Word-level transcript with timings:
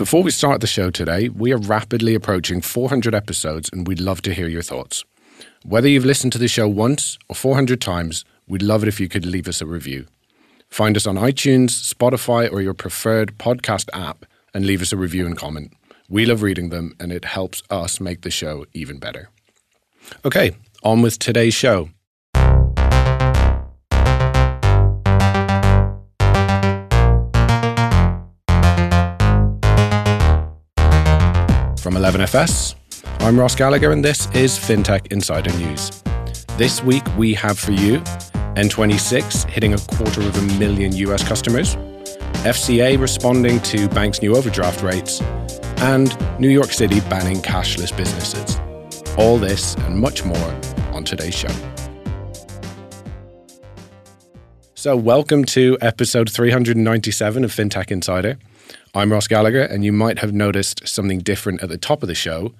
Before 0.00 0.22
we 0.22 0.30
start 0.30 0.62
the 0.62 0.66
show 0.66 0.90
today, 0.90 1.28
we 1.28 1.52
are 1.52 1.58
rapidly 1.58 2.14
approaching 2.14 2.62
400 2.62 3.14
episodes 3.14 3.68
and 3.70 3.86
we'd 3.86 4.00
love 4.00 4.22
to 4.22 4.32
hear 4.32 4.48
your 4.48 4.62
thoughts. 4.62 5.04
Whether 5.62 5.88
you've 5.88 6.06
listened 6.06 6.32
to 6.32 6.38
the 6.38 6.48
show 6.48 6.66
once 6.66 7.18
or 7.28 7.36
400 7.36 7.82
times, 7.82 8.24
we'd 8.48 8.62
love 8.62 8.82
it 8.82 8.88
if 8.88 8.98
you 8.98 9.10
could 9.10 9.26
leave 9.26 9.46
us 9.46 9.60
a 9.60 9.66
review. 9.66 10.06
Find 10.70 10.96
us 10.96 11.06
on 11.06 11.16
iTunes, 11.16 11.92
Spotify, 11.92 12.50
or 12.50 12.62
your 12.62 12.72
preferred 12.72 13.36
podcast 13.36 13.90
app 13.92 14.24
and 14.54 14.64
leave 14.64 14.80
us 14.80 14.94
a 14.94 14.96
review 14.96 15.26
and 15.26 15.36
comment. 15.36 15.74
We 16.08 16.24
love 16.24 16.40
reading 16.40 16.70
them 16.70 16.96
and 16.98 17.12
it 17.12 17.26
helps 17.26 17.62
us 17.68 18.00
make 18.00 18.22
the 18.22 18.30
show 18.30 18.64
even 18.72 19.00
better. 19.00 19.28
Okay, 20.24 20.56
on 20.82 21.02
with 21.02 21.18
today's 21.18 21.52
show. 21.52 21.90
From 31.90 32.00
11FS, 32.00 32.76
I'm 33.18 33.36
Ross 33.36 33.56
Gallagher 33.56 33.90
and 33.90 34.04
this 34.04 34.28
is 34.32 34.56
FinTech 34.56 35.10
Insider 35.10 35.52
News. 35.58 35.90
This 36.56 36.84
week 36.84 37.02
we 37.16 37.34
have 37.34 37.58
for 37.58 37.72
you 37.72 37.98
N26 38.54 39.50
hitting 39.50 39.74
a 39.74 39.78
quarter 39.78 40.20
of 40.20 40.38
a 40.38 40.58
million 40.60 40.92
US 40.92 41.26
customers, 41.26 41.74
FCA 42.44 42.96
responding 42.96 43.58
to 43.62 43.88
banks' 43.88 44.22
new 44.22 44.36
overdraft 44.36 44.84
rates, 44.84 45.20
and 45.78 46.16
New 46.38 46.48
York 46.48 46.70
City 46.70 47.00
banning 47.10 47.38
cashless 47.38 47.90
businesses. 47.96 48.60
All 49.18 49.36
this 49.36 49.74
and 49.74 49.98
much 49.98 50.24
more 50.24 50.60
on 50.92 51.02
today's 51.02 51.34
show. 51.34 51.48
So, 54.76 54.96
welcome 54.96 55.44
to 55.46 55.76
episode 55.80 56.30
397 56.30 57.42
of 57.42 57.50
FinTech 57.50 57.90
Insider. 57.90 58.38
I'm 58.92 59.12
Ross 59.12 59.28
Gallagher, 59.28 59.62
and 59.62 59.84
you 59.84 59.92
might 59.92 60.18
have 60.18 60.32
noticed 60.32 60.88
something 60.88 61.20
different 61.20 61.62
at 61.62 61.68
the 61.68 61.78
top 61.78 62.02
of 62.02 62.08
the 62.08 62.14
show. 62.14 62.54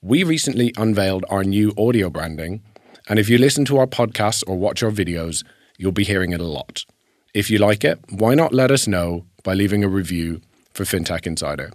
We 0.00 0.24
recently 0.24 0.72
unveiled 0.78 1.26
our 1.28 1.44
new 1.44 1.74
audio 1.76 2.08
branding, 2.08 2.62
and 3.06 3.18
if 3.18 3.28
you 3.28 3.36
listen 3.36 3.66
to 3.66 3.76
our 3.76 3.86
podcasts 3.86 4.42
or 4.46 4.56
watch 4.56 4.82
our 4.82 4.90
videos, 4.90 5.44
you'll 5.76 5.92
be 5.92 6.04
hearing 6.04 6.32
it 6.32 6.40
a 6.40 6.44
lot. 6.44 6.86
If 7.34 7.50
you 7.50 7.58
like 7.58 7.84
it, 7.84 7.98
why 8.08 8.34
not 8.34 8.54
let 8.54 8.70
us 8.70 8.88
know 8.88 9.26
by 9.42 9.52
leaving 9.52 9.84
a 9.84 9.88
review 9.88 10.40
for 10.72 10.84
FinTech 10.84 11.26
Insider? 11.26 11.70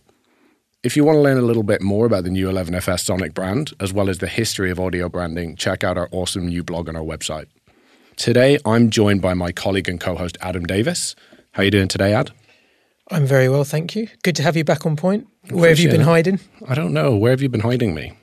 If 0.81 0.97
you 0.97 1.03
want 1.03 1.17
to 1.17 1.21
learn 1.21 1.37
a 1.37 1.43
little 1.43 1.61
bit 1.61 1.83
more 1.83 2.07
about 2.07 2.23
the 2.23 2.31
new 2.31 2.49
11FS 2.49 3.01
Sonic 3.01 3.35
brand, 3.35 3.73
as 3.79 3.93
well 3.93 4.09
as 4.09 4.17
the 4.17 4.27
history 4.27 4.71
of 4.71 4.79
audio 4.79 5.07
branding, 5.07 5.55
check 5.55 5.83
out 5.83 5.99
our 5.99 6.09
awesome 6.11 6.47
new 6.47 6.63
blog 6.63 6.89
on 6.89 6.95
our 6.95 7.03
website. 7.03 7.45
Today, 8.15 8.57
I'm 8.65 8.89
joined 8.89 9.21
by 9.21 9.35
my 9.35 9.51
colleague 9.51 9.87
and 9.87 9.99
co-host 9.99 10.35
Adam 10.41 10.63
Davis. 10.65 11.15
How 11.51 11.61
are 11.61 11.65
you 11.65 11.71
doing 11.71 11.87
today, 11.87 12.11
Ad? 12.11 12.31
I'm 13.11 13.25
very 13.25 13.49
well, 13.49 13.63
thank 13.63 13.95
you. 13.95 14.07
Good 14.23 14.35
to 14.35 14.43
have 14.43 14.55
you 14.55 14.63
back 14.63 14.85
on 14.85 14.95
point. 14.95 15.27
Where 15.49 15.69
have 15.69 15.79
you 15.79 15.89
been 15.89 16.01
it. 16.01 16.05
hiding? 16.05 16.39
I 16.67 16.75
don't 16.75 16.93
know. 16.93 17.15
Where 17.15 17.31
have 17.31 17.41
you 17.41 17.49
been 17.49 17.61
hiding 17.61 17.93
me? 17.95 18.13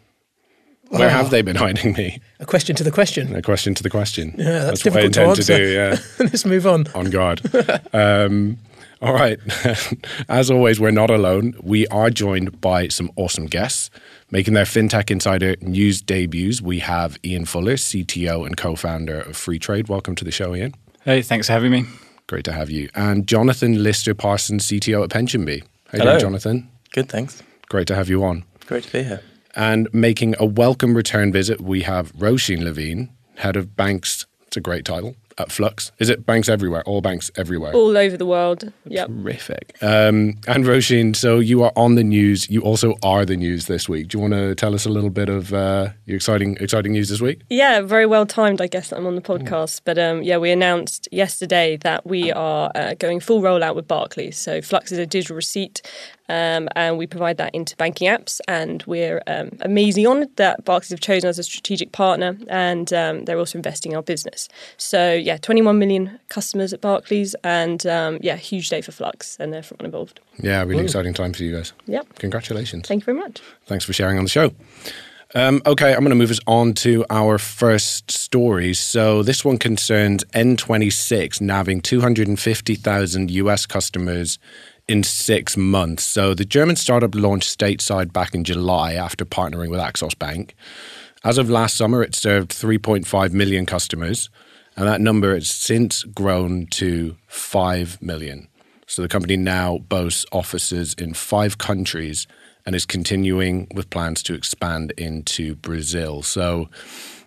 Where 0.88 1.06
Oh. 1.08 1.10
have 1.10 1.30
they 1.30 1.42
been 1.42 1.56
hiding 1.56 1.94
me? 1.94 2.20
A 2.38 2.46
question 2.46 2.76
to 2.76 2.84
the 2.84 2.92
question. 2.92 3.34
A 3.34 3.42
question 3.42 3.74
to 3.74 3.82
the 3.82 3.90
question. 3.90 4.34
Yeah, 4.38 4.60
that's 4.66 4.84
what 4.84 4.96
I 4.96 5.00
difficult 5.02 5.04
intend 5.04 5.36
to 5.36 5.42
to, 5.42 5.56
do. 5.56 5.72
Yeah. 5.72 5.96
Let's 6.20 6.44
move 6.46 6.66
on. 6.66 6.86
on 6.94 7.10
guard. 7.10 7.40
Um, 7.92 8.58
all 9.02 9.12
right. 9.12 9.38
As 10.28 10.48
always, 10.52 10.78
we're 10.78 10.92
not 10.92 11.10
alone. 11.10 11.54
We 11.60 11.88
are 11.88 12.08
joined 12.10 12.60
by 12.60 12.86
some 12.88 13.10
awesome 13.16 13.46
guests. 13.46 13.90
Making 14.30 14.54
their 14.54 14.64
FinTech 14.64 15.10
Insider 15.10 15.56
news 15.60 16.00
debuts, 16.00 16.62
we 16.62 16.78
have 16.78 17.18
Ian 17.24 17.44
Fuller, 17.46 17.74
CTO 17.74 18.46
and 18.46 18.56
co 18.56 18.76
founder 18.76 19.20
of 19.20 19.36
Freetrade. 19.36 19.88
Welcome 19.88 20.14
to 20.14 20.24
the 20.24 20.30
show, 20.32 20.54
Ian. 20.54 20.74
Hey, 21.04 21.22
thanks 21.22 21.48
for 21.48 21.52
having 21.54 21.72
me. 21.72 21.84
Great 22.26 22.44
to 22.44 22.52
have 22.52 22.70
you. 22.70 22.88
And 22.94 23.26
Jonathan 23.26 23.82
Lister 23.82 24.14
Parsons, 24.14 24.66
CTO 24.66 25.04
at 25.04 25.10
PensionBee. 25.10 25.62
How 25.92 25.98
Hello. 25.98 26.04
doing, 26.12 26.20
Jonathan? 26.20 26.70
Good, 26.92 27.08
thanks. 27.08 27.42
Great 27.68 27.86
to 27.88 27.94
have 27.94 28.08
you 28.08 28.24
on. 28.24 28.44
Great 28.66 28.84
to 28.84 28.92
be 28.92 29.02
here. 29.04 29.22
And 29.54 29.88
making 29.92 30.34
a 30.38 30.44
welcome 30.44 30.96
return 30.96 31.32
visit, 31.32 31.60
we 31.60 31.82
have 31.82 32.12
Roisin 32.14 32.62
Levine, 32.62 33.10
head 33.36 33.56
of 33.56 33.76
banks. 33.76 34.26
It's 34.46 34.56
a 34.56 34.60
great 34.60 34.84
title 34.84 35.16
at 35.38 35.52
Flux. 35.52 35.92
Is 35.98 36.08
it 36.08 36.24
banks 36.24 36.48
everywhere? 36.48 36.82
All 36.84 37.00
banks 37.00 37.30
everywhere. 37.36 37.72
all 37.72 37.96
over 37.96 38.16
the 38.16 38.26
world. 38.26 38.72
Yep. 38.86 39.08
Terrific. 39.08 39.76
Um, 39.82 40.38
and 40.46 40.64
Roisin, 40.64 41.14
so 41.14 41.38
you 41.38 41.62
are 41.62 41.72
on 41.76 41.94
the 41.94 42.04
news. 42.04 42.48
You 42.48 42.62
also 42.62 42.94
are 43.02 43.24
the 43.24 43.36
news 43.36 43.66
this 43.66 43.88
week. 43.88 44.08
Do 44.08 44.18
you 44.18 44.22
want 44.22 44.34
to 44.34 44.54
tell 44.54 44.74
us 44.74 44.86
a 44.86 44.90
little 44.90 45.10
bit 45.10 45.28
of 45.28 45.52
uh, 45.52 45.88
your 46.06 46.16
exciting, 46.16 46.56
exciting 46.60 46.92
news 46.92 47.08
this 47.08 47.20
week? 47.20 47.42
Yeah, 47.50 47.82
very 47.82 48.06
well 48.06 48.26
timed, 48.26 48.60
I 48.60 48.66
guess, 48.66 48.88
that 48.90 48.96
I'm 48.96 49.06
on 49.06 49.14
the 49.14 49.20
podcast. 49.20 49.82
But 49.84 49.98
um, 49.98 50.22
yeah, 50.22 50.38
we 50.38 50.50
announced 50.50 51.08
yesterday 51.12 51.76
that 51.78 52.06
we 52.06 52.32
are 52.32 52.70
uh, 52.74 52.94
going 52.94 53.20
full 53.20 53.42
rollout 53.42 53.74
with 53.74 53.86
Barclays. 53.86 54.36
So 54.38 54.62
Flux 54.62 54.92
is 54.92 54.98
a 54.98 55.06
digital 55.06 55.36
receipt, 55.36 55.82
um, 56.28 56.68
and 56.74 56.98
we 56.98 57.06
provide 57.06 57.36
that 57.36 57.54
into 57.54 57.76
banking 57.76 58.08
apps. 58.08 58.40
And 58.48 58.82
we're 58.86 59.22
um, 59.26 59.50
amazingly 59.60 60.06
honoured 60.06 60.34
that 60.36 60.64
Barclays 60.64 60.90
have 60.90 61.00
chosen 61.00 61.28
us 61.28 61.38
as 61.38 61.40
a 61.40 61.50
strategic 61.50 61.92
partner, 61.92 62.36
and 62.48 62.92
um, 62.92 63.24
they're 63.24 63.38
also 63.38 63.58
investing 63.58 63.92
in 63.92 63.96
our 63.96 64.02
business. 64.02 64.48
So 64.76 65.12
yeah, 65.26 65.36
21 65.38 65.76
million 65.76 66.20
customers 66.28 66.72
at 66.72 66.80
Barclays, 66.80 67.34
and 67.42 67.84
um, 67.84 68.18
yeah, 68.22 68.36
huge 68.36 68.68
day 68.68 68.80
for 68.80 68.92
Flux 68.92 69.36
and 69.40 69.56
everyone 69.56 69.84
involved. 69.84 70.20
Yeah, 70.38 70.62
really 70.62 70.84
exciting 70.84 71.14
time 71.14 71.32
for 71.32 71.42
you 71.42 71.56
guys. 71.56 71.72
Yeah, 71.86 72.02
Congratulations. 72.20 72.86
Thank 72.86 73.02
you 73.02 73.06
very 73.06 73.18
much. 73.18 73.42
Thanks 73.66 73.84
for 73.84 73.92
sharing 73.92 74.18
on 74.18 74.24
the 74.24 74.30
show. 74.30 74.52
Um, 75.34 75.62
okay, 75.66 75.92
I'm 75.92 76.00
going 76.00 76.10
to 76.10 76.14
move 76.14 76.30
us 76.30 76.38
on 76.46 76.74
to 76.74 77.04
our 77.10 77.38
first 77.38 78.12
story. 78.12 78.72
So 78.72 79.24
this 79.24 79.44
one 79.44 79.58
concerns 79.58 80.22
N26 80.26 81.40
nabbing 81.40 81.80
250,000 81.80 83.30
US 83.32 83.66
customers 83.66 84.38
in 84.86 85.02
six 85.02 85.56
months. 85.56 86.04
So 86.04 86.34
the 86.34 86.44
German 86.44 86.76
startup 86.76 87.16
launched 87.16 87.58
stateside 87.58 88.12
back 88.12 88.32
in 88.32 88.44
July 88.44 88.92
after 88.92 89.24
partnering 89.24 89.70
with 89.70 89.80
Axos 89.80 90.16
Bank. 90.16 90.54
As 91.24 91.36
of 91.36 91.50
last 91.50 91.76
summer, 91.76 92.04
it 92.04 92.14
served 92.14 92.52
3.5 92.52 93.32
million 93.32 93.66
customers, 93.66 94.30
and 94.76 94.86
that 94.86 95.00
number 95.00 95.34
has 95.34 95.48
since 95.48 96.04
grown 96.04 96.66
to 96.66 97.16
5 97.28 98.02
million. 98.02 98.48
So 98.86 99.02
the 99.02 99.08
company 99.08 99.36
now 99.36 99.78
boasts 99.78 100.24
offices 100.32 100.94
in 100.94 101.14
five 101.14 101.58
countries 101.58 102.26
and 102.64 102.74
is 102.74 102.86
continuing 102.86 103.68
with 103.74 103.90
plans 103.90 104.22
to 104.24 104.34
expand 104.34 104.92
into 104.92 105.54
Brazil. 105.56 106.22
So 106.22 106.68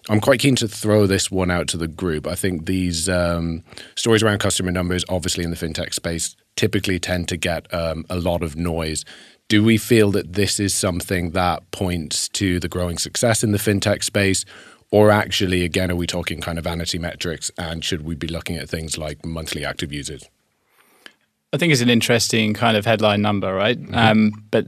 I'm 0.09 0.21
quite 0.21 0.39
keen 0.39 0.55
to 0.57 0.67
throw 0.67 1.05
this 1.05 1.29
one 1.29 1.51
out 1.51 1.67
to 1.69 1.77
the 1.77 1.87
group. 1.87 2.27
I 2.27 2.35
think 2.35 2.65
these 2.65 3.09
um, 3.09 3.63
stories 3.95 4.23
around 4.23 4.39
customer 4.39 4.71
numbers, 4.71 5.03
obviously 5.09 5.43
in 5.43 5.49
the 5.49 5.57
fintech 5.57 5.93
space, 5.93 6.35
typically 6.55 6.99
tend 6.99 7.27
to 7.29 7.37
get 7.37 7.71
um, 7.73 8.05
a 8.09 8.17
lot 8.17 8.41
of 8.41 8.55
noise. 8.55 9.05
Do 9.49 9.63
we 9.63 9.77
feel 9.77 10.11
that 10.11 10.33
this 10.33 10.59
is 10.59 10.73
something 10.73 11.31
that 11.31 11.69
points 11.71 12.29
to 12.29 12.59
the 12.59 12.67
growing 12.67 12.97
success 12.97 13.43
in 13.43 13.51
the 13.51 13.57
fintech 13.57 14.03
space? 14.03 14.45
Or 14.91 15.11
actually, 15.11 15.63
again, 15.63 15.91
are 15.91 15.95
we 15.95 16.07
talking 16.07 16.41
kind 16.41 16.57
of 16.57 16.63
vanity 16.63 16.97
metrics 16.97 17.51
and 17.57 17.85
should 17.85 18.03
we 18.03 18.15
be 18.15 18.27
looking 18.27 18.57
at 18.57 18.69
things 18.69 18.97
like 18.97 19.23
monthly 19.23 19.63
active 19.63 19.93
users? 19.93 20.27
I 21.53 21.57
think 21.57 21.71
it's 21.71 21.81
an 21.81 21.89
interesting 21.89 22.53
kind 22.53 22.75
of 22.77 22.85
headline 22.85 23.21
number, 23.21 23.53
right? 23.53 23.77
Um, 23.93 24.43
but 24.51 24.67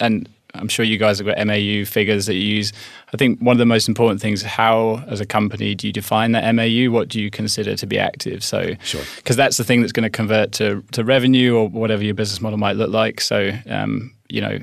and 0.00 0.28
I'm 0.54 0.68
sure 0.68 0.84
you 0.84 0.98
guys 0.98 1.18
have 1.18 1.26
got 1.26 1.44
MAU 1.46 1.84
figures 1.84 2.26
that 2.26 2.34
you 2.34 2.40
use. 2.56 2.72
I 3.12 3.16
think 3.16 3.40
one 3.40 3.54
of 3.54 3.58
the 3.58 3.66
most 3.66 3.88
important 3.88 4.20
things: 4.20 4.42
how, 4.42 5.04
as 5.08 5.20
a 5.20 5.26
company, 5.26 5.74
do 5.74 5.86
you 5.86 5.92
define 5.92 6.32
that 6.32 6.52
MAU? 6.54 6.90
What 6.90 7.08
do 7.08 7.20
you 7.20 7.30
consider 7.30 7.76
to 7.76 7.86
be 7.86 7.98
active? 7.98 8.42
So, 8.42 8.74
Sure. 8.82 9.02
because 9.16 9.36
that's 9.36 9.56
the 9.56 9.64
thing 9.64 9.80
that's 9.80 9.92
going 9.92 10.04
to 10.04 10.10
convert 10.10 10.52
to 10.52 10.82
to 10.92 11.04
revenue 11.04 11.56
or 11.56 11.68
whatever 11.68 12.02
your 12.04 12.14
business 12.14 12.40
model 12.40 12.58
might 12.58 12.76
look 12.76 12.90
like. 12.90 13.20
So, 13.20 13.52
um, 13.68 14.12
you 14.28 14.40
know, 14.40 14.58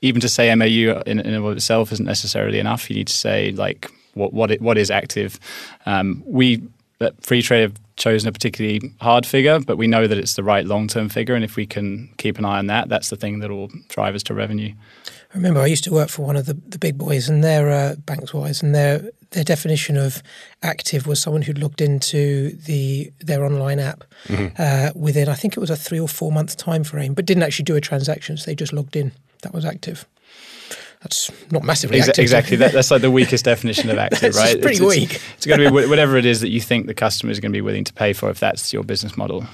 even 0.00 0.20
to 0.20 0.28
say 0.28 0.54
MAU 0.54 1.00
in, 1.06 1.18
in 1.18 1.20
and 1.20 1.36
of 1.44 1.56
itself 1.56 1.92
isn't 1.92 2.04
necessarily 2.06 2.58
enough. 2.58 2.88
You 2.88 2.96
need 2.96 3.08
to 3.08 3.12
say 3.16 3.52
like 3.52 3.90
what 4.18 4.32
what 4.32 4.50
it, 4.50 4.60
what 4.60 4.76
is 4.76 4.90
active. 4.90 5.38
Um, 5.86 6.22
we 6.26 6.62
at 7.00 7.16
Freetrade 7.20 7.62
have 7.62 7.74
chosen 7.96 8.28
a 8.28 8.32
particularly 8.32 8.92
hard 9.00 9.26
figure, 9.26 9.60
but 9.60 9.76
we 9.76 9.86
know 9.86 10.06
that 10.06 10.18
it's 10.18 10.34
the 10.34 10.42
right 10.42 10.64
long 10.64 10.88
term 10.88 11.08
figure, 11.08 11.34
and 11.34 11.44
if 11.44 11.56
we 11.56 11.66
can 11.66 12.12
keep 12.16 12.38
an 12.38 12.44
eye 12.44 12.58
on 12.58 12.66
that, 12.66 12.88
that's 12.88 13.10
the 13.10 13.16
thing 13.16 13.40
that 13.40 13.50
will 13.50 13.70
drive 13.88 14.14
us 14.14 14.22
to 14.24 14.34
revenue. 14.34 14.72
I 15.32 15.36
remember 15.36 15.60
I 15.60 15.66
used 15.66 15.84
to 15.84 15.92
work 15.92 16.08
for 16.08 16.24
one 16.24 16.36
of 16.36 16.46
the, 16.46 16.54
the 16.54 16.78
big 16.78 16.96
boys, 16.96 17.28
and 17.28 17.44
their 17.44 17.70
uh, 17.70 17.94
banks 17.96 18.32
wise, 18.32 18.62
and 18.62 18.74
their 18.74 19.10
their 19.30 19.44
definition 19.44 19.96
of 19.98 20.22
active 20.62 21.06
was 21.06 21.20
someone 21.20 21.42
who 21.42 21.52
logged 21.52 21.82
into 21.82 22.52
the 22.52 23.12
their 23.20 23.44
online 23.44 23.78
app 23.78 24.04
uh, 24.58 24.90
within 24.94 25.28
I 25.28 25.34
think 25.34 25.56
it 25.56 25.60
was 25.60 25.70
a 25.70 25.76
three 25.76 26.00
or 26.00 26.08
four 26.08 26.32
month 26.32 26.56
time 26.56 26.84
frame, 26.84 27.14
but 27.14 27.26
didn't 27.26 27.42
actually 27.42 27.64
do 27.64 27.76
a 27.76 27.80
transaction. 27.80 28.36
So 28.36 28.46
they 28.46 28.54
just 28.54 28.72
logged 28.72 28.96
in. 28.96 29.12
That 29.42 29.52
was 29.52 29.64
active. 29.64 30.06
That's 31.02 31.30
not 31.52 31.62
massively 31.62 32.00
active. 32.00 32.18
exactly, 32.18 32.56
that, 32.56 32.72
that's 32.72 32.90
like 32.90 33.02
the 33.02 33.10
weakest 33.10 33.44
definition 33.44 33.88
of 33.88 33.98
active, 33.98 34.34
right? 34.34 34.60
pretty 34.60 34.84
it's, 34.84 34.96
weak. 34.96 35.14
It's, 35.14 35.24
it's 35.36 35.46
going 35.46 35.60
to 35.60 35.70
be 35.70 35.72
whatever 35.88 36.16
it 36.16 36.26
is 36.26 36.40
that 36.40 36.48
you 36.48 36.60
think 36.60 36.86
the 36.86 36.94
customer 36.94 37.30
is 37.30 37.38
going 37.38 37.52
to 37.52 37.56
be 37.56 37.60
willing 37.60 37.84
to 37.84 37.92
pay 37.92 38.12
for 38.12 38.30
if 38.30 38.40
that's 38.40 38.72
your 38.72 38.82
business 38.82 39.16
model. 39.16 39.46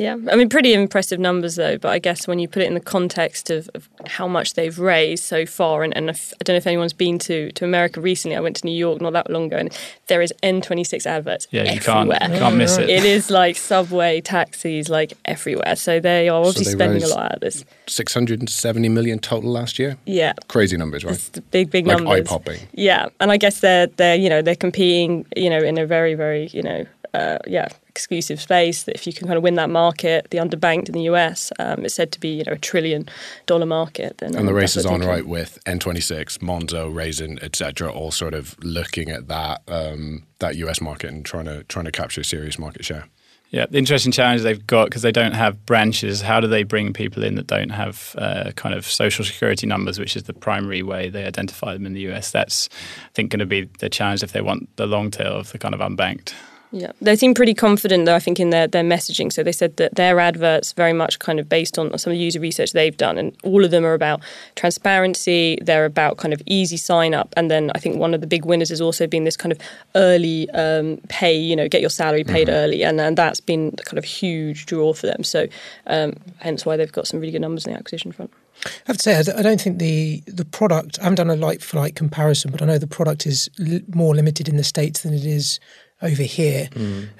Yeah, 0.00 0.16
I 0.32 0.36
mean, 0.36 0.48
pretty 0.48 0.72
impressive 0.72 1.20
numbers 1.20 1.56
though. 1.56 1.76
But 1.76 1.90
I 1.90 1.98
guess 1.98 2.26
when 2.26 2.38
you 2.38 2.48
put 2.48 2.62
it 2.62 2.66
in 2.68 2.74
the 2.74 2.80
context 2.80 3.50
of, 3.50 3.68
of 3.74 3.86
how 4.06 4.26
much 4.26 4.54
they've 4.54 4.78
raised 4.78 5.24
so 5.24 5.44
far, 5.44 5.82
and, 5.82 5.94
and 5.94 6.08
if, 6.08 6.32
I 6.40 6.44
don't 6.44 6.54
know 6.54 6.58
if 6.58 6.66
anyone's 6.66 6.94
been 6.94 7.18
to, 7.20 7.52
to 7.52 7.64
America 7.66 8.00
recently. 8.00 8.34
I 8.34 8.40
went 8.40 8.56
to 8.56 8.66
New 8.66 8.72
York 8.76 9.02
not 9.02 9.12
that 9.12 9.28
long 9.30 9.44
ago, 9.46 9.58
and 9.58 9.78
there 10.06 10.22
is 10.22 10.32
N26 10.42 11.04
adverts. 11.04 11.48
Yeah, 11.50 11.64
you 11.64 11.80
everywhere. 11.80 12.18
can't 12.18 12.32
you 12.32 12.38
can't 12.38 12.56
miss 12.56 12.78
it. 12.78 12.88
It 12.88 13.04
is 13.04 13.30
like 13.30 13.56
subway, 13.56 14.22
taxis, 14.22 14.88
like 14.88 15.12
everywhere. 15.26 15.76
So 15.76 16.00
they 16.00 16.30
are 16.30 16.38
obviously 16.40 16.64
they 16.64 16.70
spending 16.70 17.02
a 17.02 17.08
lot 17.08 17.24
out 17.26 17.34
of 17.34 17.40
this. 17.40 17.62
670 17.86 18.88
million 18.88 19.18
total 19.18 19.50
last 19.50 19.78
year. 19.78 19.98
Yeah, 20.06 20.32
Crazy 20.48 20.78
numbers, 20.78 21.04
right? 21.04 21.14
it's 21.14 21.28
the 21.28 21.42
big, 21.42 21.70
big 21.70 21.86
Like 21.86 21.98
numbers. 21.98 22.20
eye-popping. 22.20 22.60
Yeah, 22.72 23.08
and 23.20 23.30
I 23.30 23.36
guess 23.36 23.60
they're 23.60 23.86
they're 23.88 24.16
you 24.16 24.30
know 24.30 24.40
they're 24.40 24.56
competing 24.56 25.26
you 25.36 25.50
know 25.50 25.58
in 25.58 25.76
a 25.78 25.86
very 25.86 26.14
very 26.14 26.46
you 26.54 26.62
know 26.62 26.86
uh, 27.12 27.38
yeah 27.46 27.68
exclusive 28.00 28.40
space. 28.40 28.84
That 28.84 28.94
if 28.94 29.06
you 29.06 29.12
can 29.12 29.26
kind 29.26 29.36
of 29.36 29.42
win 29.42 29.54
that 29.56 29.70
market, 29.70 30.28
the 30.30 30.38
underbanked 30.38 30.88
in 30.88 30.94
the 30.94 31.02
US, 31.02 31.52
um, 31.58 31.84
it's 31.84 31.94
said 31.94 32.12
to 32.12 32.20
be 32.20 32.28
you 32.38 32.44
know 32.44 32.52
a 32.52 32.58
trillion 32.58 33.08
dollar 33.46 33.66
market. 33.66 34.18
Then 34.18 34.34
And 34.34 34.48
the 34.48 34.52
um, 34.52 34.56
race 34.56 34.76
is 34.76 34.86
on 34.86 35.00
right 35.00 35.26
with 35.26 35.58
N26, 35.66 36.38
Monzo, 36.38 36.92
Raisin, 36.92 37.38
etc. 37.42 37.92
All 37.92 38.10
sort 38.10 38.34
of 38.34 38.56
looking 38.64 39.10
at 39.10 39.28
that 39.28 39.62
um, 39.68 40.24
that 40.38 40.56
US 40.56 40.80
market 40.80 41.10
and 41.10 41.24
trying 41.24 41.44
to 41.46 41.64
trying 41.64 41.84
to 41.84 41.92
capture 41.92 42.22
serious 42.22 42.58
market 42.58 42.84
share. 42.84 43.04
Yeah, 43.50 43.66
the 43.68 43.78
interesting 43.78 44.12
challenge 44.12 44.42
they've 44.42 44.64
got 44.64 44.84
because 44.84 45.02
they 45.02 45.10
don't 45.10 45.32
have 45.32 45.66
branches. 45.66 46.20
How 46.20 46.38
do 46.38 46.46
they 46.46 46.62
bring 46.62 46.92
people 46.92 47.24
in 47.24 47.34
that 47.34 47.48
don't 47.48 47.70
have 47.70 48.14
uh, 48.16 48.52
kind 48.54 48.76
of 48.76 48.86
social 48.86 49.24
security 49.24 49.66
numbers, 49.66 49.98
which 49.98 50.14
is 50.16 50.22
the 50.22 50.32
primary 50.32 50.84
way 50.84 51.08
they 51.08 51.24
identify 51.24 51.72
them 51.72 51.84
in 51.84 51.92
the 51.92 52.12
US? 52.12 52.30
That's, 52.30 52.68
I 53.06 53.10
think, 53.12 53.32
going 53.32 53.40
to 53.40 53.46
be 53.46 53.68
the 53.80 53.88
challenge 53.88 54.22
if 54.22 54.30
they 54.30 54.40
want 54.40 54.68
the 54.76 54.86
long 54.86 55.10
tail 55.10 55.32
of 55.32 55.50
the 55.50 55.58
kind 55.58 55.74
of 55.74 55.80
unbanked. 55.80 56.32
Yeah, 56.72 56.92
they 57.00 57.16
seem 57.16 57.34
pretty 57.34 57.54
confident 57.54 58.06
though. 58.06 58.14
I 58.14 58.20
think 58.20 58.38
in 58.38 58.50
their 58.50 58.68
their 58.68 58.84
messaging. 58.84 59.32
So 59.32 59.42
they 59.42 59.50
said 59.50 59.76
that 59.78 59.96
their 59.96 60.20
adverts 60.20 60.72
very 60.72 60.92
much 60.92 61.18
kind 61.18 61.40
of 61.40 61.48
based 61.48 61.78
on 61.78 61.96
some 61.98 62.12
of 62.12 62.16
the 62.16 62.22
user 62.22 62.38
research 62.38 62.72
they've 62.72 62.96
done, 62.96 63.18
and 63.18 63.36
all 63.42 63.64
of 63.64 63.72
them 63.72 63.84
are 63.84 63.94
about 63.94 64.20
transparency. 64.54 65.58
They're 65.62 65.84
about 65.84 66.18
kind 66.18 66.32
of 66.32 66.40
easy 66.46 66.76
sign 66.76 67.12
up, 67.12 67.34
and 67.36 67.50
then 67.50 67.72
I 67.74 67.80
think 67.80 67.96
one 67.96 68.14
of 68.14 68.20
the 68.20 68.28
big 68.28 68.44
winners 68.44 68.68
has 68.68 68.80
also 68.80 69.08
been 69.08 69.24
this 69.24 69.36
kind 69.36 69.50
of 69.50 69.58
early 69.96 70.48
um, 70.50 70.98
pay. 71.08 71.36
You 71.36 71.56
know, 71.56 71.68
get 71.68 71.80
your 71.80 71.90
salary 71.90 72.22
paid 72.22 72.48
early, 72.48 72.84
and, 72.84 73.00
and 73.00 73.18
that's 73.18 73.40
been 73.40 73.72
kind 73.84 73.98
of 73.98 74.04
huge 74.04 74.66
draw 74.66 74.92
for 74.92 75.08
them. 75.08 75.24
So 75.24 75.48
um, 75.88 76.12
hence 76.38 76.64
why 76.64 76.76
they've 76.76 76.92
got 76.92 77.08
some 77.08 77.18
really 77.18 77.32
good 77.32 77.40
numbers 77.40 77.66
in 77.66 77.72
the 77.72 77.78
acquisition 77.78 78.12
front. 78.12 78.32
I 78.64 78.68
have 78.86 78.96
to 78.98 79.02
say, 79.02 79.32
I 79.36 79.42
don't 79.42 79.60
think 79.60 79.80
the 79.80 80.22
the 80.28 80.44
product. 80.44 81.00
I 81.00 81.04
haven't 81.04 81.16
done 81.16 81.30
a 81.30 81.36
like 81.36 81.62
for 81.62 81.78
like 81.78 81.96
comparison, 81.96 82.52
but 82.52 82.62
I 82.62 82.66
know 82.66 82.78
the 82.78 82.86
product 82.86 83.26
is 83.26 83.50
l- 83.58 83.80
more 83.92 84.14
limited 84.14 84.48
in 84.48 84.56
the 84.56 84.64
states 84.64 85.02
than 85.02 85.14
it 85.14 85.24
is 85.24 85.58
over 86.02 86.22
here. 86.22 86.68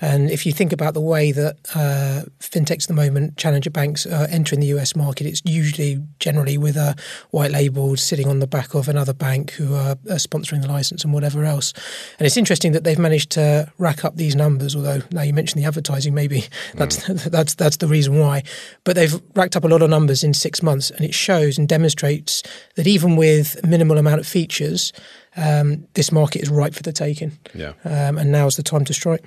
And 0.01 0.31
if 0.31 0.47
you 0.47 0.53
think 0.53 0.73
about 0.73 0.95
the 0.95 1.01
way 1.01 1.33
that 1.33 1.57
uh, 1.75 2.23
fintechs 2.39 2.85
at 2.85 2.89
the 2.89 2.95
moment, 2.95 3.37
challenger 3.37 3.71
banks 3.71 4.07
are 4.07 4.27
entering 4.31 4.61
the 4.61 4.69
US 4.69 4.97
market, 4.97 5.27
it's 5.27 5.43
usually 5.45 6.01
generally 6.19 6.57
with 6.57 6.77
a 6.77 6.97
white 7.31 7.51
label 7.51 7.97
sitting 7.97 8.29
on 8.29 8.39
the 8.39 8.47
back 8.47 8.75
of 8.75 8.89
another 8.89 9.13
bank 9.13 9.53
who 9.53 9.75
are, 9.75 9.97
are 10.09 10.17
sponsoring 10.17 10.63
the 10.63 10.69
license 10.69 11.05
and 11.05 11.13
whatever 11.13 11.45
else. 11.45 11.73
And 12.19 12.27
it's 12.27 12.37
interesting 12.37 12.73
that 12.73 12.85
they've 12.85 12.99
managed 12.99 13.31
to 13.33 13.71
rack 13.79 14.05
up 14.05 14.17
these 14.17 14.35
numbers. 14.35 14.75
Although 14.75 15.03
now 15.11 15.23
you 15.23 15.33
mentioned 15.33 15.63
the 15.63 15.67
advertising, 15.67 16.15
maybe 16.15 16.45
that's 16.75 17.07
that's 17.27 17.55
that's 17.55 17.77
the 17.79 17.89
reason 17.89 18.19
why. 18.19 18.43
But 18.85 18.97
they've 18.97 19.21
racked 19.35 19.57
up 19.57 19.65
a 19.65 19.69
lot 19.69 19.83
of 19.83 19.91
numbers 19.91 20.25
in 20.25 20.35
six 20.35 20.63
months, 20.63 20.91
and 20.91 21.05
it 21.05 21.15
shows 21.15 21.59
and 21.59 21.69
demonstrates 21.69 22.43
that 22.77 22.87
even 22.87 23.17
with 23.17 23.65
minimal 23.65 23.99
amount 23.99 24.21
of 24.21 24.27
features, 24.27 24.93
um, 25.37 25.87
this 25.95 26.11
market 26.13 26.43
is 26.43 26.49
ripe 26.49 26.75
for 26.75 26.83
the 26.83 26.93
taking. 26.93 27.33
Yeah. 27.55 27.73
Um, 27.85 28.19
and 28.19 28.33
now's 28.33 28.57
the 28.57 28.63
time 28.63 28.85
to 28.85 28.93
strike. 28.95 29.25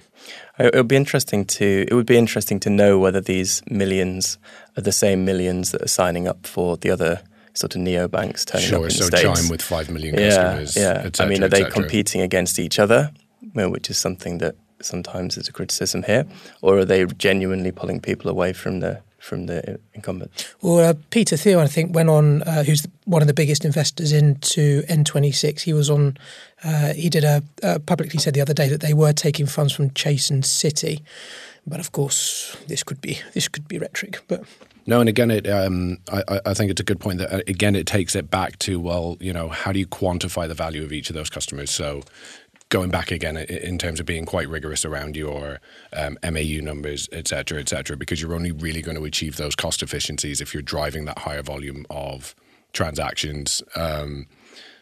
It 0.59 0.75
would 0.75 0.87
be 0.87 0.95
interesting 0.95 1.45
to 1.45 1.85
it 1.89 1.93
would 1.93 2.05
be 2.05 2.17
interesting 2.17 2.59
to 2.61 2.69
know 2.69 2.99
whether 2.99 3.21
these 3.21 3.61
millions 3.69 4.37
are 4.77 4.81
the 4.81 4.91
same 4.91 5.25
millions 5.25 5.71
that 5.71 5.81
are 5.81 5.87
signing 5.87 6.27
up 6.27 6.45
for 6.45 6.77
the 6.77 6.89
other 6.91 7.21
sort 7.53 7.75
of 7.75 7.81
neobanks 7.81 8.45
turning 8.45 8.73
up 8.73 8.83
in 8.83 8.89
So 8.89 9.05
the 9.09 9.17
states. 9.17 9.39
Chime 9.41 9.49
with 9.49 9.61
five 9.61 9.89
million 9.89 10.15
customers. 10.15 10.75
yeah. 10.75 11.03
et 11.05 11.21
I 11.21 11.25
mean, 11.25 11.43
are 11.43 11.49
they 11.49 11.65
competing 11.65 12.21
against 12.21 12.57
each 12.59 12.79
other, 12.79 13.11
well, 13.53 13.69
which 13.69 13.89
is 13.89 13.97
something 13.97 14.39
that 14.39 14.55
sometimes 14.81 15.37
is 15.37 15.47
a 15.47 15.51
criticism 15.51 16.03
here, 16.03 16.25
or 16.61 16.79
are 16.79 16.85
they 16.85 17.05
genuinely 17.05 17.71
pulling 17.71 17.99
people 18.01 18.29
away 18.29 18.53
from 18.53 18.79
the 18.79 19.01
from 19.23 19.45
the 19.45 19.79
incumbent? 19.93 20.53
Well, 20.61 20.79
uh, 20.89 20.93
Peter 21.09 21.37
Thiel, 21.37 21.59
I 21.59 21.67
think, 21.67 21.95
went 21.95 22.09
on, 22.09 22.41
uh, 22.43 22.63
who's 22.63 22.85
one 23.05 23.21
of 23.21 23.27
the 23.27 23.33
biggest 23.33 23.63
investors 23.63 24.11
into 24.11 24.83
N26. 24.83 25.61
He 25.61 25.73
was 25.73 25.89
on, 25.89 26.17
uh, 26.63 26.93
he 26.93 27.09
did 27.09 27.23
a, 27.23 27.41
uh, 27.63 27.79
publicly 27.85 28.19
said 28.19 28.33
the 28.33 28.41
other 28.41 28.53
day 28.53 28.67
that 28.67 28.81
they 28.81 28.93
were 28.93 29.13
taking 29.13 29.45
funds 29.45 29.71
from 29.73 29.91
Chase 29.91 30.29
and 30.29 30.43
Citi. 30.43 31.01
But 31.65 31.79
of 31.79 31.93
course, 31.93 32.57
this 32.67 32.83
could 32.83 32.99
be 32.99 33.19
this 33.33 33.47
could 33.47 33.69
be 33.69 33.79
rhetoric. 33.79 34.19
But 34.27 34.43
No, 34.85 34.99
and 34.99 35.07
again, 35.07 35.31
it. 35.31 35.47
Um, 35.47 35.99
I, 36.11 36.23
I- 36.27 36.41
I 36.47 36.53
think 36.53 36.71
it's 36.71 36.81
a 36.81 36.83
good 36.83 36.99
point 36.99 37.19
that 37.19 37.31
uh, 37.33 37.39
again 37.47 37.73
it 37.77 37.87
takes 37.87 38.15
it 38.17 38.29
back 38.29 38.59
to 38.59 38.81
well, 38.81 39.15
you 39.21 39.31
know, 39.31 39.47
how 39.47 39.71
do 39.71 39.79
you 39.79 39.87
quantify 39.87 40.45
the 40.49 40.53
value 40.55 40.83
of 40.83 40.91
each 40.91 41.09
of 41.09 41.15
those 41.15 41.29
customers? 41.29 41.71
So, 41.71 42.01
going 42.73 42.89
back 42.89 43.11
again 43.11 43.37
in 43.37 43.77
terms 43.77 43.99
of 43.99 44.05
being 44.07 44.25
quite 44.25 44.49
rigorous 44.49 44.83
around 44.83 45.15
your 45.15 45.61
um, 45.95 46.17
MAU 46.23 46.59
numbers, 46.59 47.07
et 47.11 47.27
cetera, 47.27 47.59
et 47.59 47.69
cetera, 47.69 47.95
because 47.95 48.19
you're 48.19 48.33
only 48.33 48.51
really 48.51 48.81
going 48.81 48.97
to 48.97 49.05
achieve 49.05 49.37
those 49.37 49.55
cost 49.55 49.83
efficiencies 49.83 50.41
if 50.41 50.55
you're 50.55 50.63
driving 50.63 51.05
that 51.05 51.19
higher 51.19 51.43
volume 51.43 51.85
of 51.91 52.33
transactions. 52.73 53.61
Um, 53.75 54.25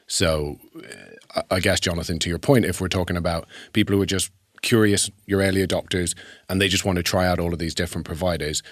so, 0.07 0.57
I 1.49 1.59
guess, 1.59 1.81
Jonathan, 1.81 2.17
to 2.19 2.29
your 2.29 2.39
point, 2.39 2.63
if 2.63 2.79
we're 2.79 2.87
talking 2.87 3.17
about 3.17 3.45
people 3.73 3.93
who 3.93 4.01
are 4.01 4.05
just 4.05 4.31
curious, 4.61 5.09
your 5.25 5.41
early 5.41 5.67
adopters, 5.67 6.15
and 6.47 6.61
they 6.61 6.69
just 6.69 6.85
want 6.85 6.95
to 6.95 7.03
try 7.03 7.27
out 7.27 7.39
all 7.41 7.51
of 7.51 7.59
these 7.59 7.75
different 7.75 8.07
providers, 8.07 8.63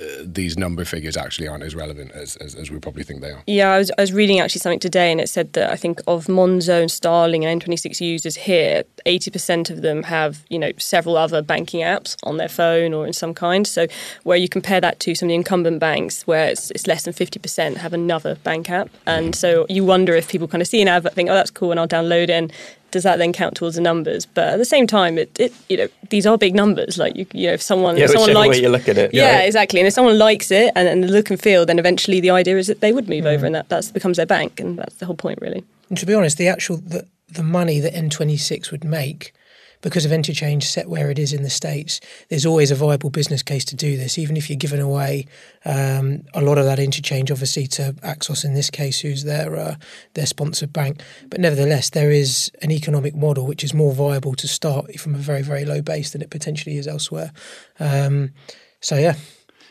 uh, 0.00 0.22
these 0.24 0.56
number 0.56 0.84
figures 0.84 1.16
actually 1.16 1.48
aren't 1.48 1.64
as 1.64 1.74
relevant 1.74 2.12
as, 2.12 2.36
as, 2.36 2.54
as 2.54 2.70
we 2.70 2.78
probably 2.78 3.02
think 3.02 3.20
they 3.20 3.30
are. 3.30 3.42
Yeah, 3.46 3.72
I 3.72 3.78
was, 3.78 3.90
I 3.98 4.00
was 4.00 4.12
reading 4.12 4.40
actually 4.40 4.60
something 4.60 4.78
today, 4.78 5.10
and 5.10 5.20
it 5.20 5.28
said 5.28 5.52
that 5.54 5.70
I 5.70 5.76
think 5.76 6.00
of 6.06 6.26
Monzo 6.26 6.80
and 6.80 6.90
Starling 6.90 7.44
and 7.44 7.62
N26 7.62 8.00
users 8.00 8.36
here, 8.36 8.84
80% 9.06 9.70
of 9.70 9.82
them 9.82 10.04
have 10.04 10.44
you 10.48 10.58
know 10.58 10.72
several 10.78 11.16
other 11.16 11.42
banking 11.42 11.80
apps 11.80 12.16
on 12.22 12.36
their 12.36 12.48
phone 12.48 12.94
or 12.94 13.06
in 13.06 13.12
some 13.12 13.34
kind. 13.34 13.66
So 13.66 13.86
where 14.22 14.36
you 14.36 14.48
compare 14.48 14.80
that 14.80 15.00
to 15.00 15.14
some 15.14 15.26
of 15.26 15.30
the 15.30 15.34
incumbent 15.34 15.80
banks, 15.80 16.26
where 16.26 16.48
it's, 16.48 16.70
it's 16.70 16.86
less 16.86 17.04
than 17.04 17.14
50% 17.14 17.76
have 17.76 17.92
another 17.92 18.36
bank 18.36 18.70
app, 18.70 18.90
and 19.06 19.34
so 19.34 19.66
you 19.68 19.84
wonder 19.84 20.14
if 20.14 20.28
people 20.28 20.48
kind 20.48 20.62
of 20.62 20.68
see 20.68 20.82
an 20.82 20.88
advert, 20.88 21.14
think, 21.14 21.28
oh, 21.28 21.34
that's 21.34 21.50
cool, 21.50 21.70
and 21.70 21.80
I'll 21.80 21.88
download 21.88 22.24
it. 22.24 22.30
And 22.30 22.52
does 22.90 23.02
that 23.02 23.18
then 23.18 23.32
count 23.32 23.54
towards 23.56 23.76
the 23.76 23.82
numbers? 23.82 24.24
But 24.26 24.48
at 24.48 24.56
the 24.58 24.64
same 24.64 24.86
time, 24.86 25.18
it, 25.18 25.38
it 25.38 25.52
you 25.68 25.76
know 25.76 25.88
these 26.10 26.26
are 26.26 26.38
big 26.38 26.54
numbers. 26.54 26.98
Like 26.98 27.16
you, 27.16 27.26
you 27.32 27.46
know, 27.48 27.52
if 27.54 27.62
someone 27.62 27.96
Yeah, 27.96 28.04
if 28.04 28.10
someone 28.12 28.32
likes 28.34 28.56
way 28.56 28.62
you 28.62 28.68
look 28.68 28.88
at 28.88 28.96
it. 28.98 29.12
yeah, 29.12 29.36
right? 29.38 29.46
exactly. 29.46 29.80
And 29.80 29.86
if 29.86 29.92
someone 29.94 30.18
likes 30.18 30.50
it 30.50 30.72
and, 30.74 30.88
and 30.88 31.04
the 31.04 31.08
look 31.08 31.30
and 31.30 31.40
feel, 31.40 31.66
then 31.66 31.78
eventually 31.78 32.20
the 32.20 32.30
idea 32.30 32.56
is 32.56 32.66
that 32.66 32.80
they 32.80 32.92
would 32.92 33.08
move 33.08 33.24
Mm. 33.24 33.34
over, 33.34 33.46
and 33.46 33.54
that 33.54 33.68
that's 33.68 33.90
becomes 33.90 34.16
their 34.16 34.26
bank, 34.26 34.60
and 34.60 34.78
that's 34.78 34.94
the 34.96 35.06
whole 35.06 35.16
point, 35.16 35.38
really. 35.40 35.64
And 35.88 35.98
to 35.98 36.06
be 36.06 36.14
honest, 36.14 36.38
the 36.38 36.48
actual 36.48 36.76
the, 36.78 37.06
the 37.30 37.42
money 37.42 37.80
that 37.80 37.92
N26 37.94 38.70
would 38.70 38.84
make 38.84 39.32
because 39.80 40.04
of 40.04 40.12
interchange 40.12 40.66
set 40.66 40.88
where 40.88 41.10
it 41.10 41.18
is 41.18 41.32
in 41.32 41.42
the 41.42 41.50
states, 41.50 42.00
there's 42.28 42.46
always 42.46 42.70
a 42.70 42.74
viable 42.74 43.10
business 43.10 43.42
case 43.42 43.64
to 43.66 43.76
do 43.76 43.96
this. 43.96 44.18
Even 44.18 44.36
if 44.36 44.48
you're 44.48 44.56
giving 44.56 44.80
away 44.80 45.26
um, 45.64 46.22
a 46.34 46.40
lot 46.40 46.58
of 46.58 46.64
that 46.64 46.78
interchange, 46.78 47.30
obviously 47.30 47.66
to 47.68 47.92
Axos 48.02 48.44
in 48.44 48.54
this 48.54 48.70
case, 48.70 49.00
who's 49.00 49.24
their 49.24 49.56
uh, 49.56 49.76
their 50.14 50.26
sponsored 50.26 50.72
bank, 50.72 51.00
but 51.30 51.40
nevertheless, 51.40 51.90
there 51.90 52.10
is 52.10 52.50
an 52.62 52.70
economic 52.70 53.14
model 53.14 53.46
which 53.46 53.64
is 53.64 53.72
more 53.74 53.92
viable 53.92 54.34
to 54.34 54.48
start 54.48 54.98
from 54.98 55.14
a 55.14 55.18
very 55.18 55.42
very 55.42 55.64
low 55.64 55.82
base 55.82 56.10
than 56.10 56.22
it 56.22 56.30
potentially 56.30 56.76
is 56.76 56.86
elsewhere. 56.86 57.32
Um, 57.80 58.32
so 58.80 58.96
yeah, 58.96 59.14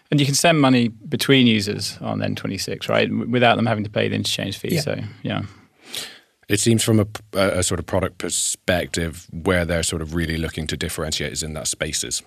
And 0.09 0.19
you 0.19 0.25
can 0.25 0.35
send 0.35 0.61
money 0.61 0.87
between 0.87 1.47
users 1.47 1.97
on 1.99 2.19
N26, 2.19 2.87
right, 2.89 3.11
without 3.11 3.55
them 3.55 3.65
having 3.65 3.83
to 3.83 3.89
pay 3.89 4.07
the 4.07 4.15
interchange 4.15 4.57
fee. 4.57 4.75
Yeah. 4.75 4.81
So, 4.81 4.99
yeah. 5.23 5.41
It 6.47 6.61
seems 6.61 6.83
from 6.83 6.99
a, 6.99 7.07
a, 7.33 7.61
sort 7.61 7.79
of 7.79 7.85
product 7.85 8.19
perspective 8.19 9.27
where 9.31 9.65
they're 9.65 9.83
sort 9.83 10.01
of 10.01 10.15
really 10.15 10.37
looking 10.37 10.65
to 10.67 10.77
differentiate 10.77 11.33
is 11.33 11.43
in 11.43 11.53
that 11.53 11.67
spaces 11.67 12.23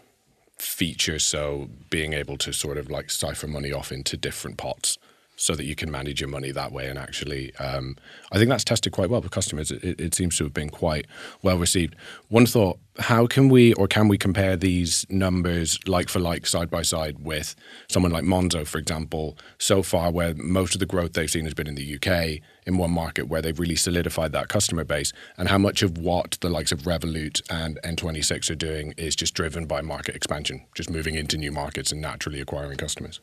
feature. 0.59 1.19
So 1.19 1.71
being 1.89 2.13
able 2.13 2.37
to 2.39 2.53
sort 2.53 2.77
of 2.77 2.91
like 2.91 3.11
cipher 3.11 3.47
money 3.47 3.73
off 3.73 3.91
into 3.91 4.19
different 4.19 4.59
pots 4.59 4.99
so 5.41 5.55
that 5.55 5.65
you 5.65 5.75
can 5.75 5.91
manage 5.91 6.21
your 6.21 6.29
money 6.29 6.53
that 6.53 6.71
way. 6.71 6.87
And 6.87 6.99
actually, 6.99 7.55
um, 7.57 7.97
I 8.31 8.37
think 8.37 8.51
that's 8.51 8.63
tested 8.63 8.93
quite 8.93 9.09
well 9.09 9.23
with 9.23 9.31
customers. 9.31 9.71
It, 9.71 9.99
it 9.99 10.15
seems 10.15 10.37
to 10.37 10.45
have 10.45 10.53
been 10.53 10.69
quite 10.69 11.07
well 11.43 11.57
received. 11.57 11.97
One 12.29 12.45
thought, 12.45 12.79
how 12.99 13.27
can 13.27 13.49
we 13.49 13.73
or 13.75 13.89
can 13.89 14.09
we 14.09 14.19
compare 14.19 14.55
these 14.55 15.07
numbers 15.09 15.79
like 15.89 16.11
for 16.11 16.19
like 16.19 16.47
side 16.47 16.69
by 16.69 16.83
side 16.83 17.21
with 17.21 17.57
someone 17.89 18.13
like 18.13 18.25
Monzo, 18.25 18.67
for 18.67 18.77
example, 18.77 19.39
so 19.57 19.83
far 19.83 20.11
where 20.11 20.35
most 20.35 20.75
of 20.75 20.79
the 20.79 20.87
growth 20.87 21.15
they've 21.15 21.31
seen 21.31 21.45
has 21.45 21.55
been 21.55 21.67
in 21.67 21.75
the 21.75 21.95
UK, 21.97 22.43
in 22.67 22.77
one 22.77 22.91
market 22.91 23.29
where 23.29 23.41
they've 23.41 23.59
really 23.59 23.77
solidified 23.77 24.33
that 24.33 24.49
customer 24.49 24.85
base, 24.85 25.11
and 25.39 25.49
how 25.49 25.57
much 25.57 25.83
of 25.83 25.97
what 25.97 26.37
the 26.43 26.51
likes 26.51 26.71
of 26.71 26.83
Revolut 26.83 27.41
and 27.49 27.79
N26 27.83 28.51
are 28.51 28.55
doing 28.55 28.93
is 28.99 29.17
just 29.17 29.33
driven 29.33 29.65
by 29.65 29.81
market 29.81 30.15
expansion, 30.15 30.67
just 30.75 30.91
moving 30.91 31.15
into 31.15 31.39
new 31.39 31.51
markets 31.51 31.93
and 31.93 32.03
naturally 32.03 32.43
acquiring 32.43 32.77
customers? 32.77 33.21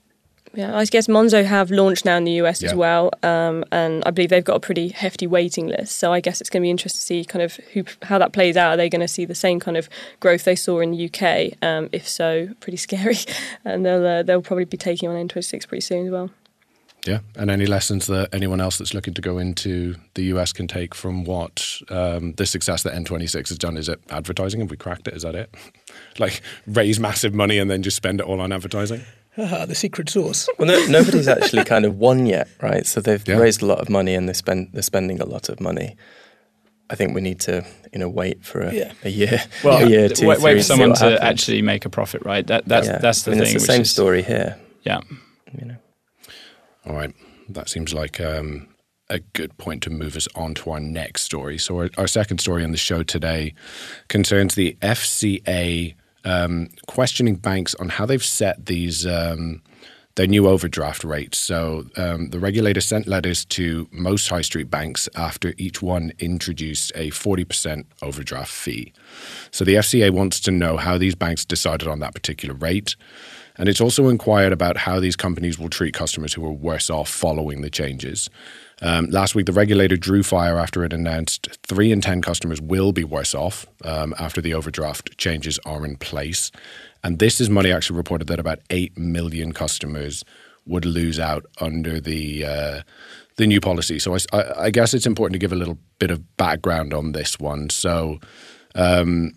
Yeah, 0.53 0.75
I 0.75 0.85
guess 0.85 1.07
Monzo 1.07 1.43
have 1.45 1.69
launched 1.71 2.05
now 2.05 2.17
in 2.17 2.23
the 2.23 2.31
US 2.43 2.61
Yeah. 2.61 2.69
as 2.69 2.75
well, 2.75 3.11
um, 3.23 3.63
and 3.71 4.03
I 4.05 4.11
believe 4.11 4.29
they've 4.29 4.43
got 4.43 4.55
a 4.55 4.59
pretty 4.59 4.89
hefty 4.89 5.27
waiting 5.27 5.67
list. 5.67 5.97
So 5.97 6.11
I 6.13 6.19
guess 6.19 6.41
it's 6.41 6.49
going 6.49 6.61
to 6.61 6.65
be 6.65 6.69
interesting 6.71 6.99
to 6.99 7.03
see 7.03 7.25
kind 7.25 7.43
of 7.43 7.55
who 7.73 7.83
how 8.03 8.17
that 8.17 8.33
plays 8.33 8.57
out. 8.57 8.69
Are 8.71 8.77
they 8.77 8.89
going 8.89 9.01
to 9.01 9.07
see 9.07 9.25
the 9.25 9.35
same 9.35 9.59
kind 9.59 9.77
of 9.77 9.89
growth 10.19 10.45
they 10.45 10.55
saw 10.55 10.79
in 10.79 10.91
the 10.91 11.05
UK? 11.05 11.53
Um, 11.61 11.89
if 11.91 12.07
so, 12.07 12.49
pretty 12.59 12.77
scary, 12.77 13.17
and 13.65 13.85
they'll 13.85 14.05
uh, 14.05 14.23
they'll 14.23 14.41
probably 14.41 14.65
be 14.65 14.77
taking 14.77 15.09
on 15.09 15.15
N26 15.27 15.67
pretty 15.67 15.81
soon 15.81 16.05
as 16.07 16.11
well. 16.11 16.29
Yeah, 17.05 17.19
and 17.37 17.49
any 17.49 17.65
lessons 17.67 18.07
that 18.07 18.33
anyone 18.33 18.59
else 18.59 18.77
that's 18.77 18.93
looking 18.93 19.13
to 19.13 19.21
go 19.21 19.37
into 19.37 19.95
the 20.15 20.23
US 20.23 20.51
can 20.51 20.67
take 20.67 20.93
from 20.93 21.23
what 21.23 21.65
um, 21.89 22.33
the 22.33 22.45
success 22.45 22.83
that 22.83 22.93
N26 22.93 23.47
has 23.47 23.57
done? 23.57 23.77
Is 23.77 23.87
it 23.87 24.01
advertising? 24.09 24.59
Have 24.59 24.71
we 24.71 24.75
cracked 24.75 25.07
it? 25.07 25.13
Is 25.13 25.21
that 25.23 25.33
it? 25.35 25.53
like 26.19 26.41
raise 26.65 26.99
massive 26.99 27.33
money 27.33 27.59
and 27.59 27.71
then 27.71 27.81
just 27.81 27.95
spend 27.95 28.19
it 28.19 28.25
all 28.25 28.41
on 28.41 28.51
advertising? 28.51 29.01
Ah, 29.37 29.65
the 29.65 29.75
secret 29.75 30.09
sauce. 30.09 30.49
Well, 30.57 30.67
no, 30.67 30.85
nobody's 30.87 31.27
actually 31.27 31.63
kind 31.63 31.85
of 31.85 31.97
won 31.97 32.25
yet, 32.25 32.47
right? 32.61 32.85
So 32.85 33.01
they've 33.01 33.25
Yeah. 33.27 33.37
raised 33.37 33.61
a 33.61 33.65
lot 33.65 33.79
of 33.79 33.89
money 33.89 34.15
and 34.15 34.27
they 34.27 34.33
spend 34.33 34.69
they're 34.73 34.81
spending 34.81 35.19
a 35.21 35.25
lot 35.25 35.49
of 35.49 35.59
money. 35.59 35.95
I 36.89 36.95
think 36.95 37.13
we 37.13 37.21
need 37.21 37.39
to, 37.41 37.65
you 37.93 37.99
know, 37.99 38.07
wait 38.09 38.43
for 38.45 38.61
a, 38.61 38.73
Yeah. 38.73 38.93
a 39.03 39.09
year, 39.09 39.41
Well, 39.63 39.83
a 39.85 39.89
year, 39.89 40.09
two, 40.09 40.25
wait, 40.27 40.37
three, 40.37 40.43
wait 40.45 40.57
for 40.57 40.63
someone 40.63 40.93
to 40.95 41.03
happens. 41.03 41.19
actually 41.21 41.61
make 41.61 41.85
a 41.85 41.89
profit, 41.89 42.23
right? 42.25 42.47
That 42.47 42.65
that's 42.65 42.87
Yeah. 42.87 42.97
that's 42.99 43.23
the 43.23 43.31
I 43.31 43.35
mean, 43.35 43.43
thing. 43.45 43.55
It's 43.55 43.65
the 43.67 43.73
same 43.73 43.81
is- 43.81 43.91
story 43.91 44.23
here. 44.23 44.57
Yeah. 44.83 45.01
You 45.59 45.65
know. 45.67 45.75
All 46.85 46.95
right, 46.95 47.13
that 47.49 47.67
seems 47.69 47.93
like 47.93 48.19
um, 48.21 48.67
a 49.09 49.19
good 49.19 49.57
point 49.57 49.83
to 49.83 49.89
move 49.89 50.15
us 50.15 50.27
on 50.35 50.53
to 50.55 50.71
our 50.71 50.79
next 50.79 51.23
story. 51.23 51.57
So, 51.57 51.77
our, 51.79 51.89
our 51.97 52.07
second 52.07 52.39
story 52.39 52.63
on 52.63 52.71
the 52.71 52.77
show 52.77 53.03
today 53.03 53.53
concerns 54.07 54.55
the 54.55 54.77
FCA 54.81 55.95
um, 56.27 56.69
questioning 56.87 57.35
banks 57.35 57.73
on 57.75 57.89
how 57.89 58.05
they've 58.05 58.23
set 58.23 58.65
these. 58.65 59.05
Um, 59.05 59.61
their 60.15 60.25
new 60.25 60.47
overdraft 60.47 61.03
rates. 61.03 61.37
So 61.37 61.85
um, 61.95 62.31
the 62.31 62.39
regulator 62.39 62.81
sent 62.81 63.07
letters 63.07 63.45
to 63.45 63.87
most 63.91 64.27
high 64.27 64.41
street 64.41 64.67
banks 64.67 65.07
after 65.15 65.53
each 65.59 65.83
one 65.83 66.11
introduced 66.17 66.91
a 66.95 67.11
40% 67.11 67.85
overdraft 68.01 68.51
fee. 68.51 68.93
So 69.51 69.63
the 69.63 69.75
FCA 69.75 70.09
wants 70.09 70.39
to 70.39 70.51
know 70.51 70.75
how 70.75 70.97
these 70.97 71.13
banks 71.13 71.45
decided 71.45 71.87
on 71.87 71.99
that 71.99 72.15
particular 72.15 72.55
rate. 72.55 72.95
And 73.57 73.69
it's 73.69 73.79
also 73.79 74.07
inquired 74.07 74.53
about 74.53 74.77
how 74.77 74.99
these 74.99 75.15
companies 75.15 75.59
will 75.59 75.69
treat 75.69 75.93
customers 75.93 76.33
who 76.33 76.43
are 76.45 76.51
worse 76.51 76.89
off 76.89 77.09
following 77.09 77.61
the 77.61 77.69
changes. 77.69 78.27
Um, 78.81 79.07
last 79.07 79.33
week, 79.33 79.47
the 79.47 79.53
regulator 79.53 79.97
drew 79.97 80.23
fire 80.23 80.59
after 80.59 80.83
it 80.83 80.93
announced 80.93 81.57
three 81.63 81.91
in 81.91 82.01
10 82.01 82.21
customers 82.21 82.61
will 82.61 82.91
be 82.91 83.03
worse 83.03 83.33
off 83.33 83.65
um, 83.83 84.13
after 84.19 84.39
the 84.41 84.53
overdraft 84.53 85.17
changes 85.17 85.59
are 85.65 85.85
in 85.85 85.97
place. 85.97 86.51
And 87.03 87.19
this 87.19 87.41
is 87.41 87.49
money 87.49 87.71
actually 87.71 87.97
reported 87.97 88.27
that 88.27 88.39
about 88.39 88.59
8 88.69 88.97
million 88.97 89.51
customers 89.51 90.23
would 90.65 90.85
lose 90.85 91.19
out 91.19 91.45
under 91.59 91.99
the. 91.99 92.45
Uh, 92.45 92.81
the 93.37 93.45
new 93.45 93.61
policy. 93.61 93.99
So 93.99 94.17
I, 94.33 94.65
I, 94.65 94.69
guess 94.71 94.95
it's 94.95 95.05
important 95.05 95.33
to 95.33 95.39
give 95.39 95.53
a 95.53 95.55
little 95.55 95.77
bit 95.99 96.09
of 96.09 96.37
background 96.37 96.91
on 96.91 97.11
this 97.11 97.39
one. 97.39 97.69
So, 97.69 98.19
um, 98.73 99.33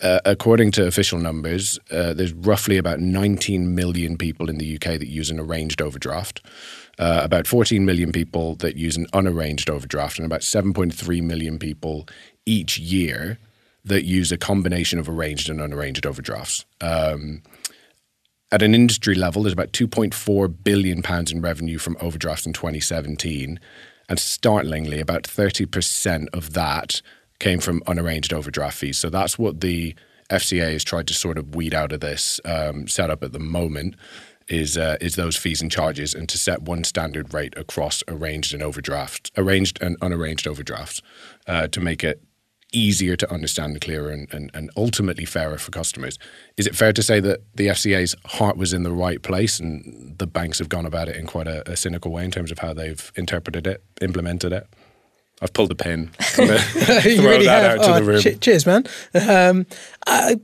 uh, 0.00 0.20
according 0.24 0.70
to 0.72 0.86
official 0.86 1.18
numbers, 1.18 1.78
uh, 1.90 2.12
there's 2.14 2.32
roughly 2.32 2.76
about 2.76 3.00
19 3.00 3.74
million 3.74 4.16
people 4.16 4.48
in 4.48 4.58
the 4.58 4.76
UK 4.76 4.98
that 4.98 5.08
use 5.08 5.30
an 5.30 5.40
arranged 5.40 5.82
overdraft, 5.82 6.40
uh, 6.98 7.20
about 7.24 7.46
14 7.46 7.84
million 7.84 8.12
people 8.12 8.54
that 8.56 8.76
use 8.76 8.96
an 8.96 9.06
unarranged 9.12 9.68
overdraft, 9.68 10.18
and 10.18 10.26
about 10.26 10.42
7.3 10.42 11.22
million 11.22 11.58
people 11.58 12.08
each 12.46 12.78
year 12.78 13.38
that 13.84 14.04
use 14.04 14.30
a 14.30 14.38
combination 14.38 14.98
of 14.98 15.08
arranged 15.08 15.50
and 15.50 15.60
unarranged 15.60 16.06
overdrafts. 16.06 16.64
Um, 16.80 17.42
at 18.52 18.62
an 18.62 18.74
industry 18.74 19.14
level, 19.14 19.42
there's 19.42 19.52
about 19.52 19.72
2.4 19.72 20.54
billion 20.62 21.02
pounds 21.02 21.32
in 21.32 21.40
revenue 21.40 21.78
from 21.78 21.96
overdrafts 22.00 22.46
in 22.46 22.52
2017, 22.52 23.58
and 24.08 24.18
startlingly, 24.18 25.00
about 25.00 25.24
30% 25.24 26.28
of 26.32 26.54
that 26.54 27.02
came 27.38 27.60
from 27.60 27.82
unarranged 27.86 28.32
overdraft 28.32 28.78
fees. 28.78 28.98
So 28.98 29.10
that's 29.10 29.38
what 29.38 29.60
the 29.60 29.94
FCA 30.30 30.72
has 30.72 30.84
tried 30.84 31.06
to 31.08 31.14
sort 31.14 31.38
of 31.38 31.54
weed 31.54 31.74
out 31.74 31.92
of 31.92 32.00
this 32.00 32.40
um, 32.44 32.86
setup 32.88 33.22
at 33.22 33.32
the 33.32 33.38
moment. 33.38 33.96
Is 34.48 34.78
uh, 34.78 34.96
is 34.98 35.16
those 35.16 35.36
fees 35.36 35.60
and 35.60 35.70
charges, 35.70 36.14
and 36.14 36.26
to 36.30 36.38
set 36.38 36.62
one 36.62 36.82
standard 36.82 37.34
rate 37.34 37.52
across 37.58 38.02
arranged 38.08 38.54
and 38.54 38.62
overdraft, 38.62 39.30
arranged 39.36 39.78
and 39.82 39.98
unarranged 40.00 40.48
overdrafts, 40.48 41.02
uh, 41.46 41.68
to 41.68 41.80
make 41.82 42.02
it 42.02 42.22
easier 42.72 43.16
to 43.16 43.30
understand 43.32 43.72
and 43.72 43.80
clearer 43.80 44.10
and, 44.10 44.32
and, 44.32 44.50
and 44.52 44.70
ultimately 44.76 45.24
fairer 45.24 45.58
for 45.58 45.70
customers. 45.70 46.18
Is 46.56 46.66
it 46.66 46.74
fair 46.74 46.92
to 46.92 47.02
say 47.02 47.20
that 47.20 47.40
the 47.54 47.68
FCA's 47.68 48.14
heart 48.26 48.56
was 48.56 48.72
in 48.72 48.82
the 48.82 48.92
right 48.92 49.22
place 49.22 49.58
and 49.58 50.14
the 50.18 50.26
banks 50.26 50.58
have 50.58 50.68
gone 50.68 50.84
about 50.84 51.08
it 51.08 51.16
in 51.16 51.26
quite 51.26 51.46
a, 51.46 51.68
a 51.70 51.76
cynical 51.76 52.10
way 52.10 52.24
in 52.24 52.30
terms 52.30 52.50
of 52.50 52.58
how 52.58 52.74
they've 52.74 53.10
interpreted 53.16 53.66
it, 53.66 53.82
implemented 54.00 54.52
it? 54.52 54.66
I've 55.40 55.52
pulled 55.52 55.70
the 55.70 55.74
pin. 55.76 56.10
You 56.38 57.16
throw 57.16 57.30
really 57.30 57.46
that 57.46 57.70
have. 57.70 57.78
out 57.80 57.84
to 57.84 57.94
Oh, 57.94 58.00
the 58.00 58.04
room. 58.04 58.20
che- 58.20 58.36
cheers, 58.36 58.66
man. 58.66 58.84
Um, 59.14 59.66
I, 60.06 60.36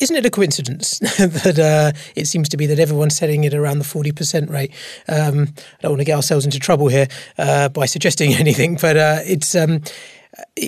isn't 0.00 0.14
it 0.16 0.24
a 0.26 0.30
coincidence 0.30 0.98
that 1.18 1.58
uh, 1.58 1.98
it 2.14 2.26
seems 2.26 2.48
to 2.50 2.56
be 2.56 2.66
that 2.66 2.78
everyone's 2.78 3.16
setting 3.16 3.44
it 3.44 3.54
around 3.54 3.78
the 3.78 3.84
40% 3.84 4.48
rate? 4.50 4.72
Um, 5.08 5.48
I 5.58 5.82
don't 5.82 5.92
want 5.92 6.00
to 6.00 6.04
get 6.04 6.16
ourselves 6.16 6.44
into 6.44 6.58
trouble 6.58 6.88
here 6.88 7.08
uh, 7.36 7.68
by 7.68 7.86
suggesting 7.86 8.32
anything, 8.44 8.76
but 8.80 8.96
uh, 8.96 9.18
it's. 9.24 9.54
Um, 9.54 9.82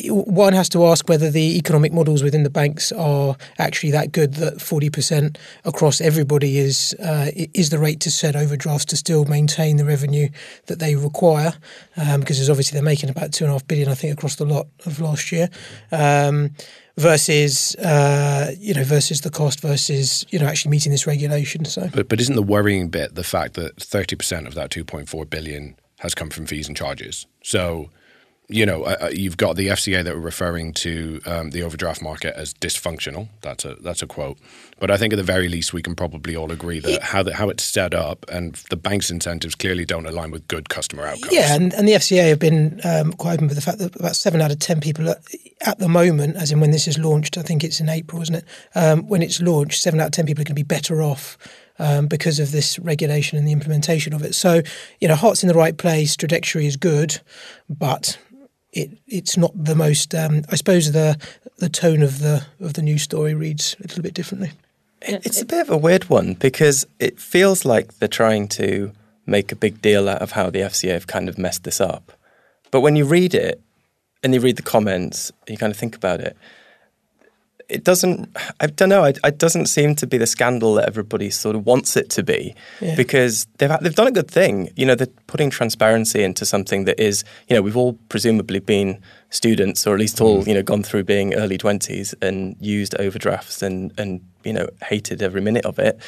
one 0.08 0.52
has 0.52 0.68
to 0.68 0.84
ask 0.86 1.08
whether 1.08 1.30
the 1.30 1.56
economic 1.56 1.92
models 1.92 2.22
within 2.22 2.42
the 2.42 2.50
banks 2.50 2.92
are 2.92 3.36
actually 3.58 3.90
that 3.92 4.12
good 4.12 4.34
that 4.34 4.58
40% 4.58 5.36
across 5.64 6.00
everybody 6.00 6.58
is 6.58 6.94
uh, 6.94 7.30
is 7.34 7.70
the 7.70 7.78
rate 7.78 8.00
to 8.00 8.10
set 8.10 8.34
overdrafts 8.36 8.84
to 8.86 8.96
still 8.96 9.24
maintain 9.24 9.76
the 9.76 9.84
revenue 9.84 10.28
that 10.66 10.78
they 10.78 10.96
require 10.96 11.54
um, 11.96 12.20
because 12.20 12.38
there's 12.38 12.50
obviously 12.50 12.76
they're 12.76 12.84
making 12.84 13.10
about 13.10 13.32
two 13.32 13.44
and 13.44 13.50
a 13.50 13.54
half 13.54 13.66
billion 13.66 13.88
I 13.88 13.94
think 13.94 14.12
across 14.12 14.36
the 14.36 14.44
lot 14.44 14.66
of 14.86 15.00
last 15.00 15.30
year 15.30 15.48
um, 15.92 16.50
versus 16.96 17.76
uh, 17.76 18.52
you 18.58 18.74
know 18.74 18.84
versus 18.84 19.20
the 19.20 19.30
cost 19.30 19.60
versus 19.60 20.24
you 20.30 20.38
know 20.38 20.46
actually 20.46 20.70
meeting 20.70 20.92
this 20.92 21.06
regulation 21.06 21.64
so 21.64 21.88
But 21.92 22.08
but 22.08 22.20
isn't 22.20 22.34
the 22.34 22.42
worrying 22.42 22.88
bit 22.88 23.14
the 23.14 23.24
fact 23.24 23.54
that 23.54 23.80
thirty 23.80 24.16
percent 24.16 24.46
of 24.46 24.54
that 24.54 24.70
two 24.70 24.84
point 24.84 25.08
four 25.08 25.24
billion 25.24 25.76
has 26.00 26.14
come 26.14 26.30
from 26.30 26.46
fees 26.46 26.66
and 26.66 26.76
charges? 26.76 27.26
So, 27.42 27.90
you 28.50 28.66
know, 28.66 28.82
uh, 28.82 28.96
uh, 29.02 29.08
you've 29.12 29.36
got 29.36 29.56
the 29.56 29.68
FCA 29.68 30.02
that 30.02 30.12
are 30.12 30.20
referring 30.20 30.72
to 30.74 31.20
um, 31.24 31.50
the 31.50 31.62
overdraft 31.62 32.02
market 32.02 32.34
as 32.36 32.52
dysfunctional. 32.52 33.28
That's 33.42 33.64
a 33.64 33.76
that's 33.76 34.02
a 34.02 34.06
quote. 34.06 34.38
But 34.80 34.90
I 34.90 34.96
think 34.96 35.12
at 35.12 35.16
the 35.16 35.22
very 35.22 35.48
least 35.48 35.72
we 35.72 35.82
can 35.82 35.94
probably 35.94 36.34
all 36.34 36.50
agree 36.50 36.80
that 36.80 37.02
how 37.02 37.22
the, 37.22 37.34
how 37.34 37.48
it's 37.48 37.62
set 37.62 37.94
up 37.94 38.26
and 38.28 38.54
the 38.70 38.76
bank's 38.76 39.10
incentives 39.10 39.54
clearly 39.54 39.84
don't 39.84 40.06
align 40.06 40.30
with 40.30 40.48
good 40.48 40.68
customer 40.68 41.06
outcomes. 41.06 41.32
Yeah, 41.32 41.54
and, 41.54 41.72
and 41.74 41.86
the 41.86 41.92
FCA 41.92 42.28
have 42.28 42.38
been 42.38 42.80
um, 42.82 43.12
quite 43.12 43.34
open 43.34 43.46
with 43.46 43.56
the 43.56 43.62
fact 43.62 43.78
that 43.78 43.94
about 43.94 44.16
seven 44.16 44.40
out 44.40 44.50
of 44.50 44.58
ten 44.58 44.80
people 44.80 45.08
at, 45.08 45.22
at 45.60 45.78
the 45.78 45.88
moment, 45.88 46.36
as 46.36 46.50
in 46.50 46.60
when 46.60 46.72
this 46.72 46.88
is 46.88 46.98
launched, 46.98 47.38
I 47.38 47.42
think 47.42 47.62
it's 47.62 47.80
in 47.80 47.88
April, 47.88 48.20
isn't 48.22 48.34
it? 48.34 48.44
Um, 48.74 49.06
when 49.06 49.22
it's 49.22 49.40
launched, 49.40 49.80
seven 49.80 50.00
out 50.00 50.06
of 50.06 50.12
ten 50.12 50.26
people 50.26 50.42
are 50.42 50.44
going 50.44 50.56
to 50.56 50.62
be 50.62 50.62
better 50.64 51.02
off 51.02 51.38
um, 51.78 52.08
because 52.08 52.40
of 52.40 52.50
this 52.50 52.78
regulation 52.80 53.38
and 53.38 53.46
the 53.46 53.52
implementation 53.52 54.12
of 54.12 54.22
it. 54.22 54.34
So, 54.34 54.62
you 55.00 55.08
know, 55.08 55.14
heart's 55.14 55.42
in 55.42 55.48
the 55.48 55.54
right 55.54 55.76
place, 55.76 56.16
trajectory 56.16 56.66
is 56.66 56.76
good, 56.76 57.20
but 57.68 58.18
it 58.72 58.90
it's 59.06 59.36
not 59.36 59.52
the 59.54 59.74
most. 59.74 60.14
Um, 60.14 60.42
I 60.50 60.56
suppose 60.56 60.92
the 60.92 61.16
the 61.58 61.68
tone 61.68 62.02
of 62.02 62.20
the 62.20 62.46
of 62.60 62.74
the 62.74 62.82
news 62.82 63.02
story 63.02 63.34
reads 63.34 63.76
a 63.80 63.82
little 63.82 64.02
bit 64.02 64.14
differently. 64.14 64.52
It- 65.02 65.24
It's 65.26 65.40
a 65.40 65.44
bit 65.46 65.60
of 65.60 65.70
a 65.70 65.76
weird 65.76 66.08
one 66.10 66.34
because 66.34 66.86
it 66.98 67.18
feels 67.20 67.64
like 67.64 67.98
they're 67.98 68.08
trying 68.08 68.48
to 68.48 68.92
make 69.26 69.52
a 69.52 69.56
big 69.56 69.80
deal 69.82 70.08
out 70.08 70.22
of 70.22 70.32
how 70.32 70.50
the 70.50 70.60
FCA 70.60 70.92
have 70.92 71.06
kind 71.06 71.28
of 71.28 71.38
messed 71.38 71.64
this 71.64 71.80
up. 71.80 72.12
But 72.70 72.80
when 72.80 72.96
you 72.96 73.04
read 73.04 73.34
it 73.34 73.60
and 74.22 74.34
you 74.34 74.40
read 74.40 74.56
the 74.56 74.62
comments, 74.62 75.32
you 75.48 75.56
kind 75.56 75.70
of 75.72 75.78
think 75.78 75.96
about 75.96 76.20
it. 76.20 76.36
It 77.70 77.84
doesn't. 77.84 78.36
I 78.60 78.66
don't 78.66 78.88
know. 78.88 79.04
It, 79.04 79.18
it 79.24 79.38
doesn't 79.38 79.66
seem 79.66 79.94
to 79.96 80.06
be 80.06 80.18
the 80.18 80.26
scandal 80.26 80.74
that 80.74 80.88
everybody 80.88 81.30
sort 81.30 81.56
of 81.56 81.64
wants 81.66 81.96
it 81.96 82.10
to 82.10 82.22
be, 82.22 82.54
Yeah. 82.80 82.96
because 82.96 83.46
they've 83.58 83.70
they've 83.80 83.94
done 83.94 84.08
a 84.08 84.12
good 84.12 84.30
thing. 84.30 84.70
You 84.76 84.86
know, 84.86 84.94
they're 84.94 85.06
putting 85.26 85.50
transparency 85.50 86.22
into 86.22 86.44
something 86.44 86.84
that 86.84 87.00
is. 87.00 87.24
You 87.48 87.56
know, 87.56 87.62
we've 87.62 87.76
all 87.76 87.94
presumably 88.08 88.58
been 88.58 89.00
students, 89.30 89.86
or 89.86 89.94
at 89.94 90.00
least 90.00 90.20
all 90.20 90.42
mm. 90.42 90.46
you 90.48 90.54
know 90.54 90.62
gone 90.62 90.82
through 90.82 91.04
being 91.04 91.34
early 91.34 91.58
twenties 91.58 92.14
and 92.20 92.56
used 92.60 92.94
overdrafts 92.96 93.62
and 93.62 93.92
and 93.98 94.20
you 94.44 94.52
know 94.52 94.66
hated 94.82 95.22
every 95.22 95.40
minute 95.40 95.64
of 95.64 95.78
it. 95.78 95.98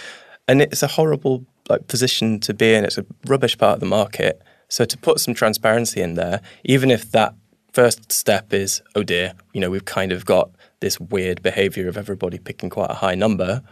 And 0.49 0.61
it's 0.61 0.83
a 0.83 0.89
horrible 0.89 1.47
like 1.69 1.87
position 1.87 2.41
to 2.41 2.53
be 2.55 2.75
in. 2.75 2.85
It's 2.85 2.99
a 2.99 3.07
rubbish 3.27 3.57
part 3.57 3.75
of 3.75 3.81
the 3.81 3.87
market. 3.87 4.43
So 4.69 4.85
to 4.85 4.99
put 4.99 5.21
some 5.21 5.35
transparency 5.35 6.01
in 6.01 6.15
there, 6.15 6.41
even 6.65 6.91
if 6.91 7.11
that 7.13 7.35
first 7.73 8.11
step 8.11 8.53
is, 8.53 8.83
oh 8.95 9.03
dear, 9.03 9.35
you 9.53 9.61
know, 9.61 9.71
we've 9.71 9.85
kind 9.85 10.13
of 10.13 10.25
got 10.25 10.51
this 10.83 11.01
weird 11.01 11.43
behaviour 11.43 11.89
of 11.89 11.97
everybody 11.97 12.37
picking 12.37 12.69
quite 12.69 12.91
a 12.91 12.95
high 12.95 13.15
number, 13.15 13.63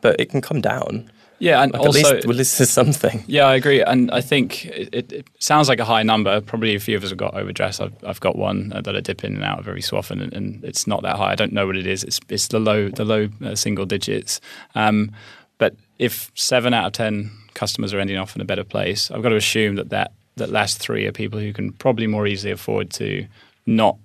but 0.00 0.18
it 0.18 0.30
can 0.30 0.40
come 0.40 0.62
down. 0.62 1.10
Yeah, 1.38 1.62
and 1.62 1.72
Like 1.72 1.82
also 1.82 1.98
at 1.98 2.14
least, 2.14 2.26
well, 2.26 2.36
this 2.36 2.60
is 2.60 2.70
something. 2.70 3.24
Yeah, 3.26 3.46
I 3.46 3.56
agree, 3.56 3.82
and 3.82 4.10
I 4.10 4.22
think 4.22 4.64
it, 4.66 4.88
it, 4.92 5.12
it 5.12 5.28
sounds 5.40 5.68
like 5.68 5.80
a 5.80 5.84
high 5.84 6.02
number. 6.04 6.40
Probably 6.40 6.74
a 6.74 6.80
few 6.80 6.96
of 6.96 7.04
us 7.04 7.10
have 7.10 7.18
got 7.18 7.34
overdressed. 7.34 7.80
I've, 7.82 7.92
I've 8.04 8.20
got 8.20 8.36
one 8.36 8.68
that 8.70 8.96
I 8.96 9.00
dip 9.00 9.24
in 9.24 9.34
and 9.34 9.44
out 9.44 9.58
of 9.58 9.68
every 9.68 9.82
so 9.82 9.98
often, 9.98 10.22
and, 10.22 10.32
and 10.32 10.64
it's 10.64 10.86
not 10.86 11.02
that 11.02 11.16
high. 11.16 11.32
I 11.32 11.34
don't 11.34 11.52
know 11.52 11.66
what 11.66 11.76
it 11.76 11.86
is. 11.86 12.04
It's 12.04 12.20
it's 12.28 12.46
the 12.48 12.60
low 12.60 12.88
the 12.88 13.04
low 13.04 13.28
uh, 13.44 13.54
single 13.56 13.86
digits. 13.86 14.40
Um, 14.74 15.10
but 15.58 15.74
if 15.98 16.30
seven 16.34 16.72
out 16.74 16.86
of 16.86 16.92
ten 16.92 17.32
customers 17.54 17.92
are 17.92 18.00
ending 18.00 18.16
off 18.16 18.34
in 18.34 18.42
a 18.42 18.44
better 18.44 18.64
place. 18.64 19.10
I've 19.10 19.22
got 19.22 19.30
to 19.30 19.36
assume 19.36 19.76
that 19.76 19.90
that, 19.90 20.12
that 20.36 20.50
last 20.50 20.78
three 20.78 21.06
are 21.06 21.12
people 21.12 21.38
who 21.38 21.52
can 21.52 21.72
probably 21.72 22.06
more 22.06 22.26
easily 22.26 22.52
afford 22.52 22.90
to 22.92 23.26
not 23.66 23.96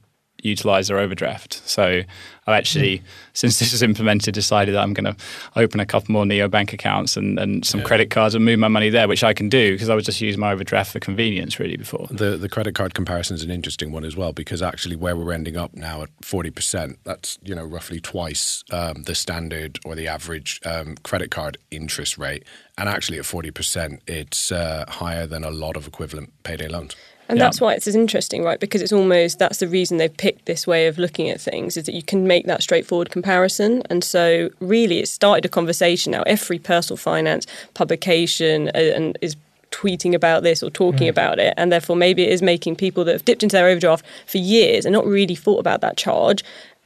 utilize 0.44 0.88
their 0.88 1.00
overdraft. 1.00 1.62
So 1.68 2.04
I've 2.48 2.54
actually, 2.54 3.00
mm. 3.00 3.04
since 3.34 3.60
this 3.60 3.72
was 3.74 3.84
implemented, 3.84 4.34
decided 4.34 4.76
that 4.76 4.82
I'm 4.82 4.94
going 4.94 5.14
to 5.14 5.16
open 5.56 5.80
a 5.80 5.86
couple 5.86 6.14
more 6.14 6.24
neobank 6.24 6.72
accounts 6.72 7.18
and, 7.18 7.38
and 7.38 7.66
some 7.66 7.82
yeah. 7.82 7.86
credit 7.86 8.10
cards 8.10 8.36
and 8.36 8.46
move 8.46 8.60
my 8.60 8.70
money 8.70 8.90
there, 8.90 9.08
which 9.08 9.24
I 9.24 9.34
can 9.34 9.50
do 9.50 9.74
because 9.74 9.90
I 9.90 9.96
was 9.96 10.06
just 10.06 10.22
using 10.22 10.40
my 10.40 10.52
overdraft 10.52 10.94
for 10.94 11.00
convenience 11.00 11.60
really 11.60 11.76
before. 11.76 12.08
The 12.10 12.38
the 12.38 12.50
credit 12.50 12.76
card 12.76 12.94
comparison 12.94 13.36
is 13.36 13.44
an 13.44 13.52
interesting 13.52 13.92
one 13.92 14.06
as 14.06 14.16
well 14.16 14.32
because 14.32 14.62
actually 14.62 14.96
where 14.96 15.16
we're 15.16 15.34
ending 15.34 15.58
up 15.58 15.74
now 15.74 16.04
at 16.04 16.10
40%, 16.22 16.98
that's 17.04 17.38
you 17.44 17.54
know 17.54 17.66
roughly 17.66 18.00
twice 18.00 18.64
um, 18.72 19.04
the 19.04 19.16
standard 19.16 19.80
or 19.84 19.96
the 19.96 20.08
average 20.08 20.62
um, 20.66 20.96
credit 21.04 21.32
card 21.32 21.58
interest 21.72 22.18
rate. 22.18 22.44
And 22.78 22.88
actually 22.88 23.18
at 23.18 23.26
40%, 23.26 24.02
it's 24.08 24.52
uh, 24.52 24.86
higher 24.88 25.26
than 25.26 25.44
a 25.44 25.50
lot 25.50 25.76
of 25.76 25.88
equivalent 25.88 26.32
payday 26.44 26.68
loans. 26.68 26.96
And 27.30 27.38
yeah. 27.38 27.46
that's 27.46 27.60
why 27.60 27.74
it's 27.74 27.88
as 27.88 27.96
interesting, 27.96 28.44
right? 28.44 28.60
Because 28.60 28.82
it's 28.82 28.94
almost 28.94 29.40
that's 29.40 29.60
the 29.60 29.68
reason 29.68 29.98
they've 29.98 30.16
picked 30.16 30.46
this 30.46 30.66
way 30.66 30.88
of 30.88 30.98
looking 30.98 31.30
at 31.30 31.42
things 31.42 31.78
is 31.78 31.86
that 31.86 31.94
you 31.94 32.04
can 32.04 32.28
make 32.28 32.46
that 32.46 32.64
straightforward 32.64 33.10
comparison. 33.10 33.84
And 33.90 34.04
so, 34.04 34.50
really, 34.60 35.00
it 35.00 35.08
started 35.08 35.46
a 35.46 35.50
conversation 35.50 36.12
now. 36.12 36.24
Every 36.24 36.60
personal 36.60 36.98
finance 36.98 37.46
publication 37.74 38.70
uh, 38.70 38.80
and 38.96 39.18
is 39.22 39.36
tweeting 39.72 40.14
about 40.14 40.44
this 40.44 40.64
or 40.64 40.70
talking 40.70 41.08
mm. 41.08 41.12
about 41.12 41.40
it, 41.40 41.54
and 41.58 41.72
therefore 41.72 41.96
maybe 41.96 42.24
it 42.24 42.32
is 42.32 42.42
making 42.42 42.76
people 42.78 43.04
that 43.06 43.12
have 43.12 43.26
dipped 43.26 43.44
into 43.44 43.56
their 43.56 43.68
overdraft 43.68 44.06
for 44.26 44.38
years 44.38 44.86
and 44.86 44.94
not 44.94 45.06
really 45.06 45.36
thought 45.36 45.60
about 45.60 45.82
that 45.82 45.98
charge 45.98 46.44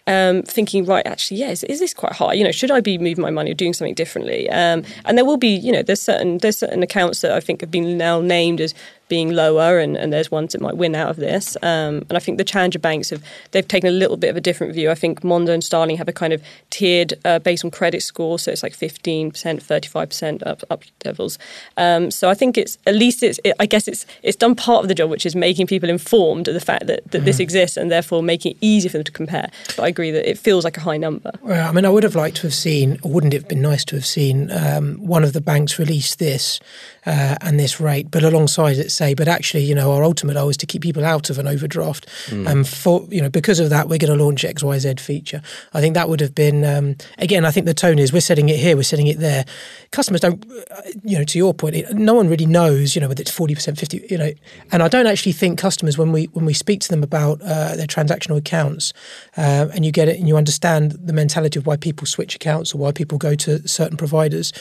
um, 0.07 0.41
thinking, 0.43 0.85
right, 0.85 1.05
actually, 1.05 1.37
yes, 1.37 1.63
is 1.63 1.79
this 1.79 1.93
quite 1.93 2.13
high? 2.13 2.33
You 2.33 2.43
know, 2.43 2.51
should 2.51 2.71
I 2.71 2.81
be 2.81 2.97
moving 2.97 3.21
my 3.21 3.29
money 3.29 3.51
or 3.51 3.53
doing 3.53 3.73
something 3.73 3.93
differently? 3.93 4.49
Um, 4.49 4.83
and 5.05 5.17
there 5.17 5.25
will 5.25 5.37
be, 5.37 5.49
you 5.55 5.71
know, 5.71 5.83
there's 5.83 6.01
certain 6.01 6.39
there's 6.39 6.57
certain 6.57 6.81
accounts 6.81 7.21
that 7.21 7.31
I 7.31 7.39
think 7.39 7.61
have 7.61 7.71
been 7.71 7.97
now 7.97 8.19
named 8.19 8.61
as 8.61 8.73
being 9.11 9.33
lower, 9.33 9.77
and, 9.77 9.97
and 9.97 10.13
there's 10.13 10.31
ones 10.31 10.53
that 10.53 10.61
might 10.61 10.77
win 10.77 10.95
out 10.95 11.09
of 11.09 11.17
this. 11.17 11.57
Um, 11.61 12.05
and 12.07 12.13
I 12.13 12.19
think 12.19 12.37
the 12.37 12.45
challenger 12.45 12.79
banks 12.79 13.09
have 13.09 13.21
they've 13.51 13.67
taken 13.67 13.89
a 13.89 13.91
little 13.91 14.15
bit 14.15 14.29
of 14.29 14.37
a 14.37 14.41
different 14.41 14.73
view. 14.73 14.89
I 14.89 14.95
think 14.95 15.21
Mondo 15.21 15.51
and 15.51 15.61
Starling 15.61 15.97
have 15.97 16.07
a 16.07 16.13
kind 16.13 16.31
of 16.31 16.41
tiered 16.69 17.15
uh, 17.25 17.39
based 17.39 17.65
on 17.65 17.71
credit 17.71 18.03
score, 18.03 18.39
so 18.39 18.53
it's 18.53 18.63
like 18.63 18.71
15%, 18.71 19.33
35% 19.33 20.47
up 20.47 20.63
up 20.69 20.83
levels. 21.03 21.37
Um, 21.75 22.09
so 22.09 22.29
I 22.29 22.33
think 22.33 22.57
it's 22.57 22.77
at 22.87 22.95
least 22.95 23.21
it's 23.21 23.37
it, 23.43 23.53
I 23.59 23.65
guess 23.65 23.89
it's 23.89 24.05
it's 24.23 24.37
done 24.37 24.55
part 24.55 24.81
of 24.85 24.87
the 24.87 24.95
job, 24.95 25.09
which 25.09 25.25
is 25.25 25.35
making 25.35 25.67
people 25.67 25.89
informed 25.89 26.47
of 26.47 26.53
the 26.53 26.61
fact 26.61 26.87
that, 26.87 27.03
that 27.11 27.17
mm-hmm. 27.17 27.25
this 27.25 27.41
exists, 27.41 27.75
and 27.75 27.91
therefore 27.91 28.23
making 28.23 28.53
it 28.53 28.57
easy 28.61 28.87
for 28.87 28.97
them 28.97 29.03
to 29.03 29.11
compare. 29.11 29.49
But 29.75 29.79
I 29.79 29.87
agree 29.89 30.11
that 30.11 30.29
it 30.29 30.37
feels 30.37 30.63
like 30.63 30.77
a 30.77 30.81
high 30.81 30.97
number. 30.97 31.31
Well, 31.41 31.67
I 31.67 31.73
mean, 31.73 31.85
I 31.85 31.89
would 31.89 32.03
have 32.03 32.15
liked 32.15 32.37
to 32.37 32.43
have 32.43 32.53
seen, 32.53 32.97
or 33.03 33.11
wouldn't 33.11 33.33
it 33.33 33.41
have 33.41 33.49
been 33.49 33.61
nice 33.61 33.83
to 33.85 33.97
have 33.97 34.05
seen 34.05 34.49
um, 34.51 34.95
one 35.05 35.25
of 35.25 35.33
the 35.33 35.41
banks 35.41 35.77
release 35.77 36.15
this 36.15 36.61
uh, 37.05 37.35
and 37.41 37.59
this 37.59 37.81
rate, 37.81 38.09
but 38.09 38.23
alongside 38.23 38.77
it 38.77 38.91
say, 39.01 39.13
but 39.15 39.27
actually, 39.27 39.63
you 39.63 39.75
know, 39.75 39.91
our 39.91 40.03
ultimate 40.03 40.35
goal 40.35 40.49
is 40.49 40.57
to 40.57 40.65
keep 40.65 40.81
people 40.81 41.05
out 41.13 41.29
of 41.29 41.39
an 41.39 41.47
overdraft. 41.47 42.07
Mm. 42.27 42.49
And 42.49 42.67
for 42.67 43.07
you 43.09 43.21
know, 43.21 43.29
because 43.29 43.59
of 43.63 43.69
that, 43.69 43.87
we're 43.89 43.97
going 43.97 44.17
to 44.17 44.23
launch 44.23 44.45
X 44.45 44.63
Y 44.63 44.77
Z 44.79 44.95
feature. 44.99 45.41
I 45.73 45.81
think 45.81 45.95
that 45.95 46.07
would 46.09 46.21
have 46.21 46.35
been 46.35 46.63
um, 46.63 46.95
again. 47.17 47.45
I 47.45 47.51
think 47.51 47.65
the 47.65 47.73
tone 47.73 47.99
is 47.99 48.13
we're 48.13 48.29
setting 48.31 48.49
it 48.49 48.59
here, 48.59 48.75
we're 48.75 48.91
setting 48.93 49.07
it 49.07 49.19
there. 49.19 49.45
Customers 49.91 50.21
don't, 50.21 50.39
uh, 50.71 50.81
you 51.03 51.17
know, 51.17 51.25
to 51.25 51.37
your 51.37 51.53
point, 51.53 51.75
it, 51.75 51.93
no 51.93 52.13
one 52.13 52.29
really 52.29 52.45
knows, 52.45 52.95
you 52.95 53.01
know, 53.01 53.09
whether 53.09 53.21
it's 53.21 53.31
forty 53.31 53.55
percent, 53.55 53.79
fifty, 53.79 54.05
you 54.09 54.17
know, 54.17 54.31
and 54.71 54.83
I 54.83 54.87
don't 54.87 55.07
actually 55.07 55.33
think 55.33 55.59
customers 55.59 55.97
when 55.97 56.11
we 56.11 56.25
when 56.35 56.45
we 56.45 56.53
speak 56.53 56.79
to 56.81 56.89
them 56.89 57.03
about 57.03 57.41
uh, 57.41 57.75
their 57.75 57.87
transactional 57.87 58.37
accounts, 58.37 58.93
uh, 59.37 59.67
and 59.73 59.85
you 59.85 59.91
get 59.91 60.07
it 60.07 60.19
and 60.19 60.27
you 60.27 60.37
understand 60.37 60.91
the 60.91 61.13
mentality 61.13 61.59
of 61.59 61.65
why 61.65 61.77
people 61.77 62.07
switch 62.07 62.35
accounts 62.35 62.73
or 62.73 62.77
why 62.77 62.91
people 62.91 63.17
go 63.17 63.35
to 63.35 63.67
certain 63.67 63.97
providers 63.97 64.53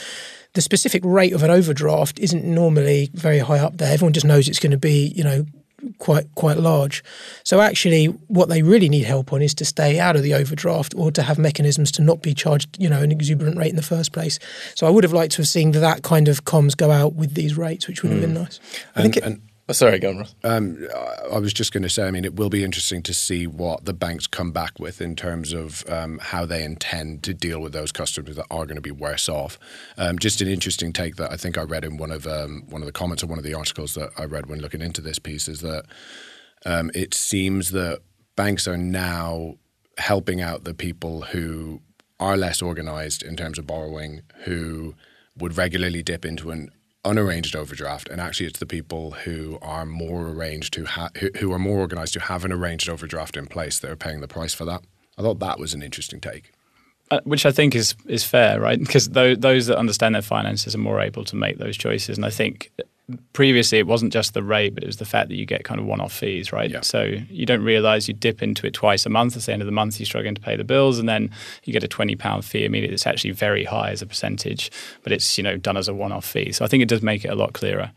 the 0.53 0.61
specific 0.61 1.01
rate 1.05 1.33
of 1.33 1.43
an 1.43 1.49
overdraft 1.49 2.19
isn't 2.19 2.43
normally 2.43 3.09
very 3.13 3.39
high 3.39 3.59
up 3.59 3.77
there. 3.77 3.93
Everyone 3.93 4.13
just 4.13 4.25
knows 4.25 4.47
it's 4.47 4.59
going 4.59 4.71
to 4.71 4.77
be, 4.77 5.13
you 5.15 5.23
know, 5.23 5.45
quite 5.97 6.33
quite 6.35 6.57
large. 6.57 7.03
So 7.43 7.61
actually, 7.61 8.05
what 8.05 8.49
they 8.49 8.61
really 8.61 8.89
need 8.89 9.03
help 9.03 9.33
on 9.33 9.41
is 9.41 9.53
to 9.55 9.65
stay 9.65 9.99
out 9.99 10.15
of 10.15 10.23
the 10.23 10.33
overdraft 10.33 10.93
or 10.95 11.11
to 11.11 11.23
have 11.23 11.37
mechanisms 11.37 11.91
to 11.93 12.01
not 12.01 12.21
be 12.21 12.33
charged, 12.33 12.81
you 12.81 12.89
know, 12.89 13.01
an 13.01 13.11
exuberant 13.11 13.57
rate 13.57 13.69
in 13.69 13.75
the 13.75 13.81
first 13.81 14.11
place. 14.11 14.39
So 14.75 14.87
I 14.87 14.89
would 14.89 15.03
have 15.03 15.13
liked 15.13 15.33
to 15.33 15.37
have 15.37 15.47
seen 15.47 15.71
that 15.71 16.03
kind 16.03 16.27
of 16.27 16.45
comms 16.45 16.75
go 16.75 16.91
out 16.91 17.13
with 17.13 17.33
these 17.33 17.57
rates, 17.57 17.87
which 17.87 18.03
would 18.03 18.11
have 18.11 18.21
been 18.21 18.33
mm. 18.33 18.41
nice. 18.41 18.59
I 18.95 19.01
think. 19.01 19.17
It, 19.17 19.23
and, 19.23 19.41
Oh, 19.71 19.73
sorry, 19.73 19.99
go 19.99 20.09
on, 20.09 20.17
Ross. 20.17 20.35
Um, 20.43 20.85
I 21.31 21.39
was 21.39 21.53
just 21.53 21.71
going 21.71 21.83
to 21.83 21.89
say, 21.89 22.05
I 22.05 22.11
mean, 22.11 22.25
it 22.25 22.35
will 22.35 22.49
be 22.49 22.61
interesting 22.61 23.01
to 23.03 23.13
see 23.13 23.47
what 23.47 23.85
the 23.85 23.93
banks 23.93 24.27
come 24.27 24.51
back 24.51 24.77
with 24.79 24.99
in 24.99 25.15
terms 25.15 25.53
of 25.53 25.89
um, 25.89 26.19
how 26.21 26.45
they 26.45 26.65
intend 26.65 27.23
to 27.23 27.33
deal 27.33 27.61
with 27.61 27.71
those 27.71 27.93
customers 27.93 28.35
that 28.35 28.47
are 28.51 28.65
going 28.65 28.75
to 28.75 28.81
be 28.81 28.91
worse 28.91 29.29
off. 29.29 29.57
Um, 29.97 30.19
just 30.19 30.41
an 30.41 30.49
interesting 30.49 30.91
take 30.91 31.15
that 31.15 31.31
I 31.31 31.37
think 31.37 31.57
I 31.57 31.61
read 31.61 31.85
in 31.85 31.95
one 31.95 32.11
of 32.11 32.27
um, 32.27 32.63
one 32.69 32.81
of 32.81 32.85
the 32.85 32.91
comments 32.91 33.23
or 33.23 33.27
one 33.27 33.37
of 33.37 33.45
the 33.45 33.53
articles 33.53 33.93
that 33.93 34.09
I 34.17 34.25
read 34.25 34.47
when 34.47 34.59
looking 34.59 34.81
into 34.81 34.99
this 34.99 35.19
piece 35.19 35.47
is 35.47 35.61
that 35.61 35.85
um, 36.65 36.91
it 36.93 37.13
seems 37.13 37.71
that 37.71 38.01
banks 38.35 38.67
are 38.67 38.75
now 38.75 39.55
helping 39.99 40.41
out 40.41 40.65
the 40.65 40.73
people 40.73 41.21
who 41.21 41.79
are 42.19 42.35
less 42.35 42.61
organized 42.61 43.23
in 43.23 43.37
terms 43.37 43.57
of 43.57 43.67
borrowing, 43.67 44.23
who 44.43 44.95
would 45.37 45.55
regularly 45.55 46.03
dip 46.03 46.25
into 46.25 46.51
an 46.51 46.71
unarranged 47.03 47.55
overdraft, 47.55 48.09
and 48.09 48.21
actually 48.21 48.45
it's 48.45 48.59
the 48.59 48.65
people 48.65 49.11
who 49.11 49.57
are 49.61 49.85
more 49.85 50.29
arranged 50.29 50.73
to 50.73 50.85
ha- 50.85 51.09
who, 51.19 51.29
who 51.39 51.51
are 51.51 51.59
more 51.59 51.79
organised 51.79 52.13
who 52.13 52.19
have 52.19 52.45
an 52.45 52.51
arranged 52.51 52.89
overdraft 52.89 53.37
in 53.37 53.47
place 53.47 53.79
that 53.79 53.89
are 53.89 53.95
paying 53.95 54.21
the 54.21 54.27
price 54.27 54.53
for 54.53 54.65
that. 54.65 54.83
I 55.17 55.21
thought 55.21 55.39
that 55.39 55.59
was 55.59 55.73
an 55.73 55.81
interesting 55.81 56.19
take. 56.19 56.51
Uh, 57.09 57.19
which 57.25 57.45
I 57.45 57.51
think 57.51 57.75
is 57.75 57.95
is 58.07 58.23
fair, 58.23 58.59
right? 58.59 58.79
Because 58.79 59.09
those 59.09 59.65
that 59.67 59.77
understand 59.77 60.15
their 60.15 60.21
finances 60.21 60.75
are 60.75 60.79
more 60.79 61.01
able 61.01 61.25
to 61.25 61.35
make 61.35 61.57
those 61.57 61.75
choices, 61.75 62.17
and 62.17 62.25
I 62.25 62.29
think 62.29 62.71
previously 63.33 63.79
it 63.79 63.87
wasn't 63.87 64.13
just 64.13 64.33
the 64.33 64.43
rate, 64.43 64.73
but 64.73 64.83
it 64.83 64.87
was 64.87 64.97
the 64.97 65.05
fact 65.05 65.29
that 65.29 65.35
you 65.35 65.45
get 65.45 65.63
kind 65.63 65.79
of 65.79 65.85
one-off 65.85 66.13
fees, 66.13 66.51
right? 66.51 66.69
Yeah. 66.69 66.81
So 66.81 67.03
you 67.29 67.45
don't 67.45 67.63
realize 67.63 68.07
you 68.07 68.13
dip 68.13 68.41
into 68.41 68.67
it 68.67 68.73
twice 68.73 69.05
a 69.05 69.09
month. 69.09 69.35
At 69.35 69.43
the 69.43 69.53
end 69.53 69.61
of 69.61 69.65
the 69.65 69.71
month, 69.71 69.99
you're 69.99 70.05
struggling 70.05 70.35
to 70.35 70.41
pay 70.41 70.55
the 70.55 70.63
bills, 70.63 70.99
and 70.99 71.07
then 71.07 71.31
you 71.63 71.73
get 71.73 71.83
a 71.83 71.87
twenty 71.87 72.15
pound 72.15 72.45
fee 72.45 72.65
immediately. 72.65 72.95
It's 72.95 73.07
actually 73.07 73.31
very 73.31 73.65
high 73.65 73.91
as 73.91 74.01
a 74.01 74.05
percentage, 74.05 74.71
but 75.03 75.11
it's 75.11 75.37
you 75.37 75.43
know 75.43 75.57
done 75.57 75.77
as 75.77 75.87
a 75.87 75.93
one-off 75.93 76.25
fee. 76.25 76.51
So 76.51 76.65
I 76.65 76.67
think 76.67 76.83
it 76.83 76.89
does 76.89 77.01
make 77.01 77.25
it 77.25 77.29
a 77.29 77.35
lot 77.35 77.53
clearer. 77.53 77.91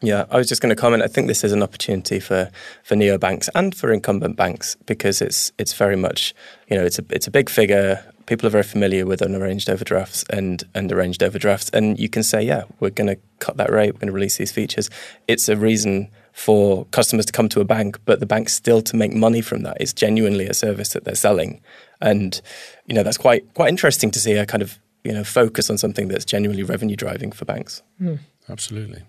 Yeah, 0.00 0.26
I 0.30 0.36
was 0.36 0.48
just 0.48 0.62
going 0.62 0.74
to 0.74 0.80
comment. 0.80 1.02
I 1.02 1.08
think 1.08 1.26
this 1.26 1.42
is 1.42 1.52
an 1.52 1.62
opportunity 1.62 2.20
for 2.20 2.50
for 2.84 2.94
neobanks 2.94 3.48
and 3.54 3.74
for 3.74 3.92
incumbent 3.92 4.36
banks 4.36 4.76
because 4.86 5.20
it's 5.20 5.52
it's 5.58 5.72
very 5.72 5.96
much 5.96 6.34
you 6.68 6.76
know 6.76 6.84
it's 6.84 6.98
a 6.98 7.04
it's 7.10 7.26
a 7.26 7.30
big 7.30 7.50
figure 7.50 8.04
people 8.28 8.46
are 8.46 8.50
very 8.50 8.62
familiar 8.62 9.06
with 9.06 9.22
unarranged 9.22 9.70
overdrafts 9.70 10.22
and, 10.30 10.62
and 10.74 10.92
arranged 10.92 11.22
overdrafts. 11.22 11.70
And 11.70 11.98
you 11.98 12.10
can 12.10 12.22
say, 12.22 12.42
yeah, 12.42 12.64
we're 12.78 12.90
going 12.90 13.08
to 13.08 13.16
cut 13.38 13.56
that 13.56 13.72
rate, 13.72 13.94
we're 13.94 14.00
going 14.00 14.08
to 14.08 14.12
release 14.12 14.36
these 14.36 14.52
features. 14.52 14.90
It's 15.26 15.48
a 15.48 15.56
reason 15.56 16.08
for 16.32 16.84
customers 16.92 17.24
to 17.26 17.32
come 17.32 17.48
to 17.48 17.60
a 17.60 17.64
bank, 17.64 17.98
but 18.04 18.20
the 18.20 18.26
bank 18.26 18.50
still 18.50 18.82
to 18.82 18.94
make 18.96 19.12
money 19.12 19.40
from 19.40 19.62
that. 19.62 19.78
It's 19.80 19.94
genuinely 19.94 20.46
a 20.46 20.54
service 20.54 20.90
that 20.92 21.04
they're 21.04 21.14
selling. 21.14 21.60
And, 22.00 22.40
you 22.86 22.94
know, 22.94 23.02
that's 23.02 23.16
quite 23.16 23.52
quite 23.54 23.70
interesting 23.70 24.10
to 24.12 24.20
see 24.20 24.34
a 24.34 24.46
kind 24.46 24.62
of, 24.62 24.78
you 25.02 25.12
know, 25.12 25.24
focus 25.24 25.70
on 25.70 25.78
something 25.78 26.08
that's 26.08 26.24
genuinely 26.24 26.62
revenue 26.62 26.96
driving 26.96 27.32
for 27.32 27.44
banks. 27.44 27.82
Mm. 28.00 28.18
Absolutely. 28.48 29.02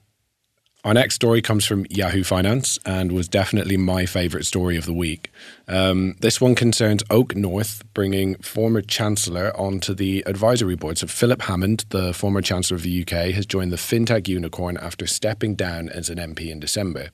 Our 0.85 0.93
next 0.93 1.15
story 1.15 1.41
comes 1.41 1.65
from 1.65 1.85
Yahoo 1.89 2.23
Finance 2.23 2.79
and 2.85 3.11
was 3.11 3.27
definitely 3.27 3.75
my 3.75 4.05
favourite 4.05 4.45
story 4.45 4.77
of 4.77 4.85
the 4.85 4.93
week. 4.93 5.29
Um, 5.67 6.15
this 6.21 6.39
one 6.39 6.55
concerns 6.55 7.03
Oak 7.09 7.35
North 7.35 7.83
bringing 7.93 8.35
former 8.35 8.79
Chancellor 8.81 9.51
onto 9.59 9.93
the 9.93 10.23
advisory 10.25 10.75
board. 10.75 10.97
So, 10.97 11.07
Philip 11.07 11.41
Hammond, 11.41 11.83
the 11.89 12.13
former 12.13 12.41
Chancellor 12.41 12.77
of 12.77 12.83
the 12.83 13.01
UK, 13.01 13.33
has 13.33 13.45
joined 13.45 13.73
the 13.73 13.77
fintech 13.77 14.29
unicorn 14.29 14.77
after 14.77 15.05
stepping 15.05 15.55
down 15.55 15.89
as 15.89 16.09
an 16.09 16.17
MP 16.17 16.49
in 16.49 16.61
December. 16.61 17.09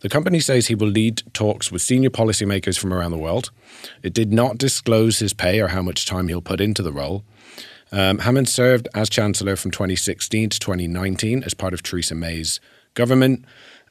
The 0.00 0.10
company 0.10 0.38
says 0.38 0.66
he 0.66 0.74
will 0.74 0.88
lead 0.88 1.22
talks 1.32 1.72
with 1.72 1.80
senior 1.80 2.10
policymakers 2.10 2.78
from 2.78 2.92
around 2.92 3.12
the 3.12 3.18
world. 3.18 3.50
It 4.02 4.12
did 4.12 4.30
not 4.30 4.58
disclose 4.58 5.20
his 5.20 5.32
pay 5.32 5.58
or 5.60 5.68
how 5.68 5.80
much 5.80 6.04
time 6.04 6.28
he'll 6.28 6.42
put 6.42 6.60
into 6.60 6.82
the 6.82 6.92
role. 6.92 7.24
Um, 7.92 8.18
Hammond 8.18 8.48
served 8.48 8.88
as 8.94 9.08
Chancellor 9.08 9.56
from 9.56 9.70
2016 9.70 10.50
to 10.50 10.58
2019 10.60 11.42
as 11.44 11.54
part 11.54 11.72
of 11.72 11.82
Theresa 11.82 12.14
May's 12.14 12.60
government. 12.94 13.44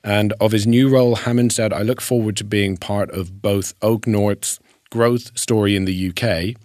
And 0.04 0.34
of 0.40 0.52
his 0.52 0.66
new 0.66 0.90
role, 0.90 1.16
Hammond 1.16 1.52
said, 1.52 1.74
I 1.74 1.82
look 1.82 2.02
forward 2.02 2.38
to 2.38 2.44
being 2.44 2.78
part 2.78 3.12
of 3.12 3.42
both 3.42 3.74
Oak 3.82 4.08
North's 4.08 4.60
growth 4.90 5.38
story 5.38 5.76
in 5.76 5.86
the 5.86 6.10
UK 6.10 6.56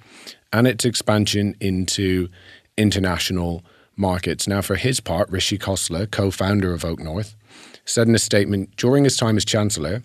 and 0.52 0.66
its 0.66 0.84
expansion 0.84 1.56
into 1.60 2.28
international 2.76 3.64
markets. 3.96 4.46
Now, 4.46 4.62
for 4.62 4.76
his 4.76 5.00
part, 5.00 5.28
Rishi 5.30 5.58
Khosla, 5.58 6.10
co 6.10 6.30
founder 6.30 6.72
of 6.72 6.84
Oak 6.84 7.00
North, 7.00 7.34
said 7.84 8.08
in 8.08 8.14
a 8.14 8.18
statement 8.20 8.76
during 8.76 9.04
his 9.04 9.16
time 9.16 9.36
as 9.36 9.44
Chancellor, 9.44 10.02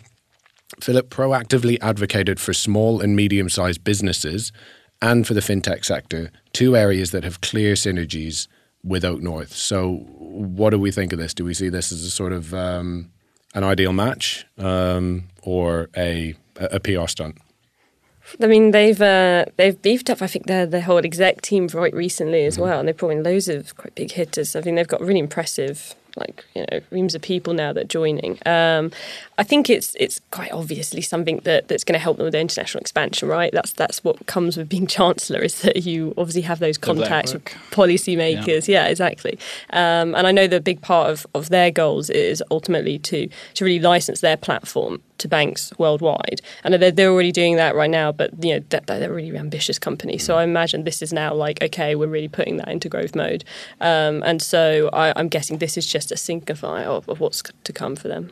Philip 0.81 1.09
proactively 1.09 1.77
advocated 1.81 2.39
for 2.39 2.53
small 2.53 3.01
and 3.01 3.15
medium 3.15 3.49
sized 3.49 3.83
businesses 3.83 4.51
and 5.01 5.25
for 5.25 5.33
the 5.33 5.39
fintech 5.39 5.85
sector, 5.85 6.31
two 6.53 6.75
areas 6.75 7.11
that 7.11 7.23
have 7.23 7.41
clear 7.41 7.73
synergies 7.73 8.47
with 8.83 9.03
Oak 9.03 9.21
North. 9.21 9.53
So, 9.53 10.05
what 10.07 10.71
do 10.71 10.79
we 10.79 10.91
think 10.91 11.13
of 11.13 11.19
this? 11.19 11.33
Do 11.33 11.43
we 11.43 11.53
see 11.53 11.69
this 11.69 11.91
as 11.91 12.03
a 12.03 12.11
sort 12.11 12.33
of 12.33 12.53
um, 12.53 13.11
an 13.53 13.63
ideal 13.63 13.93
match 13.93 14.45
um, 14.57 15.25
or 15.41 15.89
a 15.95 16.35
a 16.55 16.79
PR 16.79 17.07
stunt? 17.07 17.37
I 18.41 18.47
mean, 18.47 18.71
they've 18.71 19.01
uh, 19.01 19.45
they've 19.57 19.81
beefed 19.81 20.09
up. 20.09 20.21
I 20.21 20.27
think 20.27 20.45
their 20.45 20.65
their 20.65 20.81
whole 20.81 20.99
exec 20.99 21.41
team 21.41 21.67
right 21.73 21.93
recently 21.93 22.45
as 22.45 22.59
well, 22.59 22.79
and 22.79 22.87
they've 22.87 22.97
brought 22.97 23.09
in 23.09 23.23
loads 23.23 23.47
of 23.47 23.75
quite 23.75 23.95
big 23.95 24.11
hitters. 24.11 24.55
I 24.55 24.61
think 24.61 24.75
they've 24.75 24.87
got 24.87 25.01
really 25.01 25.19
impressive 25.19 25.95
like 26.19 26.45
you 26.55 26.65
know 26.69 26.79
reams 26.91 27.15
of 27.15 27.21
people 27.21 27.53
now 27.53 27.73
that 27.73 27.85
are 27.85 27.87
joining. 27.87 28.37
Um, 28.45 28.91
I 29.37 29.43
think 29.43 29.69
it's 29.69 29.95
it's 29.99 30.21
quite 30.31 30.51
obviously 30.51 31.01
something 31.01 31.41
that, 31.43 31.67
that's 31.67 31.83
going 31.83 31.93
to 31.93 31.99
help 31.99 32.17
them 32.17 32.25
with 32.25 32.33
their 32.33 32.41
international 32.41 32.81
expansion, 32.81 33.27
right? 33.27 33.51
That's 33.51 33.71
that's 33.73 34.03
what 34.03 34.25
comes 34.25 34.57
with 34.57 34.69
being 34.69 34.87
chancellor 34.99 35.41
is 35.41 35.61
that 35.61 35.83
you 35.83 36.13
obviously 36.17 36.41
have 36.43 36.59
those 36.59 36.77
contacts 36.77 37.33
with 37.33 37.45
policymakers. 37.71 38.67
Yeah, 38.67 38.83
yeah 38.83 38.87
exactly. 38.87 39.39
Um, 39.71 40.15
and 40.15 40.27
I 40.27 40.31
know 40.31 40.47
the 40.47 40.61
big 40.61 40.81
part 40.81 41.09
of, 41.09 41.25
of 41.33 41.49
their 41.49 41.71
goals 41.71 42.09
is 42.09 42.43
ultimately 42.51 42.99
to 42.99 43.27
to 43.55 43.65
really 43.65 43.79
license 43.79 44.21
their 44.21 44.37
platform 44.37 45.01
to 45.19 45.27
banks 45.27 45.71
worldwide. 45.77 46.41
And 46.63 46.73
they're, 46.73 46.91
they're 46.91 47.11
already 47.11 47.31
doing 47.31 47.55
that 47.57 47.75
right 47.75 47.89
now, 47.89 48.11
but 48.11 48.31
you 48.43 48.55
know 48.55 48.65
they're, 48.69 48.81
they're 48.99 49.11
a 49.11 49.13
really 49.13 49.37
ambitious 49.37 49.79
company. 49.79 50.17
So 50.17 50.37
I 50.37 50.43
imagine 50.43 50.83
this 50.83 51.01
is 51.01 51.13
now 51.13 51.33
like, 51.33 51.61
okay, 51.61 51.95
we're 51.95 52.07
really 52.07 52.27
putting 52.27 52.57
that 52.57 52.69
into 52.69 52.89
growth 52.89 53.15
mode. 53.15 53.43
Um, 53.79 54.23
and 54.23 54.41
so 54.41 54.89
I, 54.93 55.19
am 55.19 55.29
guessing 55.29 55.57
this 55.57 55.77
is 55.77 55.85
just 55.85 56.11
a 56.11 56.17
signify 56.17 56.83
of, 56.83 57.07
of 57.07 57.19
what's 57.19 57.43
to 57.63 57.73
come 57.73 57.95
for 57.95 58.07
them. 58.07 58.31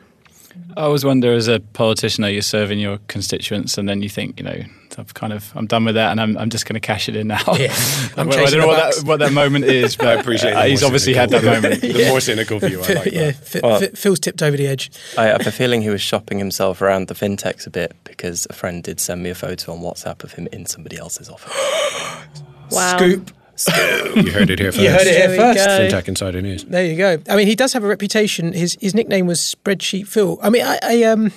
I 0.76 0.82
always 0.82 1.04
wonder, 1.04 1.32
as 1.32 1.48
a 1.48 1.60
politician, 1.60 2.24
are 2.24 2.30
you 2.30 2.42
serving 2.42 2.78
your 2.78 2.98
constituents, 3.08 3.78
and 3.78 3.88
then 3.88 4.02
you 4.02 4.08
think, 4.08 4.38
you 4.38 4.44
know, 4.44 4.62
I've 4.98 5.14
kind 5.14 5.32
of 5.32 5.52
I'm 5.54 5.66
done 5.66 5.84
with 5.84 5.94
that, 5.94 6.10
and 6.10 6.20
I'm, 6.20 6.36
I'm 6.36 6.50
just 6.50 6.66
going 6.66 6.74
to 6.74 6.80
cash 6.80 7.08
it 7.08 7.14
in 7.14 7.28
now. 7.28 7.42
Yeah, 7.54 7.72
I'm 8.16 8.28
I 8.28 8.46
don't 8.46 8.58
know 8.58 8.66
what 8.66 8.96
that, 8.96 9.06
what 9.06 9.18
that, 9.20 9.32
moment 9.32 9.64
is, 9.64 9.96
but 9.98 10.08
I 10.08 10.12
appreciate. 10.14 10.52
Uh, 10.52 10.64
he's 10.64 10.82
obviously 10.82 11.14
had 11.14 11.30
that 11.30 11.44
moment. 11.44 11.80
the 11.80 12.06
more 12.08 12.20
cynical 12.20 12.58
view, 12.58 12.82
I 12.82 12.92
like 12.94 13.12
yeah, 13.12 13.30
that. 13.30 13.62
Well, 13.62 13.80
Phil's 13.94 14.18
tipped 14.18 14.42
over 14.42 14.56
the 14.56 14.66
edge. 14.66 14.90
I 15.16 15.26
have 15.26 15.46
a 15.46 15.52
feeling 15.52 15.82
he 15.82 15.90
was 15.90 16.02
shopping 16.02 16.38
himself 16.38 16.82
around 16.82 17.08
the 17.08 17.14
fintechs 17.14 17.66
a 17.66 17.70
bit 17.70 17.94
because 18.04 18.46
a 18.50 18.52
friend 18.52 18.82
did 18.82 18.98
send 18.98 19.22
me 19.22 19.30
a 19.30 19.34
photo 19.34 19.72
on 19.72 19.80
WhatsApp 19.80 20.24
of 20.24 20.32
him 20.32 20.48
in 20.52 20.66
somebody 20.66 20.98
else's 20.98 21.28
office. 21.28 21.52
wow. 22.70 22.96
Scoop. 22.96 23.30
You 23.66 24.30
heard 24.32 24.50
it 24.50 24.58
here 24.58 24.72
first. 24.72 24.78
You 24.82 24.90
heard 24.90 25.06
it 25.06 25.16
here 25.16 25.36
first. 25.36 25.60
FinTech 25.60 26.08
Insider 26.08 26.40
News. 26.40 26.64
There 26.64 26.84
you 26.84 26.96
go. 26.96 27.18
I 27.28 27.36
mean, 27.36 27.46
he 27.46 27.54
does 27.56 27.72
have 27.72 27.84
a 27.84 27.88
reputation. 27.88 28.52
His 28.52 28.76
his 28.80 28.94
nickname 28.94 29.26
was 29.26 29.40
Spreadsheet 29.40 30.06
Phil. 30.06 30.38
I 30.42 30.50
mean, 30.50 30.64
I, 30.64 30.78
I 30.82 31.02
um, 31.04 31.32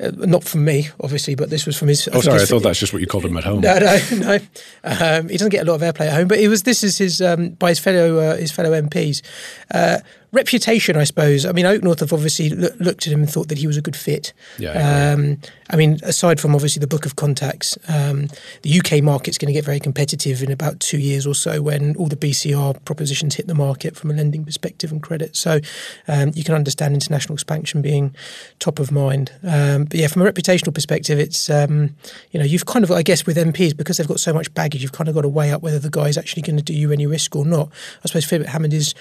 uh, 0.00 0.10
not 0.16 0.42
from 0.42 0.64
me, 0.64 0.88
obviously, 1.00 1.34
but 1.34 1.50
this 1.50 1.66
was 1.66 1.76
from 1.76 1.88
his. 1.88 2.08
Oh, 2.12 2.20
sorry, 2.20 2.42
I 2.42 2.44
thought 2.44 2.62
that's 2.62 2.80
just 2.80 2.92
what 2.92 3.00
you 3.00 3.06
called 3.06 3.24
him 3.24 3.36
at 3.36 3.44
home. 3.44 3.60
No, 3.60 3.78
no, 3.78 3.98
no. 4.16 4.38
Um, 4.82 5.28
he 5.28 5.36
doesn't 5.36 5.50
get 5.50 5.66
a 5.66 5.70
lot 5.70 5.80
of 5.80 5.82
airplay 5.82 6.06
at 6.06 6.14
home, 6.14 6.28
but 6.28 6.38
it 6.38 6.48
was. 6.48 6.64
This 6.64 6.82
is 6.82 6.98
his 6.98 7.20
um, 7.20 7.50
by 7.50 7.68
his 7.70 7.78
fellow 7.78 8.18
uh, 8.18 8.36
his 8.36 8.50
fellow 8.50 8.70
MPs. 8.70 9.22
Uh, 9.70 9.98
reputation, 10.32 10.96
I 10.96 11.04
suppose. 11.04 11.44
I 11.44 11.52
mean, 11.52 11.66
Oaknorth 11.66 12.00
have 12.00 12.12
obviously 12.12 12.48
looked 12.48 13.06
at 13.06 13.12
him 13.12 13.20
and 13.20 13.30
thought 13.30 13.48
that 13.48 13.58
he 13.58 13.66
was 13.66 13.76
a 13.76 13.82
good 13.82 13.94
fit. 13.94 14.32
Yeah. 14.58 15.12
Um, 15.12 15.38
I 15.70 15.76
mean, 15.76 15.98
aside 16.02 16.40
from 16.40 16.54
obviously 16.54 16.80
the 16.80 16.86
book 16.86 17.04
of 17.04 17.16
contacts, 17.16 17.76
um, 17.88 18.28
the 18.62 18.80
UK 18.80 19.02
market's 19.02 19.36
going 19.36 19.46
to 19.46 19.52
get 19.52 19.64
very 19.64 19.80
competitive 19.80 20.42
in 20.42 20.50
about 20.50 20.80
two 20.80 20.98
years 20.98 21.26
or 21.26 21.34
so 21.34 21.60
when 21.60 21.94
all 21.96 22.08
the 22.08 22.16
BCR 22.16 22.82
propositions 22.84 23.34
hit 23.34 23.46
the 23.46 23.54
market 23.54 23.94
from 23.94 24.10
a 24.10 24.14
lending 24.14 24.44
perspective 24.44 24.90
and 24.90 25.02
credit. 25.02 25.36
So 25.36 25.60
um, 26.08 26.32
you 26.34 26.44
can 26.44 26.54
understand 26.54 26.94
international 26.94 27.34
expansion 27.34 27.82
being 27.82 28.14
top 28.58 28.78
of 28.78 28.90
mind. 28.90 29.32
Um, 29.42 29.84
but 29.84 29.94
yeah, 29.94 30.06
from 30.06 30.22
a 30.22 30.30
reputational 30.30 30.74
perspective, 30.74 31.18
it's 31.18 31.50
um, 31.50 31.94
you 32.30 32.40
know 32.40 32.46
you've 32.46 32.66
kind 32.66 32.84
of 32.84 32.90
I 32.90 33.02
guess 33.02 33.26
with 33.26 33.36
MPs 33.36 33.76
because 33.76 33.98
they've 33.98 34.08
got 34.08 34.20
so 34.20 34.32
much 34.32 34.52
baggage, 34.54 34.82
you've 34.82 34.92
kind 34.92 35.08
of 35.08 35.14
got 35.14 35.22
to 35.22 35.28
weigh 35.28 35.52
up 35.52 35.62
whether 35.62 35.78
the 35.78 35.90
guy's 35.90 36.16
actually 36.16 36.42
going 36.42 36.56
to 36.56 36.62
do 36.62 36.74
you 36.74 36.90
any 36.90 37.06
risk 37.06 37.36
or 37.36 37.44
not. 37.44 37.70
I 38.02 38.08
suppose 38.08 38.24
Philip 38.24 38.48
Hammond 38.48 38.72
is 38.74 38.94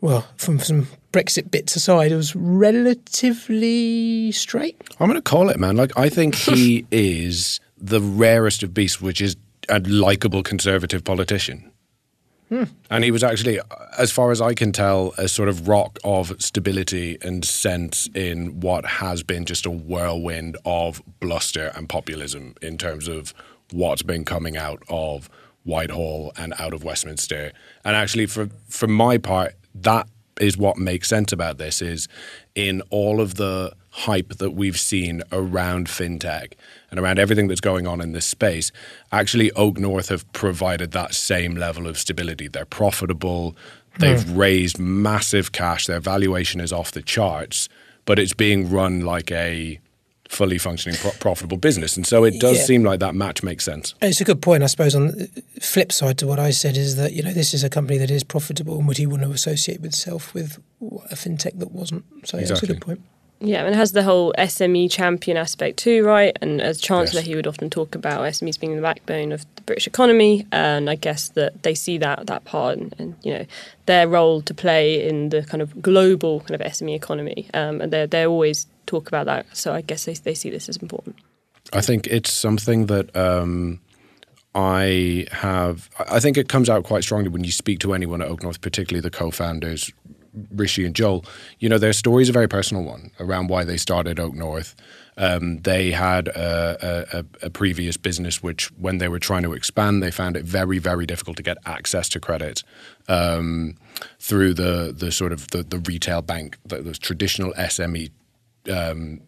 well, 0.00 0.26
from 0.36 0.58
some 0.58 0.86
Brexit 1.12 1.50
bits 1.50 1.74
aside, 1.76 2.12
it 2.12 2.16
was 2.16 2.36
relatively 2.36 4.32
straight. 4.32 4.76
I'm 5.00 5.08
going 5.08 5.18
to 5.18 5.22
call 5.22 5.48
it, 5.48 5.58
man. 5.58 5.76
Like, 5.76 5.96
I 5.96 6.08
think 6.08 6.34
he 6.34 6.86
is 6.90 7.60
the 7.76 8.00
rarest 8.00 8.62
of 8.62 8.74
beasts, 8.74 9.00
which 9.00 9.20
is 9.20 9.36
a 9.68 9.80
likable 9.80 10.42
conservative 10.42 11.04
politician. 11.04 11.70
Hmm. 12.48 12.64
And 12.90 13.04
he 13.04 13.10
was 13.10 13.22
actually, 13.22 13.60
as 13.98 14.10
far 14.10 14.30
as 14.30 14.40
I 14.40 14.54
can 14.54 14.72
tell, 14.72 15.12
a 15.18 15.28
sort 15.28 15.50
of 15.50 15.68
rock 15.68 15.98
of 16.02 16.34
stability 16.40 17.18
and 17.20 17.44
sense 17.44 18.08
in 18.14 18.60
what 18.60 18.86
has 18.86 19.22
been 19.22 19.44
just 19.44 19.66
a 19.66 19.70
whirlwind 19.70 20.56
of 20.64 21.02
bluster 21.20 21.72
and 21.74 21.88
populism 21.88 22.54
in 22.62 22.78
terms 22.78 23.06
of 23.06 23.34
what's 23.70 24.02
been 24.02 24.24
coming 24.24 24.56
out 24.56 24.82
of 24.88 25.28
Whitehall 25.64 26.32
and 26.38 26.54
out 26.58 26.72
of 26.72 26.84
Westminster. 26.84 27.52
And 27.84 27.94
actually, 27.94 28.24
for 28.26 28.48
for 28.68 28.86
my 28.86 29.18
part, 29.18 29.54
that 29.82 30.08
is 30.40 30.56
what 30.56 30.76
makes 30.76 31.08
sense 31.08 31.32
about 31.32 31.58
this 31.58 31.82
is 31.82 32.08
in 32.54 32.80
all 32.90 33.20
of 33.20 33.34
the 33.34 33.72
hype 33.90 34.34
that 34.34 34.52
we've 34.52 34.78
seen 34.78 35.22
around 35.32 35.88
fintech 35.88 36.52
and 36.90 37.00
around 37.00 37.18
everything 37.18 37.48
that's 37.48 37.60
going 37.60 37.86
on 37.86 38.00
in 38.00 38.12
this 38.12 38.26
space 38.26 38.70
actually 39.10 39.50
Oak 39.52 39.78
North 39.78 40.08
have 40.08 40.30
provided 40.32 40.92
that 40.92 41.14
same 41.14 41.56
level 41.56 41.88
of 41.88 41.98
stability. 41.98 42.46
They're 42.46 42.64
profitable. 42.64 43.56
They've 43.98 44.18
mm. 44.18 44.36
raised 44.36 44.78
massive 44.78 45.50
cash. 45.50 45.86
Their 45.86 45.98
valuation 45.98 46.60
is 46.60 46.72
off 46.72 46.92
the 46.92 47.02
charts 47.02 47.68
but 48.08 48.18
it's 48.18 48.32
being 48.32 48.70
run 48.70 49.00
like 49.00 49.30
a 49.30 49.78
fully 50.28 50.58
functioning, 50.58 50.98
pro- 50.98 51.10
profitable 51.12 51.56
business. 51.56 51.96
And 51.96 52.06
so 52.06 52.24
it 52.24 52.40
does 52.40 52.58
yeah. 52.58 52.64
seem 52.64 52.84
like 52.84 53.00
that 53.00 53.14
match 53.14 53.42
makes 53.42 53.64
sense. 53.64 53.94
It's 54.00 54.20
a 54.20 54.24
good 54.24 54.42
point, 54.42 54.62
I 54.62 54.66
suppose. 54.66 54.94
On 54.94 55.08
the 55.08 55.42
flip 55.60 55.90
side 55.90 56.18
to 56.18 56.26
what 56.26 56.38
I 56.38 56.50
said 56.50 56.76
is 56.76 56.96
that 56.96 57.12
you 57.12 57.22
know 57.22 57.32
this 57.32 57.54
is 57.54 57.64
a 57.64 57.70
company 57.70 57.98
that 57.98 58.10
is 58.10 58.24
profitable, 58.24 58.78
and 58.78 58.86
would 58.86 58.98
he 58.98 59.06
want 59.06 59.22
to 59.22 59.30
associate 59.30 59.80
with 59.80 59.92
itself 59.92 60.34
with 60.34 60.62
a 61.10 61.14
fintech 61.14 61.58
that 61.58 61.72
wasn't? 61.72 62.04
So 62.24 62.36
yeah, 62.36 62.42
exactly. 62.42 62.46
that's 62.46 62.62
a 62.62 62.66
good 62.66 62.80
point. 62.80 63.00
Yeah, 63.40 63.60
and 63.60 63.74
it 63.74 63.76
has 63.76 63.92
the 63.92 64.02
whole 64.02 64.32
SME 64.36 64.90
champion 64.90 65.36
aspect 65.36 65.78
too, 65.78 66.04
right? 66.04 66.36
And 66.42 66.60
as 66.60 66.80
Chancellor, 66.80 67.20
yes. 67.20 67.26
he 67.26 67.36
would 67.36 67.46
often 67.46 67.70
talk 67.70 67.94
about 67.94 68.22
SMEs 68.22 68.58
being 68.58 68.74
the 68.74 68.82
backbone 68.82 69.30
of 69.30 69.42
the 69.54 69.62
British 69.62 69.86
economy, 69.86 70.44
and 70.50 70.90
I 70.90 70.96
guess 70.96 71.28
that 71.30 71.62
they 71.62 71.74
see 71.74 71.98
that 71.98 72.26
that 72.26 72.44
part 72.44 72.78
and, 72.78 72.94
and 72.98 73.14
you 73.22 73.32
know 73.32 73.46
their 73.86 74.08
role 74.08 74.42
to 74.42 74.54
play 74.54 75.08
in 75.08 75.28
the 75.28 75.44
kind 75.44 75.62
of 75.62 75.80
global 75.80 76.40
kind 76.40 76.60
of 76.60 76.60
SME 76.60 76.94
economy, 76.94 77.48
um, 77.54 77.80
and 77.80 77.92
they're 77.92 78.08
they're 78.08 78.28
always 78.28 78.66
talk 78.88 79.08
about 79.08 79.26
that. 79.26 79.46
So 79.56 79.74
I 79.74 79.80
guess 79.80 80.04
they, 80.04 80.14
they 80.14 80.34
see 80.34 80.50
this 80.50 80.68
as 80.68 80.76
important. 80.78 81.16
I 81.72 81.80
think 81.80 82.06
it's 82.06 82.32
something 82.32 82.86
that 82.86 83.14
um, 83.14 83.80
I 84.54 85.26
have. 85.30 85.90
I 86.10 86.18
think 86.18 86.36
it 86.36 86.48
comes 86.48 86.68
out 86.70 86.84
quite 86.84 87.04
strongly 87.04 87.28
when 87.28 87.44
you 87.44 87.52
speak 87.52 87.78
to 87.80 87.92
anyone 87.92 88.22
at 88.22 88.28
Oak 88.28 88.42
North, 88.42 88.60
particularly 88.60 89.02
the 89.02 89.10
co-founders, 89.10 89.92
Rishi 90.50 90.84
and 90.84 90.94
Joel. 90.94 91.24
You 91.58 91.68
know, 91.68 91.78
their 91.78 91.92
story 91.92 92.22
is 92.22 92.28
a 92.28 92.32
very 92.32 92.48
personal 92.48 92.84
one 92.84 93.10
around 93.20 93.48
why 93.48 93.64
they 93.64 93.76
started 93.76 94.16
Oaknorth. 94.16 94.74
Um, 95.16 95.58
they 95.58 95.90
had 95.90 96.28
a, 96.28 97.08
a, 97.12 97.46
a, 97.46 97.50
previous 97.50 97.96
business 97.96 98.40
which, 98.40 98.70
when 98.78 98.98
they 98.98 99.08
were 99.08 99.18
trying 99.18 99.42
to 99.42 99.52
expand, 99.52 100.00
they 100.00 100.12
found 100.12 100.36
it 100.36 100.44
very, 100.44 100.78
very 100.78 101.06
difficult 101.06 101.36
to 101.38 101.42
get 101.42 101.58
access 101.66 102.08
to 102.10 102.20
credit 102.20 102.62
um, 103.08 103.74
through 104.20 104.54
the 104.54 104.94
the 104.96 105.10
sort 105.10 105.32
of 105.32 105.48
the, 105.48 105.64
the 105.64 105.80
retail 105.80 106.22
bank, 106.22 106.56
the, 106.64 106.82
those 106.82 107.00
traditional 107.00 107.52
SME 107.54 108.10
um, 108.70 109.20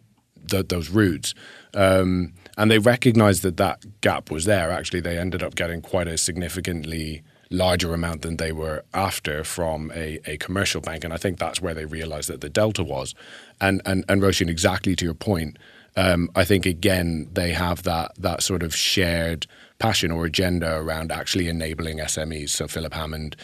the, 0.43 0.63
those 0.63 0.89
routes. 0.89 1.33
Um, 1.73 2.33
and 2.57 2.69
they 2.69 2.79
recognized 2.79 3.43
that 3.43 3.57
that 3.57 4.01
gap 4.01 4.29
was 4.31 4.45
there. 4.45 4.71
Actually, 4.71 5.01
they 5.01 5.17
ended 5.17 5.41
up 5.43 5.55
getting 5.55 5.81
quite 5.81 6.07
a 6.07 6.17
significantly 6.17 7.23
larger 7.49 7.93
amount 7.93 8.21
than 8.21 8.37
they 8.37 8.51
were 8.51 8.83
after 8.93 9.43
from 9.43 9.91
a, 9.93 10.19
a 10.25 10.37
commercial 10.37 10.81
bank. 10.81 11.03
And 11.03 11.13
I 11.13 11.17
think 11.17 11.37
that's 11.37 11.61
where 11.61 11.73
they 11.73 11.85
realized 11.85 12.29
that 12.29 12.41
the 12.41 12.49
delta 12.49 12.83
was. 12.83 13.13
And, 13.59 13.81
and, 13.85 14.05
and 14.07 14.21
Roisin, 14.21 14.49
exactly 14.49 14.95
to 14.95 15.05
your 15.05 15.13
point, 15.13 15.57
um, 15.97 16.29
I 16.35 16.45
think 16.45 16.65
again 16.65 17.27
they 17.33 17.51
have 17.51 17.83
that 17.83 18.13
that 18.17 18.43
sort 18.43 18.63
of 18.63 18.73
shared 18.73 19.45
passion 19.77 20.11
or 20.11 20.25
agenda 20.25 20.77
around 20.77 21.11
actually 21.11 21.47
enabling 21.47 21.97
SMEs. 21.97 22.49
So 22.49 22.67
Philip 22.67 22.93
Hammond 22.93 23.35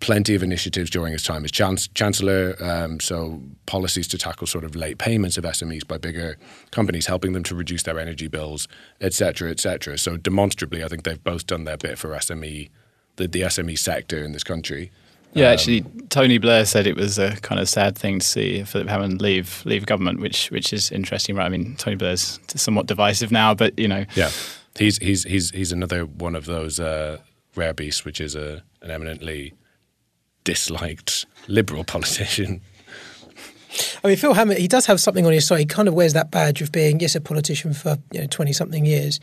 plenty 0.00 0.34
of 0.34 0.42
initiatives 0.42 0.90
during 0.90 1.12
his 1.12 1.22
time 1.22 1.44
as 1.44 1.50
chancellor. 1.50 2.56
Um, 2.60 3.00
so 3.00 3.40
policies 3.66 4.08
to 4.08 4.18
tackle 4.18 4.46
sort 4.46 4.64
of 4.64 4.74
late 4.74 4.98
payments 4.98 5.36
of 5.38 5.44
SMEs 5.44 5.86
by 5.86 5.98
bigger 5.98 6.36
companies, 6.70 7.06
helping 7.06 7.32
them 7.32 7.44
to 7.44 7.54
reduce 7.54 7.84
their 7.84 7.98
energy 7.98 8.28
bills, 8.28 8.68
etc., 9.00 9.50
etc. 9.50 9.98
So 9.98 10.16
demonstrably, 10.16 10.82
I 10.84 10.88
think 10.88 11.04
they've 11.04 11.22
both 11.22 11.46
done 11.46 11.64
their 11.64 11.76
bit 11.76 11.98
for 11.98 12.10
SME, 12.10 12.70
the, 13.16 13.28
the 13.28 13.42
SME 13.42 13.78
sector 13.78 14.24
in 14.24 14.32
this 14.32 14.44
country. 14.44 14.90
Yeah, 15.34 15.46
um, 15.46 15.52
actually, 15.52 15.82
Tony 16.10 16.38
Blair 16.38 16.66
said 16.66 16.86
it 16.86 16.96
was 16.96 17.18
a 17.18 17.36
kind 17.36 17.60
of 17.60 17.68
sad 17.68 17.96
thing 17.96 18.18
to 18.18 18.26
see 18.26 18.64
Philip 18.64 18.88
Hammond 18.88 19.22
leave 19.22 19.62
leave 19.64 19.86
government, 19.86 20.20
which 20.20 20.50
which 20.50 20.72
is 20.72 20.90
interesting, 20.90 21.36
right? 21.36 21.46
I 21.46 21.48
mean, 21.48 21.76
Tony 21.76 21.96
Blair's 21.96 22.38
somewhat 22.48 22.86
divisive 22.86 23.32
now, 23.32 23.54
but 23.54 23.78
you 23.78 23.88
know, 23.88 24.04
yeah, 24.14 24.30
he's 24.78 24.98
he's 24.98 25.24
he's 25.24 25.50
he's 25.50 25.72
another 25.72 26.04
one 26.04 26.34
of 26.34 26.44
those 26.44 26.78
uh, 26.78 27.18
rare 27.54 27.74
Beast, 27.74 28.04
which 28.04 28.20
is 28.20 28.34
a 28.34 28.62
an 28.80 28.90
eminently 28.90 29.54
disliked 30.44 31.26
Liberal 31.48 31.84
politician. 31.94 32.60
I 34.04 34.08
mean, 34.08 34.16
Phil 34.18 34.34
Hammond, 34.34 34.58
he 34.58 34.68
does 34.68 34.84
have 34.86 35.00
something 35.00 35.24
on 35.24 35.32
his 35.32 35.46
side. 35.46 35.60
He 35.60 35.64
kind 35.64 35.88
of 35.88 35.94
wears 35.94 36.12
that 36.12 36.30
badge 36.30 36.60
of 36.60 36.72
being, 36.72 37.00
yes, 37.00 37.14
a 37.14 37.20
politician 37.20 37.72
for 37.72 37.96
you 38.12 38.20
know 38.20 38.26
twenty 38.26 38.52
something 38.52 38.84
years, 38.84 39.18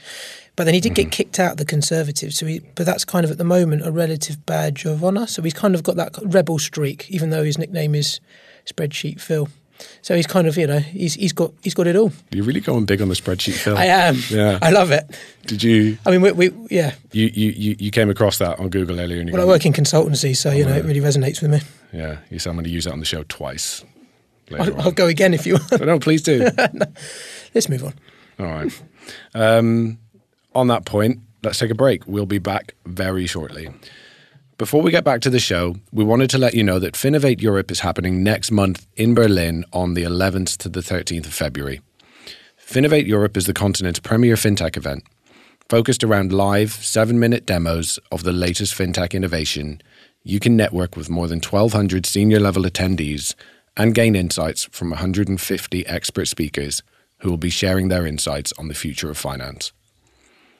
but 0.55 0.63
then 0.63 0.73
he 0.73 0.79
did 0.79 0.93
mm-hmm. 0.93 1.03
get 1.03 1.11
kicked 1.11 1.39
out 1.39 1.51
of 1.51 1.57
the 1.57 1.65
Conservatives. 1.65 2.37
So, 2.37 2.45
he, 2.45 2.59
but 2.75 2.85
that's 2.85 3.05
kind 3.05 3.25
of 3.25 3.31
at 3.31 3.37
the 3.37 3.43
moment 3.43 3.85
a 3.85 3.91
relative 3.91 4.45
badge 4.45 4.85
of 4.85 5.03
honour. 5.03 5.27
So 5.27 5.41
he's 5.41 5.53
kind 5.53 5.75
of 5.75 5.83
got 5.83 5.95
that 5.97 6.17
rebel 6.23 6.59
streak, 6.59 7.09
even 7.11 7.29
though 7.29 7.43
his 7.43 7.57
nickname 7.57 7.93
is 7.93 8.19
Spreadsheet 8.65 9.21
Phil. 9.21 9.49
So 10.01 10.15
he's 10.15 10.27
kind 10.27 10.47
of 10.47 10.57
you 10.57 10.67
know 10.67 10.79
he's 10.79 11.13
he's 11.15 11.33
got 11.33 11.51
he's 11.63 11.73
got 11.73 11.87
it 11.87 11.95
all. 11.95 12.11
You're 12.31 12.45
really 12.45 12.59
going 12.59 12.85
big 12.85 13.01
on 13.01 13.09
the 13.09 13.15
spreadsheet, 13.15 13.53
Phil. 13.53 13.77
I 13.77 13.85
am. 13.85 14.17
Yeah. 14.29 14.59
I 14.61 14.71
love 14.71 14.91
it. 14.91 15.05
Did 15.45 15.63
you? 15.63 15.97
I 16.05 16.11
mean, 16.11 16.21
we, 16.21 16.31
we 16.31 16.51
yeah. 16.69 16.95
You, 17.11 17.27
you 17.33 17.49
you 17.51 17.75
you 17.79 17.91
came 17.91 18.09
across 18.09 18.37
that 18.39 18.59
on 18.59 18.69
Google 18.69 18.99
earlier, 18.99 19.19
and 19.19 19.29
you 19.29 19.33
Well, 19.33 19.41
I 19.43 19.45
work 19.45 19.65
in 19.65 19.73
consultancy, 19.73 20.35
so 20.35 20.51
you 20.51 20.65
know 20.65 20.75
it 20.75 20.85
really 20.85 21.01
resonates 21.01 21.41
with 21.41 21.51
me. 21.51 21.59
yeah. 21.93 22.17
You 22.29 22.39
said 22.39 22.49
I'm 22.51 22.55
going 22.55 22.65
to 22.65 22.69
use 22.71 22.85
that 22.85 22.93
on 22.93 22.99
the 22.99 23.05
show 23.05 23.23
twice. 23.29 23.83
Later 24.49 24.73
I'll, 24.77 24.81
I'll 24.87 24.91
go 24.91 25.05
again 25.07 25.33
if 25.33 25.45
you 25.45 25.53
want. 25.71 25.85
no, 25.85 25.99
please 25.99 26.21
do. 26.23 26.49
Let's 27.53 27.69
move 27.69 27.83
on. 27.83 27.93
All 28.39 28.45
right. 28.45 28.81
Um, 29.33 29.99
on 30.55 30.67
that 30.67 30.85
point, 30.85 31.19
let's 31.43 31.59
take 31.59 31.71
a 31.71 31.75
break. 31.75 32.07
We'll 32.07 32.25
be 32.25 32.39
back 32.39 32.73
very 32.85 33.27
shortly. 33.27 33.69
Before 34.59 34.81
we 34.81 34.91
get 34.91 35.05
back 35.05 35.21
to 35.21 35.29
the 35.29 35.39
show, 35.39 35.77
we 35.93 36.03
wanted 36.03 36.29
to 36.31 36.37
let 36.37 36.53
you 36.53 36.65
know 36.65 36.79
that 36.79 36.95
Finovate 36.95 37.41
Europe 37.41 37.71
is 37.71 37.79
happening 37.79 38.23
next 38.23 38.51
month 38.51 38.87
in 38.97 39.13
Berlin 39.13 39.63
on 39.71 39.93
the 39.93 40.03
11th 40.03 40.57
to 40.57 40.67
the 40.67 40.81
13th 40.81 41.27
of 41.27 41.33
February. 41.33 41.79
Finovate 42.61 43.07
Europe 43.07 43.37
is 43.37 43.45
the 43.45 43.53
continent's 43.53 44.01
premier 44.01 44.35
fintech 44.35 44.75
event, 44.75 45.05
focused 45.69 46.03
around 46.03 46.33
live 46.33 46.73
seven 46.73 47.17
minute 47.17 47.45
demos 47.45 47.99
of 48.11 48.23
the 48.23 48.33
latest 48.33 48.77
fintech 48.77 49.13
innovation. 49.13 49.81
You 50.23 50.41
can 50.41 50.57
network 50.57 50.97
with 50.97 51.09
more 51.09 51.29
than 51.29 51.39
1,200 51.39 52.05
senior 52.05 52.41
level 52.41 52.63
attendees 52.63 53.35
and 53.77 53.95
gain 53.95 54.13
insights 54.13 54.65
from 54.65 54.89
150 54.89 55.87
expert 55.87 56.25
speakers 56.25 56.83
who 57.19 57.29
will 57.29 57.37
be 57.37 57.49
sharing 57.49 57.87
their 57.87 58.05
insights 58.05 58.51
on 58.57 58.67
the 58.67 58.73
future 58.73 59.09
of 59.09 59.17
finance. 59.17 59.71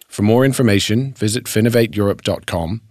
For 0.07 0.21
more 0.21 0.45
information, 0.45 1.11
visit 1.15 1.43
finovateeurope.com 1.43 2.83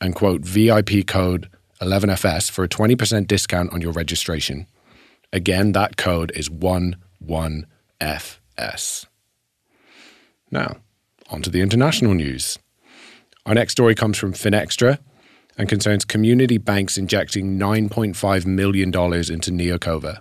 and 0.00 0.14
quote 0.14 0.42
VIP 0.42 1.06
code 1.06 1.48
11FS 1.80 2.50
for 2.50 2.64
a 2.64 2.68
20% 2.68 3.26
discount 3.26 3.72
on 3.72 3.80
your 3.80 3.92
registration. 3.92 4.66
Again, 5.32 5.72
that 5.72 5.96
code 5.96 6.32
is 6.34 6.48
11FS. 6.48 7.66
Now, 10.50 10.76
on 11.28 11.42
to 11.42 11.50
the 11.50 11.60
international 11.60 12.14
news. 12.14 12.58
Our 13.44 13.54
next 13.54 13.72
story 13.72 13.94
comes 13.94 14.16
from 14.18 14.32
FinExtra 14.32 14.98
and 15.58 15.68
concerns 15.68 16.04
community 16.04 16.58
banks 16.58 16.98
injecting 16.98 17.58
$9.5 17.58 18.46
million 18.46 18.88
into 18.88 19.50
Neocova. 19.50 20.20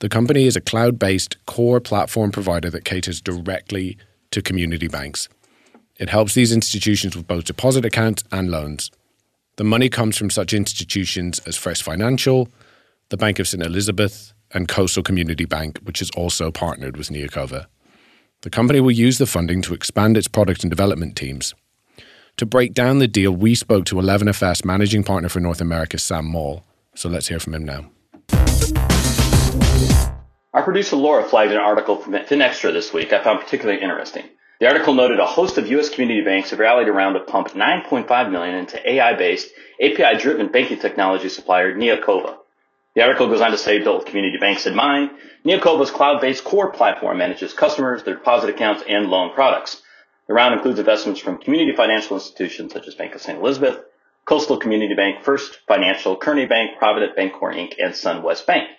The 0.00 0.08
company 0.08 0.46
is 0.46 0.56
a 0.56 0.60
cloud 0.60 0.98
based 0.98 1.36
core 1.46 1.80
platform 1.80 2.32
provider 2.32 2.70
that 2.70 2.84
caters 2.84 3.20
directly 3.20 3.96
to 4.32 4.42
community 4.42 4.88
banks. 4.88 5.28
It 5.96 6.08
helps 6.08 6.34
these 6.34 6.52
institutions 6.52 7.16
with 7.16 7.28
both 7.28 7.44
deposit 7.44 7.84
accounts 7.84 8.24
and 8.32 8.50
loans. 8.50 8.90
The 9.56 9.64
money 9.64 9.88
comes 9.88 10.16
from 10.16 10.28
such 10.28 10.52
institutions 10.52 11.38
as 11.46 11.56
First 11.56 11.84
Financial, 11.84 12.48
the 13.10 13.16
Bank 13.16 13.38
of 13.38 13.46
St. 13.46 13.62
Elizabeth, 13.62 14.32
and 14.52 14.66
Coastal 14.66 15.04
Community 15.04 15.44
Bank, 15.44 15.78
which 15.84 16.02
is 16.02 16.10
also 16.16 16.50
partnered 16.50 16.96
with 16.96 17.10
Neocova. 17.10 17.66
The 18.42 18.50
company 18.50 18.80
will 18.80 18.90
use 18.90 19.18
the 19.18 19.26
funding 19.26 19.62
to 19.62 19.74
expand 19.74 20.16
its 20.16 20.26
product 20.26 20.64
and 20.64 20.70
development 20.70 21.16
teams. 21.16 21.54
To 22.38 22.46
break 22.46 22.74
down 22.74 22.98
the 22.98 23.06
deal, 23.06 23.30
we 23.30 23.54
spoke 23.54 23.84
to 23.86 23.94
11FS 23.94 24.64
managing 24.64 25.04
partner 25.04 25.28
for 25.28 25.38
North 25.38 25.60
America, 25.60 25.98
Sam 25.98 26.26
Maule. 26.26 26.64
So 26.96 27.08
let's 27.08 27.28
hear 27.28 27.38
from 27.38 27.54
him 27.54 27.64
now. 27.64 27.90
Our 30.52 30.62
producer 30.62 30.96
Laura 30.96 31.24
flagged 31.24 31.52
an 31.52 31.58
article 31.58 31.96
from 31.96 32.14
FinExtra 32.14 32.72
this 32.72 32.92
week 32.92 33.12
I 33.12 33.22
found 33.22 33.40
particularly 33.40 33.80
interesting. 33.80 34.24
The 34.64 34.70
article 34.70 34.94
noted 34.94 35.20
a 35.20 35.26
host 35.26 35.58
of 35.58 35.68
U.S. 35.68 35.90
community 35.90 36.22
banks 36.22 36.48
have 36.48 36.58
rallied 36.58 36.88
around 36.88 37.12
to 37.12 37.20
pump 37.20 37.48
9.5 37.48 38.30
million 38.30 38.54
into 38.54 38.92
AI-based, 38.92 39.50
API-driven 39.78 40.48
banking 40.48 40.78
technology 40.78 41.28
supplier 41.28 41.74
Neocova. 41.74 42.38
The 42.94 43.02
article 43.02 43.28
goes 43.28 43.42
on 43.42 43.50
to 43.50 43.58
say, 43.58 43.80
built 43.80 44.06
community 44.06 44.38
banks 44.38 44.64
in 44.64 44.74
mind, 44.74 45.10
Neocova's 45.44 45.90
cloud-based 45.90 46.44
core 46.44 46.72
platform 46.72 47.18
manages 47.18 47.52
customers, 47.52 48.04
their 48.04 48.14
deposit 48.14 48.48
accounts, 48.48 48.82
and 48.88 49.08
loan 49.08 49.34
products. 49.34 49.82
The 50.28 50.32
round 50.32 50.54
includes 50.54 50.78
investments 50.78 51.20
from 51.20 51.36
community 51.36 51.76
financial 51.76 52.16
institutions 52.16 52.72
such 52.72 52.88
as 52.88 52.94
Bank 52.94 53.14
of 53.14 53.20
St. 53.20 53.38
Elizabeth, 53.38 53.80
Coastal 54.24 54.56
Community 54.56 54.94
Bank, 54.94 55.24
First 55.24 55.58
Financial, 55.68 56.16
Kearney 56.16 56.46
Bank, 56.46 56.78
Provident 56.78 57.14
Bancorp 57.18 57.54
Inc., 57.54 57.74
and 57.78 57.92
SunWest 57.92 58.46
Bank. 58.46 58.70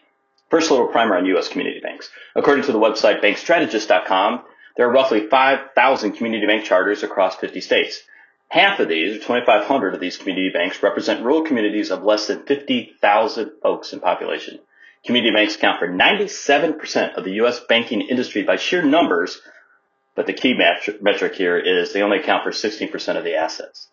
First, 0.49 0.71
little 0.71 0.87
primer 0.87 1.15
on 1.15 1.27
U.S. 1.27 1.47
community 1.47 1.79
banks. 1.79 2.09
According 2.35 2.65
to 2.65 2.71
the 2.71 2.79
website 2.79 3.21
bankstrategist.com, 3.21 4.45
there 4.75 4.87
are 4.87 4.91
roughly 4.91 5.27
5,000 5.27 6.11
community 6.13 6.45
bank 6.45 6.65
charters 6.65 7.03
across 7.03 7.35
50 7.37 7.61
states. 7.61 8.03
Half 8.49 8.79
of 8.79 8.89
these, 8.89 9.15
or 9.15 9.19
2,500 9.19 9.93
of 9.93 9.99
these 9.99 10.17
community 10.17 10.49
banks, 10.49 10.83
represent 10.83 11.23
rural 11.23 11.43
communities 11.43 11.91
of 11.91 12.03
less 12.03 12.27
than 12.27 12.45
50,000 12.45 13.51
folks 13.61 13.93
in 13.93 13.99
population. 13.99 14.59
Community 15.05 15.33
banks 15.33 15.55
account 15.55 15.79
for 15.79 15.87
97% 15.87 17.15
of 17.15 17.23
the 17.23 17.33
U.S. 17.33 17.59
banking 17.61 18.01
industry 18.01 18.43
by 18.43 18.57
sheer 18.57 18.81
numbers, 18.81 19.41
but 20.15 20.25
the 20.25 20.33
key 20.33 20.53
metric, 20.53 21.01
metric 21.01 21.35
here 21.35 21.57
is 21.57 21.93
they 21.93 22.01
only 22.01 22.19
account 22.19 22.43
for 22.43 22.51
16% 22.51 23.17
of 23.17 23.23
the 23.23 23.35
assets. 23.35 23.87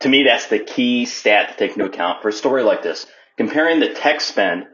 To 0.00 0.08
me, 0.08 0.24
that's 0.24 0.46
the 0.46 0.58
key 0.58 1.06
stat 1.06 1.50
to 1.50 1.56
take 1.56 1.76
into 1.76 1.86
account 1.86 2.22
for 2.22 2.28
a 2.28 2.32
story 2.32 2.62
like 2.62 2.82
this. 2.82 3.06
Comparing 3.36 3.80
the 3.80 3.94
tech 3.94 4.20
spend 4.20 4.66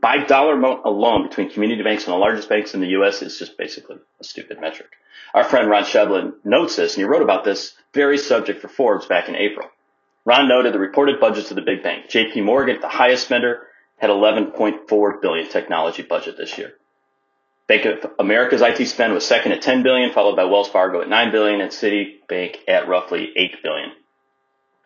by 0.00 0.18
dollar 0.18 0.54
amount 0.54 0.84
alone 0.84 1.28
between 1.28 1.50
community 1.50 1.82
banks 1.82 2.04
and 2.04 2.12
the 2.12 2.18
largest 2.18 2.48
banks 2.48 2.74
in 2.74 2.80
the 2.80 2.88
U.S. 2.88 3.22
is 3.22 3.38
just 3.38 3.56
basically 3.58 3.96
a 4.20 4.24
stupid 4.24 4.60
metric. 4.60 4.90
Our 5.34 5.44
friend 5.44 5.68
Ron 5.68 5.84
Shevlin 5.84 6.34
notes 6.44 6.76
this, 6.76 6.94
and 6.94 7.02
he 7.02 7.08
wrote 7.08 7.22
about 7.22 7.44
this 7.44 7.74
very 7.92 8.18
subject 8.18 8.60
for 8.60 8.68
Forbes 8.68 9.06
back 9.06 9.28
in 9.28 9.36
April. 9.36 9.68
Ron 10.24 10.48
noted 10.48 10.72
the 10.72 10.78
reported 10.78 11.20
budgets 11.20 11.50
of 11.50 11.56
the 11.56 11.62
big 11.62 11.82
bank. 11.82 12.08
J.P. 12.08 12.42
Morgan, 12.42 12.80
the 12.80 12.88
highest 12.88 13.24
spender, 13.24 13.66
had 13.96 14.10
11.4 14.10 15.22
billion 15.22 15.48
technology 15.48 16.02
budget 16.02 16.36
this 16.36 16.56
year. 16.56 16.74
Bank 17.66 17.84
of 17.84 18.12
America's 18.18 18.62
IT 18.62 18.86
spend 18.86 19.12
was 19.12 19.26
second 19.26 19.52
at 19.52 19.60
10 19.60 19.82
billion, 19.82 20.12
followed 20.12 20.36
by 20.36 20.44
Wells 20.44 20.68
Fargo 20.68 21.02
at 21.02 21.08
9 21.08 21.32
billion, 21.32 21.60
and 21.60 21.70
Citibank 21.70 22.56
at 22.66 22.88
roughly 22.88 23.30
8 23.36 23.62
billion. 23.62 23.92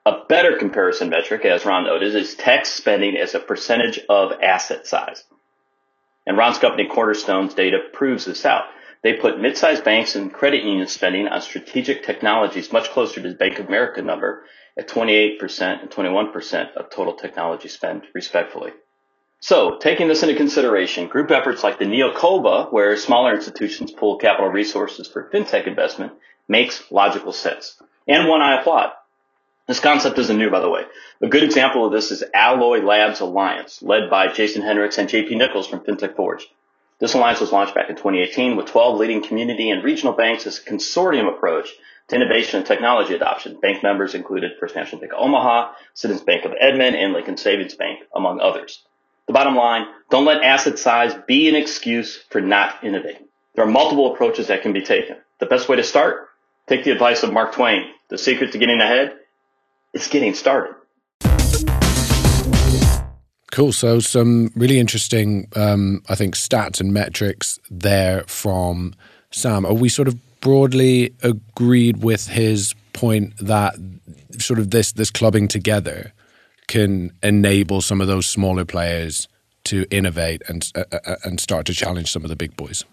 A 0.04 0.24
better 0.28 0.56
comparison 0.56 1.10
metric, 1.10 1.44
as 1.44 1.64
Ron 1.64 1.84
noted, 1.84 2.16
is 2.16 2.34
tech 2.34 2.66
spending 2.66 3.16
as 3.16 3.36
a 3.36 3.38
percentage 3.38 4.00
of 4.08 4.32
asset 4.42 4.84
size. 4.84 5.22
And 6.26 6.36
Ron's 6.36 6.58
company 6.58 6.88
Cornerstone's 6.88 7.54
data 7.54 7.78
proves 7.92 8.24
this 8.24 8.44
out. 8.44 8.64
They 9.02 9.14
put 9.14 9.40
mid-sized 9.40 9.84
banks 9.84 10.16
and 10.16 10.32
credit 10.32 10.64
union 10.64 10.88
spending 10.88 11.28
on 11.28 11.40
strategic 11.40 12.04
technologies 12.04 12.72
much 12.72 12.90
closer 12.90 13.22
to 13.22 13.28
the 13.28 13.34
Bank 13.36 13.60
of 13.60 13.68
America 13.68 14.02
number 14.02 14.44
at 14.76 14.88
28% 14.88 15.82
and 15.82 15.90
21% 15.90 16.74
of 16.74 16.90
total 16.90 17.14
technology 17.14 17.68
spend, 17.68 18.02
respectfully. 18.12 18.72
So, 19.38 19.78
taking 19.78 20.08
this 20.08 20.22
into 20.22 20.34
consideration, 20.34 21.08
group 21.08 21.30
efforts 21.30 21.62
like 21.62 21.78
the 21.78 21.84
Neocova, 21.84 22.72
where 22.72 22.96
smaller 22.96 23.34
institutions 23.34 23.92
pool 23.92 24.18
capital 24.18 24.48
resources 24.50 25.06
for 25.06 25.30
fintech 25.30 25.66
investment, 25.66 26.12
makes 26.48 26.90
logical 26.90 27.32
sense. 27.32 27.80
And 28.08 28.28
one 28.28 28.40
I 28.40 28.60
applaud. 28.60 28.92
This 29.72 29.80
concept 29.80 30.18
isn't 30.18 30.36
new, 30.36 30.50
by 30.50 30.60
the 30.60 30.68
way. 30.68 30.82
A 31.22 31.28
good 31.28 31.42
example 31.42 31.86
of 31.86 31.92
this 31.92 32.10
is 32.10 32.22
Alloy 32.34 32.82
Labs 32.82 33.20
Alliance, 33.20 33.80
led 33.80 34.10
by 34.10 34.30
Jason 34.30 34.60
Henrichs 34.60 34.98
and 34.98 35.08
JP 35.08 35.34
Nichols 35.38 35.66
from 35.66 35.80
FinTech 35.80 36.14
Forge. 36.14 36.46
This 36.98 37.14
alliance 37.14 37.40
was 37.40 37.52
launched 37.52 37.74
back 37.74 37.88
in 37.88 37.96
2018 37.96 38.54
with 38.54 38.66
12 38.66 38.98
leading 38.98 39.24
community 39.24 39.70
and 39.70 39.82
regional 39.82 40.12
banks 40.12 40.46
as 40.46 40.58
a 40.58 40.70
consortium 40.70 41.26
approach 41.26 41.70
to 42.08 42.16
innovation 42.16 42.58
and 42.58 42.66
technology 42.66 43.14
adoption. 43.14 43.58
Bank 43.60 43.82
members 43.82 44.14
included 44.14 44.58
First 44.60 44.76
National 44.76 45.00
Bank 45.00 45.14
of 45.14 45.20
Omaha, 45.20 45.72
Citizens 45.94 46.26
Bank 46.26 46.44
of 46.44 46.52
Edmond, 46.60 46.94
and 46.94 47.14
Lincoln 47.14 47.38
Savings 47.38 47.74
Bank, 47.74 48.00
among 48.14 48.40
others. 48.40 48.82
The 49.26 49.32
bottom 49.32 49.56
line, 49.56 49.86
don't 50.10 50.26
let 50.26 50.44
asset 50.44 50.78
size 50.78 51.14
be 51.26 51.48
an 51.48 51.54
excuse 51.54 52.22
for 52.28 52.42
not 52.42 52.84
innovating. 52.84 53.26
There 53.54 53.64
are 53.64 53.70
multiple 53.70 54.12
approaches 54.12 54.48
that 54.48 54.60
can 54.60 54.74
be 54.74 54.82
taken. 54.82 55.16
The 55.40 55.46
best 55.46 55.70
way 55.70 55.76
to 55.76 55.82
start, 55.82 56.28
take 56.66 56.84
the 56.84 56.90
advice 56.90 57.22
of 57.22 57.32
Mark 57.32 57.54
Twain. 57.54 57.86
The 58.10 58.18
secret 58.18 58.52
to 58.52 58.58
getting 58.58 58.82
ahead 58.82 59.16
is 59.92 60.08
getting 60.08 60.34
started. 60.34 60.74
Cool. 63.52 63.72
So 63.72 64.00
some 64.00 64.50
really 64.56 64.78
interesting, 64.78 65.46
um, 65.54 66.02
I 66.08 66.14
think, 66.14 66.34
stats 66.34 66.80
and 66.80 66.92
metrics 66.92 67.58
there 67.70 68.24
from 68.24 68.94
Sam. 69.30 69.66
Are 69.66 69.74
we 69.74 69.90
sort 69.90 70.08
of 70.08 70.16
broadly 70.40 71.14
agreed 71.22 72.02
with 72.02 72.28
his 72.28 72.74
point 72.94 73.34
that 73.38 73.74
sort 74.38 74.58
of 74.58 74.70
this 74.70 74.92
this 74.92 75.10
clubbing 75.10 75.48
together 75.48 76.12
can 76.66 77.12
enable 77.22 77.82
some 77.82 78.00
of 78.00 78.06
those 78.06 78.26
smaller 78.26 78.64
players 78.64 79.28
to 79.64 79.86
innovate 79.90 80.42
and 80.48 80.72
uh, 80.74 80.84
uh, 81.04 81.16
and 81.24 81.38
start 81.38 81.66
to 81.66 81.74
challenge 81.74 82.10
some 82.10 82.24
of 82.24 82.30
the 82.30 82.36
big 82.36 82.56
boys? 82.56 82.84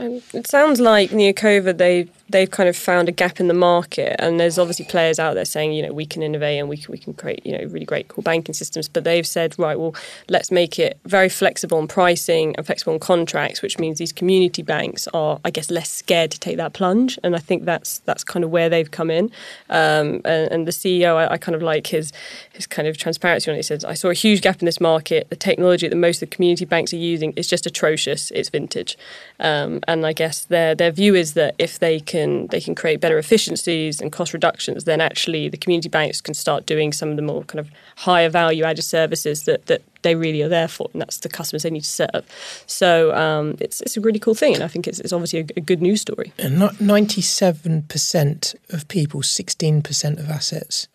Um, 0.00 0.22
it 0.32 0.46
sounds 0.46 0.80
like 0.80 1.10
Neocova 1.10 1.76
they 1.76 2.08
they've 2.30 2.50
kind 2.50 2.68
of 2.68 2.76
found 2.76 3.08
a 3.08 3.12
gap 3.12 3.38
in 3.38 3.48
the 3.48 3.54
market, 3.54 4.16
and 4.18 4.40
there's 4.40 4.58
obviously 4.58 4.86
players 4.86 5.18
out 5.18 5.34
there 5.34 5.44
saying 5.44 5.72
you 5.72 5.82
know 5.82 5.92
we 5.92 6.06
can 6.06 6.22
innovate 6.22 6.58
and 6.58 6.70
we 6.70 6.78
can, 6.78 6.90
we 6.90 6.96
can 6.96 7.12
create 7.12 7.44
you 7.44 7.52
know 7.52 7.64
really 7.66 7.84
great 7.84 8.08
core 8.08 8.22
banking 8.22 8.54
systems, 8.54 8.88
but 8.88 9.04
they've 9.04 9.26
said 9.26 9.58
right, 9.58 9.78
well 9.78 9.94
let's 10.28 10.50
make 10.50 10.78
it 10.78 10.98
very 11.04 11.28
flexible 11.28 11.76
on 11.76 11.86
pricing 11.86 12.56
and 12.56 12.64
flexible 12.64 12.94
on 12.94 12.98
contracts, 12.98 13.60
which 13.60 13.78
means 13.78 13.98
these 13.98 14.12
community 14.12 14.62
banks 14.62 15.06
are 15.12 15.38
I 15.44 15.50
guess 15.50 15.70
less 15.70 15.90
scared 15.90 16.30
to 16.30 16.40
take 16.40 16.56
that 16.56 16.72
plunge, 16.72 17.18
and 17.22 17.36
I 17.36 17.38
think 17.38 17.66
that's 17.66 17.98
that's 18.00 18.24
kind 18.24 18.42
of 18.42 18.50
where 18.50 18.70
they've 18.70 18.90
come 18.90 19.10
in. 19.10 19.30
Um, 19.68 20.22
and, 20.24 20.50
and, 20.50 20.66
the 20.66 20.72
CEO, 20.72 21.16
I, 21.16 21.34
I, 21.34 21.36
kind 21.36 21.54
of 21.54 21.62
like 21.62 21.88
his 21.88 22.12
his 22.52 22.66
kind 22.66 22.88
of 22.88 22.96
transparency 22.96 23.50
on 23.50 23.54
it. 23.54 23.58
He 23.58 23.62
says 23.64 23.84
I 23.84 23.94
saw 23.94 24.08
a 24.08 24.14
huge 24.14 24.40
gap 24.40 24.60
in 24.60 24.66
this 24.66 24.80
market. 24.80 25.28
The 25.28 25.36
technology 25.36 25.88
that 25.88 25.96
most 25.96 26.22
of 26.22 26.30
the 26.30 26.34
community 26.34 26.64
banks 26.64 26.94
are 26.94 26.96
using 26.96 27.32
is 27.32 27.46
just 27.46 27.66
atrocious. 27.66 28.30
It's 28.30 28.48
vintage. 28.48 28.96
Um, 29.40 29.80
and 29.88 30.06
I 30.06 30.12
guess 30.12 30.44
their 30.44 30.74
their 30.74 30.90
view 30.90 31.14
is 31.14 31.32
that 31.32 31.54
if 31.58 31.78
they 31.78 31.98
can 31.98 32.46
they 32.48 32.60
can 32.60 32.74
create 32.74 33.00
better 33.00 33.18
efficiencies 33.18 34.00
and 34.00 34.12
cost 34.12 34.34
reductions, 34.34 34.84
then 34.84 35.00
actually 35.00 35.48
the 35.48 35.56
community 35.56 35.88
banks 35.88 36.20
can 36.20 36.34
start 36.34 36.66
doing 36.66 36.92
some 36.92 37.08
of 37.08 37.16
the 37.16 37.22
more 37.22 37.42
kind 37.44 37.58
of 37.58 37.70
higher 37.96 38.28
value 38.28 38.64
added 38.64 38.82
services 38.82 39.44
that 39.44 39.66
that 39.66 39.82
they 40.02 40.14
really 40.14 40.42
are 40.42 40.48
there 40.48 40.68
for, 40.68 40.90
and 40.92 41.00
that's 41.00 41.18
the 41.18 41.28
customers 41.28 41.62
they 41.62 41.70
need 41.70 41.84
to 41.84 41.88
serve. 41.88 42.24
So 42.66 43.14
um, 43.14 43.56
it's 43.60 43.80
it's 43.80 43.96
a 43.96 44.00
really 44.00 44.18
cool 44.18 44.34
thing, 44.34 44.54
and 44.54 44.62
I 44.62 44.68
think 44.68 44.86
it's, 44.86 45.00
it's 45.00 45.12
obviously 45.12 45.40
a, 45.40 45.46
a 45.56 45.60
good 45.60 45.80
news 45.80 46.02
story. 46.02 46.32
And 46.38 46.70
ninety 46.78 47.22
seven 47.22 47.82
percent 47.82 48.54
of 48.68 48.86
people, 48.88 49.22
sixteen 49.22 49.80
percent 49.80 50.18
of 50.18 50.28
assets. 50.28 50.86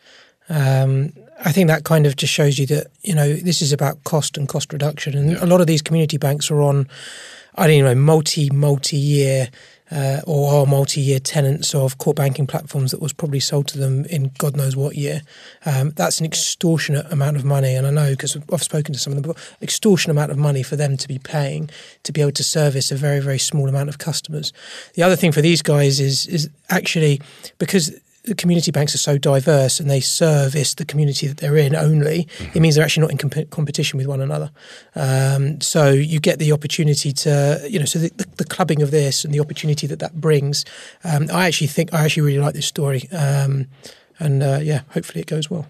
Um, 0.50 1.14
I 1.44 1.52
think 1.52 1.68
that 1.68 1.84
kind 1.84 2.06
of 2.06 2.16
just 2.16 2.32
shows 2.32 2.60
you 2.60 2.68
that 2.68 2.88
you 3.02 3.16
know 3.16 3.34
this 3.34 3.64
is 3.64 3.74
about 3.74 4.04
cost 4.04 4.38
and 4.38 4.48
cost 4.48 4.72
reduction, 4.72 5.18
and 5.18 5.32
yeah. 5.32 5.44
a 5.44 5.48
lot 5.48 5.62
of 5.62 5.68
these 5.68 5.82
community 5.82 6.18
banks 6.18 6.52
are 6.52 6.62
on 6.62 6.88
I 7.56 7.68
don't 7.68 7.84
know, 7.84 7.96
multi, 7.96 8.50
multi 8.50 8.98
year 8.98 9.50
uh, 9.92 10.20
or 10.26 10.54
are 10.54 10.66
multi 10.66 11.00
year 11.00 11.20
tenants 11.20 11.76
of 11.76 11.98
core 12.00 12.14
banking 12.14 12.48
platforms 12.48 12.92
that 12.92 13.02
was 13.02 13.14
probably 13.14 13.40
sold 13.40 13.68
to 13.68 13.78
them 13.78 14.06
in 14.06 14.32
God 14.38 14.58
knows 14.58 14.76
what 14.76 14.96
year. 14.96 15.22
Um, 15.66 15.92
that's 15.92 16.20
an 16.20 16.26
extortionate 16.26 17.12
amount 17.12 17.38
of 17.38 17.46
money. 17.46 17.76
And 17.76 17.86
I 17.86 17.92
know 17.92 18.12
because 18.12 18.36
I've 18.52 18.64
spoken 18.64 18.94
to 18.94 19.00
some 19.00 19.14
of 19.14 19.22
them, 19.22 19.32
but 19.32 19.58
extortionate 19.62 20.16
amount 20.16 20.32
of 20.32 20.38
money 20.38 20.64
for 20.64 20.76
them 20.76 20.98
to 20.98 21.08
be 21.08 21.20
paying 21.20 21.70
to 22.04 22.12
be 22.12 22.22
able 22.22 22.32
to 22.32 22.44
service 22.44 22.92
a 22.92 22.96
very, 22.96 23.20
very 23.20 23.40
small 23.40 23.70
amount 23.70 23.90
of 23.90 24.00
customers. 24.00 24.52
The 24.96 25.04
other 25.04 25.16
thing 25.16 25.32
for 25.32 25.42
these 25.42 25.62
guys 25.62 26.00
is, 26.00 26.26
is 26.28 26.50
actually 26.70 27.22
because 27.60 27.98
community 28.34 28.72
banks 28.72 28.96
are 28.96 29.00
so 29.00 29.18
diverse 29.18 29.80
and 29.80 29.90
they 29.90 30.00
service 30.00 30.74
the 30.74 30.86
community 30.86 31.28
that 31.28 31.38
they're 31.38 31.58
in 31.58 31.76
only, 31.76 32.24
mm-hmm. 32.24 32.58
it 32.58 32.60
means 32.62 32.76
they're 32.76 32.84
actually 32.84 33.02
not 33.02 33.12
in 33.12 33.18
comp- 33.18 33.50
competition 33.52 33.98
with 33.98 34.08
one 34.08 34.22
another. 34.22 34.52
Um, 34.96 35.62
so 35.62 35.92
you 35.92 36.20
get 36.20 36.40
the 36.40 36.52
opportunity 36.52 37.12
to, 37.14 37.66
you 37.70 37.80
know, 37.80 37.86
so 37.86 38.00
the, 38.00 38.10
the, 38.16 38.26
the, 38.38 38.46
clubbing 38.46 38.82
of 38.82 38.92
this 38.92 39.26
and 39.26 39.34
the 39.34 39.40
opportunity 39.40 39.86
that 39.88 40.00
that 40.00 40.20
brings. 40.20 40.66
Um, 41.04 41.28
I 41.32 41.48
actually 41.48 41.68
think 41.68 41.94
I 41.94 42.06
actually 42.06 42.24
really 42.24 42.40
like 42.40 42.54
this 42.54 42.66
story, 42.66 43.10
um, 43.12 43.68
and 44.20 44.42
uh, 44.42 44.60
yeah, 44.62 44.82
hopefully 44.90 45.22
it 45.22 45.28
goes 45.28 45.50
well. 45.50 45.68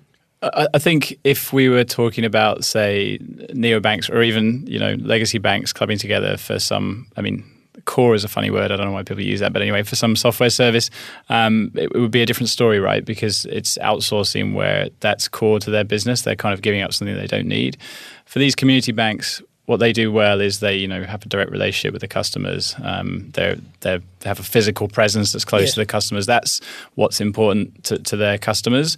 I 0.53 0.77
think 0.77 1.17
if 1.23 1.53
we 1.53 1.69
were 1.69 1.83
talking 1.83 2.23
about, 2.23 2.63
say, 2.63 3.17
neobanks 3.19 4.13
or 4.13 4.21
even 4.21 4.67
you 4.67 4.77
know 4.77 4.93
legacy 4.95 5.39
banks 5.39 5.73
clubbing 5.73 5.97
together 5.97 6.37
for 6.37 6.59
some, 6.59 7.07
I 7.17 7.21
mean, 7.21 7.43
core 7.85 8.15
is 8.15 8.23
a 8.23 8.27
funny 8.27 8.49
word. 8.49 8.71
I 8.71 8.77
don't 8.77 8.85
know 8.85 8.91
why 8.91 9.03
people 9.03 9.23
use 9.23 9.39
that, 9.41 9.53
but 9.53 9.61
anyway, 9.61 9.83
for 9.83 9.95
some 9.95 10.15
software 10.15 10.49
service, 10.49 10.89
um, 11.29 11.71
it, 11.75 11.91
it, 11.93 11.99
would 11.99 12.11
be 12.11 12.21
a 12.21 12.25
different 12.25 12.49
story, 12.49 12.79
right? 12.79 13.03
Because 13.03 13.45
it's 13.45 13.77
outsourcing 13.79 14.53
where 14.53 14.89
that's 14.99 15.27
core 15.27 15.59
to 15.59 15.69
their 15.69 15.83
business. 15.83 16.21
They're 16.21 16.35
kind 16.35 16.53
of 16.53 16.61
giving 16.61 16.81
up 16.81 16.93
something 16.93 17.15
they 17.15 17.27
don't 17.27 17.47
need. 17.47 17.77
For 18.25 18.39
these 18.39 18.55
community 18.55 18.91
banks, 18.91 19.41
what 19.65 19.77
they 19.77 19.91
do 19.91 20.11
well 20.11 20.41
is 20.41 20.59
they, 20.59 20.75
you 20.75 20.87
know, 20.87 21.03
have 21.03 21.25
a 21.25 21.29
direct 21.29 21.51
relationship 21.51 21.91
with 21.91 22.01
the 22.01 22.07
customers. 22.07 22.75
Um, 22.83 23.31
they 23.33 23.59
they 23.81 23.99
have 24.23 24.39
a 24.39 24.43
physical 24.43 24.87
presence 24.87 25.31
that's 25.31 25.45
close 25.45 25.69
yeah. 25.69 25.73
to 25.73 25.79
the 25.81 25.85
customers. 25.85 26.25
That's 26.25 26.61
what's 26.93 27.19
important 27.19 27.83
to, 27.85 27.97
to 27.97 28.15
their 28.15 28.37
customers 28.37 28.97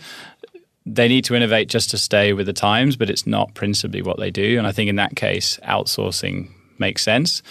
they 0.90 1.08
need 1.08 1.26
to 1.26 1.36
innovate 1.36 1.68
just 1.68 1.92
to 1.92 1.98
stay 1.98 2.34
with 2.34 2.46
the 2.46 2.54
times, 2.54 2.96
but 2.96 3.10
it's 3.10 3.28
not 3.28 3.54
principally 3.54 4.02
what 4.02 4.18
they 4.18 4.32
do. 4.32 4.58
And 4.58 4.66
I 4.66 4.72
think 4.72 4.90
in 4.90 4.96
that 4.96 5.16
case, 5.16 5.60
outsourcing 5.64 6.50
makes 6.80 7.04
sense. 7.04 7.42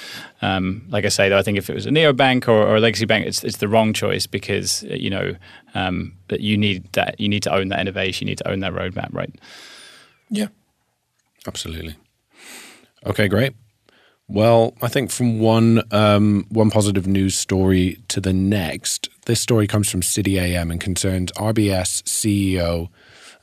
Um, 0.42 0.84
like 0.88 1.04
I 1.04 1.08
say, 1.08 1.28
though, 1.28 1.38
I 1.38 1.42
think 1.42 1.58
if 1.58 1.70
it 1.70 1.74
was 1.74 1.86
a 1.86 1.90
neobank 1.90 2.48
or, 2.48 2.66
or 2.66 2.76
a 2.76 2.80
legacy 2.80 3.06
bank, 3.06 3.26
it's 3.26 3.44
it's 3.44 3.58
the 3.58 3.68
wrong 3.68 3.92
choice 3.92 4.26
because 4.26 4.82
you 4.84 5.10
know 5.10 5.36
um, 5.74 6.14
that 6.28 6.40
you 6.40 6.56
need 6.56 6.92
that 6.92 7.20
you 7.20 7.28
need 7.28 7.42
to 7.44 7.54
own 7.54 7.68
that 7.68 7.80
innovation, 7.80 8.26
you 8.26 8.32
need 8.32 8.38
to 8.38 8.50
own 8.50 8.60
that 8.60 8.72
roadmap, 8.72 9.12
right? 9.12 9.32
Yeah, 10.30 10.48
absolutely. 11.46 11.96
Okay, 13.04 13.28
great. 13.28 13.54
Well, 14.28 14.74
I 14.82 14.88
think 14.88 15.10
from 15.10 15.38
one 15.38 15.82
um, 15.92 16.46
one 16.48 16.70
positive 16.70 17.06
news 17.06 17.36
story 17.36 17.98
to 18.08 18.20
the 18.20 18.32
next, 18.32 19.08
this 19.26 19.40
story 19.40 19.66
comes 19.66 19.88
from 19.88 20.02
City 20.02 20.38
AM 20.38 20.70
and 20.70 20.80
concerns 20.80 21.30
RBS 21.32 22.02
CEO 22.02 22.88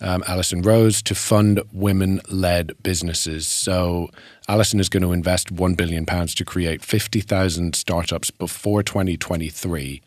um, 0.03 0.23
Alison 0.27 0.61
Rose 0.61 1.01
to 1.03 1.15
fund 1.15 1.61
women 1.71 2.21
led 2.29 2.73
businesses. 2.83 3.47
So, 3.47 4.09
Alison 4.47 4.79
is 4.79 4.89
going 4.89 5.03
to 5.03 5.13
invest 5.13 5.55
£1 5.55 5.77
billion 5.77 6.05
to 6.05 6.45
create 6.45 6.83
50,000 6.83 7.73
startups 7.73 8.29
before 8.29 8.83
2023. 8.83 10.01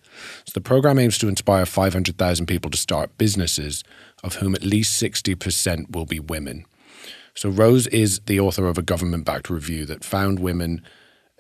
So, 0.45 0.53
the 0.53 0.61
program 0.61 0.99
aims 0.99 1.19
to 1.19 1.29
inspire 1.29 1.65
500,000 1.65 2.47
people 2.47 2.71
to 2.71 2.79
start 2.79 3.17
businesses, 3.17 3.83
of 4.23 4.37
whom 4.37 4.55
at 4.55 4.63
least 4.63 5.03
60% 5.03 5.91
will 5.91 6.07
be 6.07 6.21
women. 6.21 6.67
So, 7.35 7.49
Rose 7.49 7.87
is 7.87 8.21
the 8.27 8.39
author 8.39 8.69
of 8.69 8.77
a 8.77 8.83
government 8.83 9.25
backed 9.25 9.49
review 9.49 9.87
that 9.87 10.05
found 10.05 10.39
women 10.39 10.83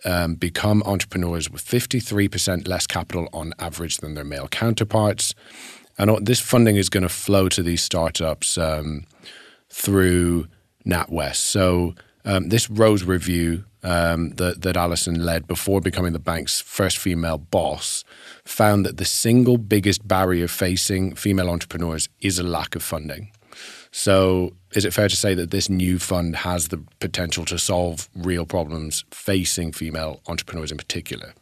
um, 0.04 0.34
become 0.34 0.82
entrepreneurs 0.84 1.50
with 1.50 1.64
53% 1.64 2.66
less 2.66 2.86
capital 2.86 3.28
on 3.32 3.52
average 3.58 3.98
than 3.98 4.14
their 4.14 4.24
male 4.24 4.48
counterparts. 4.48 5.34
And 5.98 6.26
this 6.26 6.40
funding 6.40 6.76
is 6.76 6.88
going 6.88 7.02
to 7.02 7.08
flow 7.08 7.48
to 7.48 7.62
these 7.62 7.82
startups 7.82 8.58
um, 8.58 9.04
through 9.70 10.46
NatWest. 10.86 11.36
So 11.36 11.94
um, 12.24 12.48
this 12.48 12.68
Rose 12.68 13.04
review 13.04 13.64
um, 13.82 14.30
that, 14.30 14.62
that 14.62 14.76
Alison 14.76 15.24
led 15.24 15.46
before 15.46 15.80
becoming 15.80 16.12
the 16.12 16.18
bank's 16.18 16.60
first 16.60 16.98
female 16.98 17.38
boss 17.38 18.04
found 18.44 18.84
that 18.84 18.96
the 18.96 19.04
single 19.04 19.58
biggest 19.58 20.06
barrier 20.06 20.48
facing 20.48 21.14
female 21.14 21.48
entrepreneurs 21.48 22.08
is 22.20 22.38
a 22.38 22.42
lack 22.42 22.74
of 22.74 22.82
funding. 22.82 23.30
So, 23.92 24.54
is 24.72 24.84
it 24.84 24.92
fair 24.92 25.08
to 25.08 25.16
say 25.16 25.34
that 25.34 25.50
this 25.50 25.70
new 25.70 25.98
fund 25.98 26.36
has 26.36 26.68
the 26.68 26.82
potential 27.00 27.46
to 27.46 27.58
solve 27.58 28.10
real 28.14 28.44
problems 28.44 29.04
facing 29.10 29.72
female 29.72 30.20
entrepreneurs 30.26 30.70
in 30.70 30.76
particular? 30.76 31.32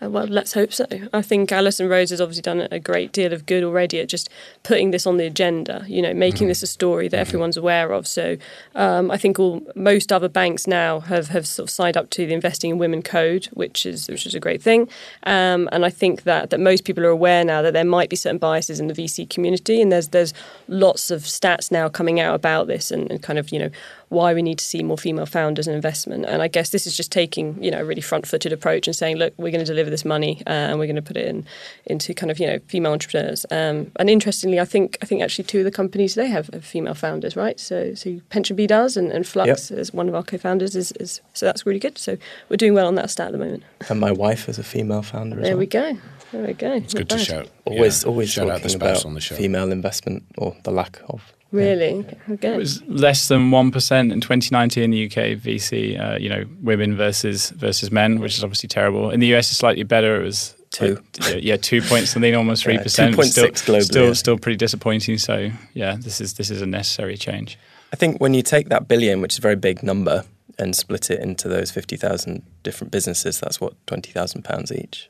Uh, 0.00 0.08
well, 0.08 0.26
let's 0.26 0.52
hope 0.52 0.72
so. 0.72 0.86
I 1.12 1.22
think 1.22 1.50
Alison 1.50 1.88
Rose 1.88 2.10
has 2.10 2.20
obviously 2.20 2.42
done 2.42 2.68
a 2.70 2.78
great 2.78 3.12
deal 3.12 3.32
of 3.32 3.46
good 3.46 3.64
already 3.64 3.98
at 3.98 4.08
just 4.08 4.28
putting 4.62 4.92
this 4.92 5.06
on 5.06 5.16
the 5.16 5.26
agenda. 5.26 5.84
You 5.88 6.02
know, 6.02 6.14
making 6.14 6.42
mm-hmm. 6.42 6.48
this 6.48 6.62
a 6.62 6.66
story 6.66 7.08
that 7.08 7.16
mm-hmm. 7.16 7.28
everyone's 7.28 7.56
aware 7.56 7.92
of. 7.92 8.06
So 8.06 8.36
um, 8.74 9.10
I 9.10 9.16
think 9.16 9.38
all 9.38 9.62
most 9.74 10.12
other 10.12 10.28
banks 10.28 10.66
now 10.66 11.00
have, 11.00 11.28
have 11.28 11.46
sort 11.46 11.68
of 11.68 11.70
signed 11.70 11.96
up 11.96 12.10
to 12.10 12.26
the 12.26 12.34
Investing 12.34 12.72
in 12.72 12.78
Women 12.78 13.02
Code, 13.02 13.46
which 13.52 13.84
is 13.84 14.08
which 14.08 14.26
is 14.26 14.34
a 14.34 14.40
great 14.40 14.62
thing. 14.62 14.88
Um, 15.24 15.68
and 15.72 15.84
I 15.84 15.90
think 15.90 16.22
that 16.22 16.50
that 16.50 16.60
most 16.60 16.84
people 16.84 17.04
are 17.04 17.08
aware 17.10 17.44
now 17.44 17.62
that 17.62 17.72
there 17.72 17.84
might 17.84 18.08
be 18.08 18.16
certain 18.16 18.38
biases 18.38 18.78
in 18.78 18.86
the 18.86 18.94
VC 18.94 19.28
community, 19.28 19.82
and 19.82 19.90
there's 19.90 20.08
there's 20.08 20.32
lots 20.68 21.10
of 21.10 21.22
stats 21.22 21.72
now 21.72 21.88
coming 21.88 22.20
out 22.20 22.34
about 22.34 22.68
this 22.68 22.90
and, 22.90 23.10
and 23.10 23.22
kind 23.22 23.38
of 23.38 23.50
you 23.50 23.58
know 23.58 23.70
why 24.08 24.34
we 24.34 24.42
need 24.42 24.58
to 24.58 24.64
see 24.64 24.82
more 24.82 24.98
female 24.98 25.26
founders 25.26 25.66
and 25.66 25.76
investment. 25.76 26.24
And 26.26 26.42
I 26.42 26.48
guess 26.48 26.70
this 26.70 26.86
is 26.86 26.96
just 26.96 27.12
taking 27.12 27.62
you 27.62 27.70
know 27.70 27.80
a 27.80 27.84
really 27.84 28.00
front-footed 28.00 28.52
approach 28.52 28.86
and 28.86 28.96
saying, 28.96 29.16
look, 29.16 29.34
we're 29.36 29.50
going 29.50 29.64
to 29.64 29.70
deliver 29.70 29.90
this 29.90 30.04
money 30.04 30.42
uh, 30.46 30.50
and 30.50 30.78
we're 30.78 30.86
going 30.86 30.96
to 30.96 31.02
put 31.02 31.16
it 31.16 31.26
in 31.26 31.46
into 31.86 32.14
kind 32.14 32.30
of 32.30 32.38
you 32.38 32.46
know 32.46 32.58
female 32.66 32.92
entrepreneurs. 32.92 33.44
Um, 33.50 33.90
and 33.96 34.10
interestingly, 34.10 34.60
I 34.60 34.64
think 34.64 34.98
I 35.02 35.06
think 35.06 35.22
actually 35.22 35.44
two 35.44 35.58
of 35.58 35.64
the 35.64 35.70
companies 35.70 36.14
they 36.14 36.28
have 36.28 36.48
female 36.62 36.94
founders, 36.94 37.36
right? 37.36 37.58
So 37.58 37.94
so 37.94 38.10
PensionBee 38.30 38.68
does, 38.68 38.96
and, 38.96 39.10
and 39.10 39.26
Flux 39.26 39.70
yep. 39.70 39.78
as 39.78 39.92
one 39.92 40.08
of 40.08 40.14
our 40.14 40.22
co-founders 40.22 40.74
is, 40.76 40.92
is 40.92 41.20
so 41.34 41.46
that's 41.46 41.66
really 41.66 41.80
good. 41.80 41.98
So 41.98 42.16
we're 42.48 42.56
doing 42.56 42.74
well 42.74 42.86
on 42.86 42.94
that 42.96 43.10
stat 43.10 43.28
at 43.28 43.32
the 43.32 43.38
moment. 43.38 43.62
And 43.88 44.00
my 44.00 44.12
wife 44.12 44.48
is 44.48 44.58
a 44.58 44.64
female 44.64 45.02
founder. 45.02 45.36
There 45.36 45.52
well. 45.52 45.58
we 45.58 45.66
go. 45.66 45.98
There 46.32 46.46
we 46.46 46.52
go. 46.52 46.72
It's 46.72 46.94
Not 46.94 47.00
good 47.00 47.08
bad. 47.08 47.18
to 47.18 47.24
shout. 47.24 47.48
Always, 47.64 48.02
yeah. 48.02 48.08
always 48.08 48.30
shout 48.30 48.50
out 48.50 48.62
the 48.62 48.68
spouse 48.68 49.04
on 49.04 49.14
the 49.14 49.20
show. 49.20 49.34
Female 49.34 49.72
investment 49.72 50.24
or 50.36 50.54
the 50.64 50.70
lack 50.70 51.00
of. 51.08 51.32
Really? 51.50 52.04
Okay. 52.28 52.54
It 52.54 52.58
was 52.58 52.82
less 52.84 53.28
than 53.28 53.50
one 53.50 53.70
percent 53.70 54.12
in 54.12 54.20
2019 54.20 54.84
in 54.84 54.90
the 54.90 55.06
UK 55.06 55.38
VC. 55.38 55.98
Uh, 55.98 56.18
you 56.18 56.28
know, 56.28 56.44
women 56.60 56.94
versus 56.94 57.50
versus 57.50 57.90
men, 57.90 58.20
which 58.20 58.36
is 58.36 58.44
obviously 58.44 58.68
terrible. 58.68 59.10
In 59.10 59.20
the 59.20 59.34
US, 59.34 59.50
it's 59.50 59.58
slightly 59.58 59.82
better. 59.82 60.20
It 60.20 60.24
was 60.24 60.54
two, 60.70 61.02
like, 61.20 61.42
yeah, 61.42 61.56
two 61.56 61.80
points 61.80 62.10
something, 62.10 62.34
almost 62.34 62.62
three 62.64 62.74
yeah, 62.74 62.82
percent. 62.82 63.12
Two 63.12 63.16
point 63.16 63.32
six 63.32 63.62
globally. 63.62 63.82
Still, 63.82 64.06
yeah. 64.08 64.12
still 64.12 64.38
pretty 64.38 64.56
disappointing. 64.56 65.16
So 65.16 65.50
yeah, 65.72 65.96
this 65.98 66.20
is 66.20 66.34
this 66.34 66.50
is 66.50 66.60
a 66.60 66.66
necessary 66.66 67.16
change. 67.16 67.58
I 67.94 67.96
think 67.96 68.20
when 68.20 68.34
you 68.34 68.42
take 68.42 68.68
that 68.68 68.86
billion, 68.86 69.22
which 69.22 69.34
is 69.34 69.38
a 69.38 69.42
very 69.42 69.56
big 69.56 69.82
number, 69.82 70.24
and 70.58 70.76
split 70.76 71.10
it 71.10 71.20
into 71.20 71.48
those 71.48 71.70
fifty 71.70 71.96
thousand 71.96 72.42
different 72.62 72.90
businesses, 72.90 73.40
that's 73.40 73.58
what 73.58 73.74
twenty 73.86 74.12
thousand 74.12 74.42
pounds 74.42 74.70
each. 74.70 75.08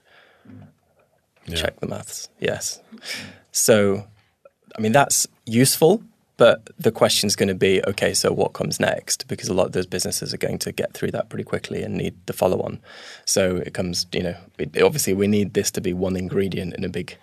Yeah. 1.47 1.57
Check 1.57 1.81
the 1.81 1.89
maths. 1.89 2.29
Yes. 2.39 2.81
So, 3.51 4.05
I 4.77 4.81
mean, 4.81 4.93
that's 4.93 5.27
useful 5.47 6.03
But 6.39 6.71
the 6.79 6.93
question 6.93 7.27
is 7.27 7.37
going 7.37 7.49
to 7.49 7.55
be, 7.55 7.83
okay, 7.85 8.15
so 8.15 8.33
what 8.33 8.55
comes 8.55 8.79
next? 8.81 9.27
Because 9.27 9.49
a 9.49 9.55
lot 9.55 9.67
of 9.67 9.73
those 9.73 9.87
businesses 9.87 10.33
are 10.33 10.39
going 10.39 10.59
to 10.61 10.73
get 10.73 10.95
through 10.95 11.11
that 11.11 11.29
pretty 11.29 11.45
quickly 11.45 11.83
and 11.83 11.97
need 11.97 12.15
the 12.27 12.33
follow-on. 12.33 12.79
So 13.25 13.57
it 13.57 13.75
comes, 13.75 14.07
you 14.13 14.23
know, 14.23 14.37
it, 14.57 14.81
obviously 14.81 15.15
we 15.15 15.27
need 15.27 15.55
this 15.55 15.71
to 15.73 15.81
be 15.81 15.93
one 15.93 16.17
ingredient 16.17 16.75
in 16.75 16.85
a 16.85 16.89
big 16.89 17.19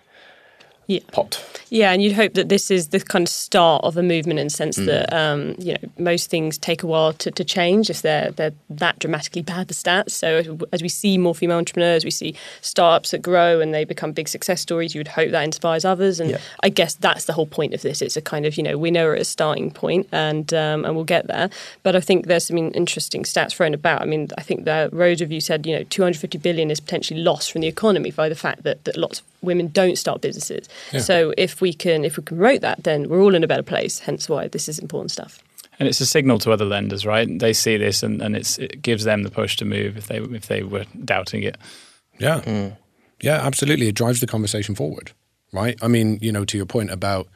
Yeah. 0.87 0.99
pot. 1.11 1.43
Yeah, 1.69 1.91
and 1.91 2.01
you'd 2.01 2.13
hope 2.13 2.35
that 2.35 2.47
this 2.49 2.69
is 2.69 2.89
the 2.89 2.99
kind 2.99 3.23
of 3.25 3.29
start 3.29 3.83
of 3.83 3.97
a 3.97 4.03
movement 4.03 4.39
in 4.39 4.47
the 4.47 4.51
sense 4.51 4.77
Mm. 4.77 4.85
that 4.85 5.13
um, 5.13 5.55
you 5.57 5.73
know 5.73 5.89
most 5.97 6.29
things 6.29 6.57
take 6.59 6.83
a 6.83 6.87
while 6.87 7.13
to, 7.13 7.31
to 7.31 7.43
change 7.43 7.89
if 7.89 8.01
they're 8.03 8.31
they're 8.31 8.53
that 8.69 8.99
dramatically 8.99 9.41
bad 9.41 9.67
the 9.67 9.73
stats. 9.73 10.11
So 10.11 10.59
as, 10.71 10.81
we 10.83 10.89
see 10.89 11.17
more 11.17 11.33
female 11.33 11.57
entrepreneurs, 11.57 12.05
we 12.05 12.11
see 12.11 12.35
startups 12.61 13.11
that 13.11 13.21
grow 13.23 13.59
and 13.61 13.73
they 13.73 13.83
become 13.83 14.11
big 14.11 14.27
success 14.27 14.61
stories. 14.61 14.93
You 14.93 14.99
would 14.99 15.07
hope 15.07 15.31
that 15.31 15.43
inspires 15.43 15.85
others, 15.85 16.19
and 16.19 16.29
Yeah. 16.29 16.37
I 16.61 16.69
guess 16.69 16.93
that's 16.93 17.25
the 17.25 17.33
whole 17.33 17.47
point 17.47 17.73
of 17.73 17.81
this. 17.81 18.01
It's 18.01 18.15
a 18.15 18.21
kind 18.21 18.45
of 18.45 18.57
you 18.57 18.63
know 18.63 18.77
we 18.77 18.91
know 18.91 19.05
we're 19.05 19.15
at 19.15 19.21
a 19.21 19.25
starting 19.25 19.71
point 19.71 20.07
and 20.11 20.53
um, 20.53 20.85
and 20.85 20.95
we'll 20.95 21.03
get 21.03 21.25
there. 21.27 21.49
But 21.81 21.95
I 21.95 21.99
think 21.99 22.27
there's 22.27 22.45
some 22.45 22.57
interesting 22.57 23.23
stats 23.23 23.53
thrown 23.55 23.73
about. 23.73 24.01
I 24.03 24.05
mean, 24.05 24.29
I 24.37 24.41
think 24.43 24.65
the 24.65 24.89
Rose 24.91 25.19
Review 25.19 25.41
said 25.41 25.65
you 25.65 25.75
know 25.75 25.83
250 25.89 26.37
billion 26.37 26.69
is 26.69 26.79
potentially 26.79 27.19
lost 27.21 27.51
from 27.51 27.61
the 27.61 27.67
economy 27.67 28.11
by 28.11 28.29
the 28.29 28.35
fact 28.35 28.61
that, 28.63 28.83
that 28.85 28.97
lots 28.97 29.19
of 29.21 29.25
women 29.45 29.67
don't 29.67 29.97
start 29.97 30.21
businesses. 30.21 30.67
So 30.99 31.33
if 31.37 31.61
we 31.61 31.73
can 31.73 32.03
if 32.03 32.17
we 32.17 32.23
can 32.23 32.37
promote 32.37 32.61
that, 32.61 32.83
then 32.83 33.09
we're 33.09 33.21
all 33.21 33.35
in 33.35 33.43
a 33.43 33.47
better 33.47 33.63
place. 33.63 33.99
Hence 33.99 34.27
why 34.27 34.47
this 34.47 34.67
is 34.67 34.79
important 34.79 35.11
stuff. 35.11 35.39
And 35.79 35.89
it's 35.89 35.99
a 35.99 36.05
signal 36.05 36.39
to 36.39 36.51
other 36.51 36.65
lenders, 36.65 37.05
right? 37.05 37.27
They 37.39 37.51
see 37.51 37.75
this, 37.75 38.01
and, 38.01 38.21
and 38.21 38.35
it's, 38.35 38.57
it 38.57 38.81
gives 38.81 39.03
them 39.03 39.23
the 39.23 39.29
push 39.29 39.57
to 39.57 39.65
move 39.65 39.97
if 39.97 40.07
they 40.07 40.19
if 40.19 40.47
they 40.47 40.63
were 40.63 40.85
doubting 41.03 41.43
it. 41.43 41.57
Yeah. 42.17 42.41
Mm. 42.41 42.77
Yeah, 43.21 43.45
absolutely. 43.45 43.87
It 43.87 43.95
drives 43.95 44.19
the 44.19 44.27
conversation 44.27 44.75
forward, 44.75 45.11
right? 45.51 45.77
I 45.81 45.87
mean, 45.87 46.19
you 46.21 46.31
know, 46.31 46.45
to 46.45 46.57
your 46.57 46.65
point 46.65 46.91
about 46.91 47.27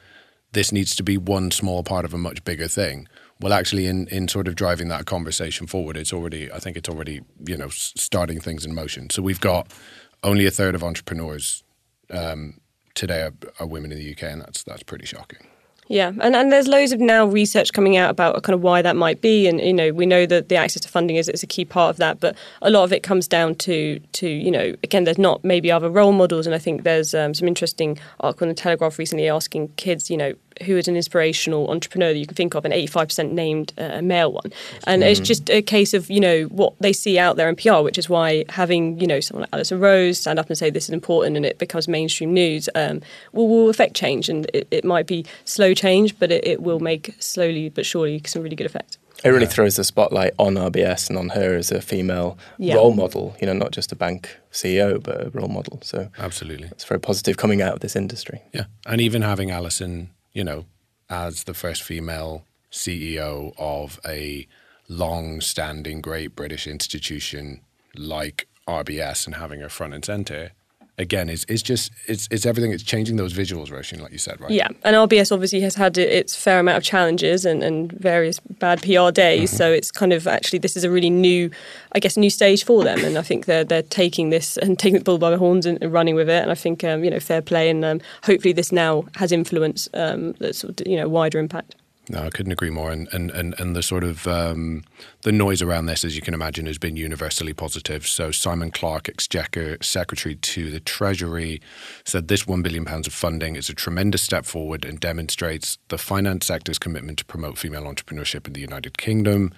this 0.52 0.72
needs 0.72 0.96
to 0.96 1.02
be 1.02 1.16
one 1.16 1.50
small 1.50 1.82
part 1.82 2.04
of 2.04 2.14
a 2.14 2.18
much 2.18 2.42
bigger 2.44 2.68
thing. 2.68 3.08
Well, 3.40 3.52
actually, 3.52 3.86
in, 3.86 4.06
in 4.08 4.28
sort 4.28 4.48
of 4.48 4.54
driving 4.54 4.88
that 4.88 5.06
conversation 5.06 5.66
forward, 5.66 5.96
it's 5.96 6.12
already, 6.12 6.52
I 6.52 6.58
think 6.58 6.76
it's 6.76 6.88
already, 6.88 7.22
you 7.46 7.56
know, 7.56 7.68
starting 7.70 8.40
things 8.40 8.66
in 8.66 8.74
motion. 8.74 9.10
So 9.10 9.22
we've 9.22 9.40
got 9.40 9.70
only 10.22 10.44
a 10.44 10.50
third 10.50 10.74
of 10.74 10.84
entrepreneurs 10.84 11.64
um, 12.10 12.60
today 12.94 13.22
are, 13.22 13.34
are 13.58 13.66
women 13.66 13.92
in 13.92 13.98
the 13.98 14.12
UK, 14.12 14.24
and 14.24 14.40
that's 14.42 14.62
that's 14.62 14.82
pretty 14.82 15.06
shocking. 15.06 15.46
Yeah, 15.90 16.12
and, 16.20 16.36
and 16.36 16.52
there's 16.52 16.68
loads 16.68 16.92
of 16.92 17.00
now 17.00 17.26
research 17.26 17.72
coming 17.72 17.96
out 17.96 18.10
about 18.10 18.40
kind 18.44 18.54
of 18.54 18.62
why 18.62 18.80
that 18.80 18.94
might 18.94 19.20
be, 19.20 19.48
and 19.48 19.60
you 19.60 19.72
know 19.72 19.92
we 19.92 20.06
know 20.06 20.24
that 20.24 20.48
the 20.48 20.54
access 20.54 20.82
to 20.82 20.88
funding 20.88 21.16
is, 21.16 21.28
a 21.28 21.46
key 21.48 21.64
part 21.64 21.90
of 21.90 21.96
that, 21.96 22.20
but 22.20 22.36
a 22.62 22.70
lot 22.70 22.84
of 22.84 22.92
it 22.92 23.02
comes 23.02 23.26
down 23.26 23.56
to 23.56 23.98
to 24.12 24.28
you 24.28 24.52
know 24.52 24.76
again 24.84 25.02
there's 25.02 25.18
not 25.18 25.42
maybe 25.42 25.72
other 25.72 25.90
role 25.90 26.12
models, 26.12 26.46
and 26.46 26.54
I 26.54 26.58
think 26.58 26.84
there's 26.84 27.12
um, 27.12 27.34
some 27.34 27.48
interesting 27.48 27.98
article 28.20 28.44
in 28.44 28.50
the 28.50 28.54
Telegraph 28.54 29.00
recently 29.00 29.28
asking 29.28 29.66
kids 29.76 30.08
you 30.08 30.16
know 30.16 30.32
who 30.64 30.76
is 30.76 30.88
an 30.88 30.96
inspirational 30.96 31.70
entrepreneur 31.70 32.12
that 32.12 32.18
you 32.18 32.26
can 32.26 32.34
think 32.34 32.54
of, 32.54 32.64
and 32.64 32.74
85% 32.74 33.32
named 33.32 33.72
uh, 33.78 33.82
a 33.94 34.02
male 34.02 34.32
one, 34.32 34.52
and 34.86 35.02
it's 35.02 35.20
just 35.20 35.48
a 35.50 35.62
case 35.62 35.94
of 35.94 36.10
you 36.10 36.20
know 36.20 36.44
what 36.44 36.74
they 36.80 36.92
see 36.92 37.18
out 37.18 37.36
there 37.36 37.48
in 37.48 37.56
PR, 37.56 37.80
which 37.80 37.98
is 37.98 38.08
why 38.08 38.44
having 38.48 38.98
you 39.00 39.06
know 39.06 39.20
someone 39.20 39.42
like 39.42 39.50
Alison 39.52 39.80
Rose 39.80 40.18
stand 40.18 40.38
up 40.38 40.48
and 40.48 40.56
say 40.58 40.70
this 40.70 40.84
is 40.84 40.90
important, 40.90 41.36
and 41.36 41.46
it 41.46 41.58
becomes 41.58 41.88
mainstream 41.88 42.32
news, 42.32 42.68
um, 42.74 43.00
will 43.32 43.48
will 43.48 43.68
affect 43.70 43.94
change, 43.94 44.28
and 44.28 44.46
it, 44.54 44.66
it 44.70 44.84
might 44.84 45.06
be 45.06 45.24
slow 45.44 45.74
change, 45.74 46.18
but 46.18 46.30
it, 46.30 46.46
it 46.46 46.62
will 46.62 46.80
make 46.80 47.14
slowly 47.18 47.68
but 47.68 47.86
surely 47.86 48.20
some 48.26 48.42
really 48.42 48.56
good 48.56 48.66
effect. 48.66 48.98
It 49.22 49.28
really 49.28 49.44
throws 49.46 49.76
the 49.76 49.84
spotlight 49.84 50.32
on 50.38 50.54
RBS 50.54 51.10
and 51.10 51.18
on 51.18 51.28
her 51.30 51.54
as 51.54 51.70
a 51.70 51.82
female 51.82 52.38
Yeah. 52.56 52.76
role 52.76 52.94
model, 52.94 53.36
you 53.38 53.46
know, 53.46 53.52
not 53.52 53.70
just 53.70 53.92
a 53.92 53.94
bank 53.96 54.34
CEO, 54.50 54.98
but 55.02 55.26
a 55.26 55.30
role 55.30 55.48
model. 55.48 55.78
So 55.82 56.08
Absolutely. 56.18 56.68
it's 56.68 56.84
very 56.84 57.00
positive 57.00 57.36
coming 57.36 57.60
out 57.60 57.74
of 57.74 57.80
this 57.80 57.94
industry. 57.94 58.40
Yeah. 58.54 58.64
And 58.86 58.98
even 58.98 59.20
having 59.20 59.50
Alison, 59.50 60.08
you 60.32 60.44
know, 60.44 60.66
as 61.08 61.44
the 61.44 61.54
first 61.54 61.82
female 61.82 62.44
CEO 62.70 63.52
of 63.58 64.00
a 64.06 64.46
long 64.88 65.40
standing 65.40 66.00
great 66.00 66.36
British 66.36 66.66
institution 66.66 67.60
like 67.94 68.48
RBS 68.68 69.26
and 69.26 69.36
having 69.36 69.60
her 69.60 69.68
front 69.68 69.94
and 69.94 70.04
center, 70.04 70.52
again, 70.98 71.28
is, 71.28 71.44
is 71.44 71.62
just, 71.62 71.92
it's, 72.06 72.28
it's 72.30 72.46
everything. 72.46 72.72
It's 72.72 72.82
changing 72.82 73.16
those 73.16 73.32
visuals, 73.32 73.68
Roisin, 73.68 74.00
like 74.00 74.12
you 74.12 74.18
said, 74.18 74.40
right? 74.40 74.50
Yeah, 74.50 74.68
and 74.84 74.96
RBS 74.96 75.32
obviously 75.32 75.60
has 75.60 75.74
had 75.74 75.96
its 75.98 76.36
fair 76.36 76.60
amount 76.60 76.78
of 76.78 76.84
challenges 76.84 77.44
and, 77.44 77.62
and 77.62 77.92
various 77.92 78.40
bad 78.40 78.82
PR 78.82 79.10
days. 79.10 79.50
So 79.50 79.70
it's 79.70 79.90
kind 79.90 80.12
of 80.12 80.26
actually 80.26 80.58
this 80.58 80.76
is 80.76 80.84
a 80.84 80.90
really 80.90 81.10
new, 81.10 81.50
I 81.92 81.98
guess, 81.98 82.16
new 82.16 82.30
stage 82.30 82.64
for 82.64 82.84
them, 82.84 83.04
and 83.04 83.18
I 83.18 83.22
think 83.22 83.46
they're 83.46 83.64
they're 83.64 83.82
taking 83.82 84.30
this 84.30 84.56
and 84.56 84.78
taking 84.84 84.98
the 84.98 85.04
bull 85.04 85.18
by 85.18 85.30
the 85.30 85.38
horns 85.38 85.66
and, 85.66 85.78
and 85.82 85.92
running 85.92 86.14
with 86.14 86.28
it. 86.28 86.42
And 86.42 86.50
I 86.50 86.54
think 86.54 86.84
um, 86.84 87.04
you 87.04 87.10
know 87.10 87.20
fair 87.20 87.42
play, 87.42 87.70
and 87.70 87.84
um, 87.84 88.00
hopefully 88.24 88.52
this 88.52 88.72
now 88.72 89.04
has 89.16 89.32
influence 89.32 89.88
um, 89.94 90.32
that's 90.40 90.58
sort 90.58 90.80
of, 90.80 90.86
you 90.86 90.96
know 90.96 91.08
wider 91.08 91.38
impact. 91.38 91.74
No, 92.10 92.24
I 92.24 92.30
couldn't 92.30 92.50
agree 92.50 92.70
more. 92.70 92.90
And 92.90 93.06
and, 93.12 93.30
and, 93.30 93.54
and 93.60 93.76
the 93.76 93.84
sort 93.84 94.02
of 94.02 94.26
um, 94.26 94.82
the 95.22 95.30
noise 95.30 95.62
around 95.62 95.86
this, 95.86 96.04
as 96.04 96.16
you 96.16 96.22
can 96.22 96.34
imagine, 96.34 96.66
has 96.66 96.76
been 96.76 96.96
universally 96.96 97.52
positive. 97.52 98.04
So 98.04 98.32
Simon 98.32 98.72
Clarke, 98.72 99.08
Exchequer 99.08 99.76
Secretary 99.80 100.34
to 100.34 100.72
the 100.72 100.80
Treasury, 100.80 101.60
said 102.04 102.26
this 102.26 102.48
one 102.48 102.62
billion 102.62 102.84
pounds 102.84 103.06
of 103.06 103.12
funding 103.12 103.54
is 103.54 103.68
a 103.68 103.74
tremendous 103.74 104.22
step 104.22 104.44
forward 104.44 104.84
and 104.84 104.98
demonstrates 104.98 105.78
the 105.86 105.98
finance 105.98 106.46
sector's 106.46 106.80
commitment 106.80 107.18
to 107.18 107.24
promote 107.24 107.58
female 107.58 107.84
entrepreneurship 107.84 108.48
in 108.48 108.54
the 108.54 108.60
United 108.60 108.98
Kingdom. 108.98 109.54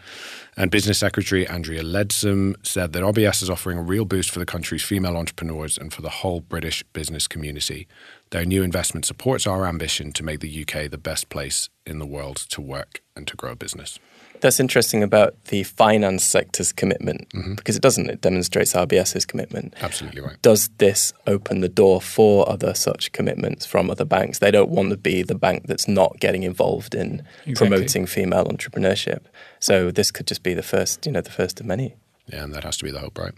And 0.54 0.70
Business 0.70 0.98
Secretary 0.98 1.48
Andrea 1.48 1.82
Leadsom 1.82 2.54
said 2.62 2.92
that 2.92 3.02
RBS 3.02 3.42
is 3.42 3.48
offering 3.48 3.78
a 3.78 3.82
real 3.82 4.04
boost 4.04 4.30
for 4.30 4.40
the 4.40 4.46
country's 4.46 4.82
female 4.82 5.16
entrepreneurs 5.16 5.78
and 5.78 5.90
for 5.90 6.02
the 6.02 6.10
whole 6.10 6.40
British 6.40 6.82
business 6.92 7.26
community. 7.26 7.88
Their 8.32 8.46
new 8.46 8.62
investment 8.62 9.04
supports 9.04 9.46
our 9.46 9.66
ambition 9.66 10.10
to 10.12 10.22
make 10.22 10.40
the 10.40 10.62
UK 10.62 10.90
the 10.90 10.96
best 10.96 11.28
place 11.28 11.68
in 11.84 11.98
the 11.98 12.06
world 12.06 12.38
to 12.48 12.62
work 12.62 13.02
and 13.14 13.28
to 13.28 13.36
grow 13.36 13.52
a 13.52 13.56
business. 13.56 13.98
That's 14.40 14.58
interesting 14.58 15.02
about 15.02 15.44
the 15.44 15.64
finance 15.64 16.24
sector's 16.24 16.72
commitment 16.72 17.28
mm-hmm. 17.28 17.56
because 17.56 17.76
it 17.76 17.82
doesn't. 17.82 18.08
It 18.08 18.22
demonstrates 18.22 18.72
RBS's 18.72 19.26
commitment. 19.26 19.74
Absolutely 19.82 20.22
right. 20.22 20.40
Does 20.40 20.70
this 20.78 21.12
open 21.26 21.60
the 21.60 21.68
door 21.68 22.00
for 22.00 22.48
other 22.48 22.72
such 22.72 23.12
commitments 23.12 23.66
from 23.66 23.90
other 23.90 24.06
banks? 24.06 24.38
They 24.38 24.50
don't 24.50 24.70
want 24.70 24.90
to 24.90 24.96
be 24.96 25.22
the 25.22 25.34
bank 25.34 25.66
that's 25.66 25.86
not 25.86 26.18
getting 26.18 26.42
involved 26.42 26.94
in 26.94 27.22
Exactly. 27.44 27.54
promoting 27.54 28.06
female 28.06 28.46
entrepreneurship. 28.46 29.26
So 29.60 29.90
this 29.90 30.10
could 30.10 30.26
just 30.26 30.42
be 30.42 30.54
the 30.54 30.62
first, 30.62 31.04
you 31.04 31.12
know, 31.12 31.20
the 31.20 31.30
first 31.30 31.60
of 31.60 31.66
many. 31.66 31.96
Yeah, 32.26 32.44
and 32.44 32.54
that 32.54 32.64
has 32.64 32.78
to 32.78 32.84
be 32.84 32.90
the 32.90 33.00
hope, 33.00 33.18
right? 33.18 33.34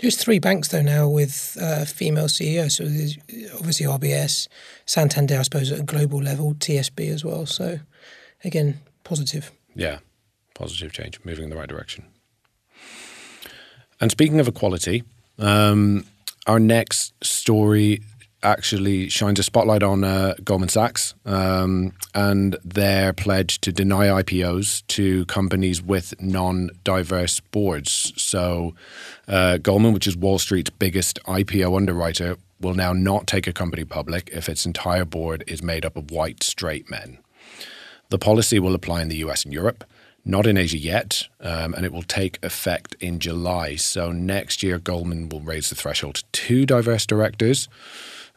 There's 0.00 0.16
three 0.16 0.38
banks 0.38 0.68
though 0.68 0.82
now 0.82 1.08
with 1.08 1.56
uh, 1.60 1.84
female 1.84 2.28
CEOs. 2.28 2.76
So 2.76 2.84
there's 2.84 3.18
obviously 3.54 3.86
RBS, 3.86 4.48
Santander, 4.86 5.38
I 5.38 5.42
suppose 5.42 5.72
at 5.72 5.80
a 5.80 5.82
global 5.82 6.22
level, 6.22 6.54
TSB 6.54 7.12
as 7.12 7.24
well. 7.24 7.46
So 7.46 7.80
again, 8.44 8.80
positive. 9.04 9.50
Yeah, 9.74 9.98
positive 10.54 10.92
change, 10.92 11.18
moving 11.24 11.44
in 11.44 11.50
the 11.50 11.56
right 11.56 11.68
direction. 11.68 12.04
And 14.00 14.10
speaking 14.10 14.38
of 14.38 14.46
equality, 14.46 15.02
um, 15.38 16.04
our 16.46 16.60
next 16.60 17.12
story 17.24 18.02
actually 18.42 19.08
shines 19.08 19.38
a 19.38 19.42
spotlight 19.42 19.82
on 19.82 20.04
uh, 20.04 20.34
Goldman 20.44 20.68
Sachs 20.68 21.14
um, 21.24 21.92
and 22.14 22.56
their 22.64 23.12
pledge 23.12 23.60
to 23.62 23.72
deny 23.72 24.06
IPOs 24.06 24.86
to 24.88 25.24
companies 25.26 25.82
with 25.82 26.14
non 26.20 26.70
diverse 26.84 27.40
boards. 27.40 28.12
So, 28.16 28.74
uh, 29.26 29.58
Goldman, 29.58 29.92
which 29.92 30.06
is 30.06 30.16
Wall 30.16 30.38
Street's 30.38 30.70
biggest 30.70 31.18
IPO 31.24 31.76
underwriter, 31.76 32.36
will 32.60 32.74
now 32.74 32.92
not 32.92 33.26
take 33.26 33.46
a 33.46 33.52
company 33.52 33.84
public 33.84 34.30
if 34.32 34.48
its 34.48 34.66
entire 34.66 35.04
board 35.04 35.44
is 35.46 35.62
made 35.62 35.84
up 35.84 35.96
of 35.96 36.10
white, 36.10 36.42
straight 36.42 36.90
men. 36.90 37.18
The 38.10 38.18
policy 38.18 38.58
will 38.58 38.74
apply 38.74 39.02
in 39.02 39.08
the 39.08 39.16
US 39.16 39.44
and 39.44 39.52
Europe, 39.52 39.84
not 40.24 40.46
in 40.46 40.56
Asia 40.56 40.78
yet, 40.78 41.28
um, 41.40 41.74
and 41.74 41.84
it 41.84 41.92
will 41.92 42.02
take 42.02 42.38
effect 42.42 42.94
in 43.00 43.18
July. 43.18 43.76
So 43.76 44.12
next 44.12 44.62
year, 44.62 44.78
Goldman 44.78 45.28
will 45.28 45.40
raise 45.40 45.70
the 45.70 45.74
threshold 45.74 46.16
to 46.16 46.24
two 46.32 46.66
diverse 46.66 47.06
directors. 47.06 47.68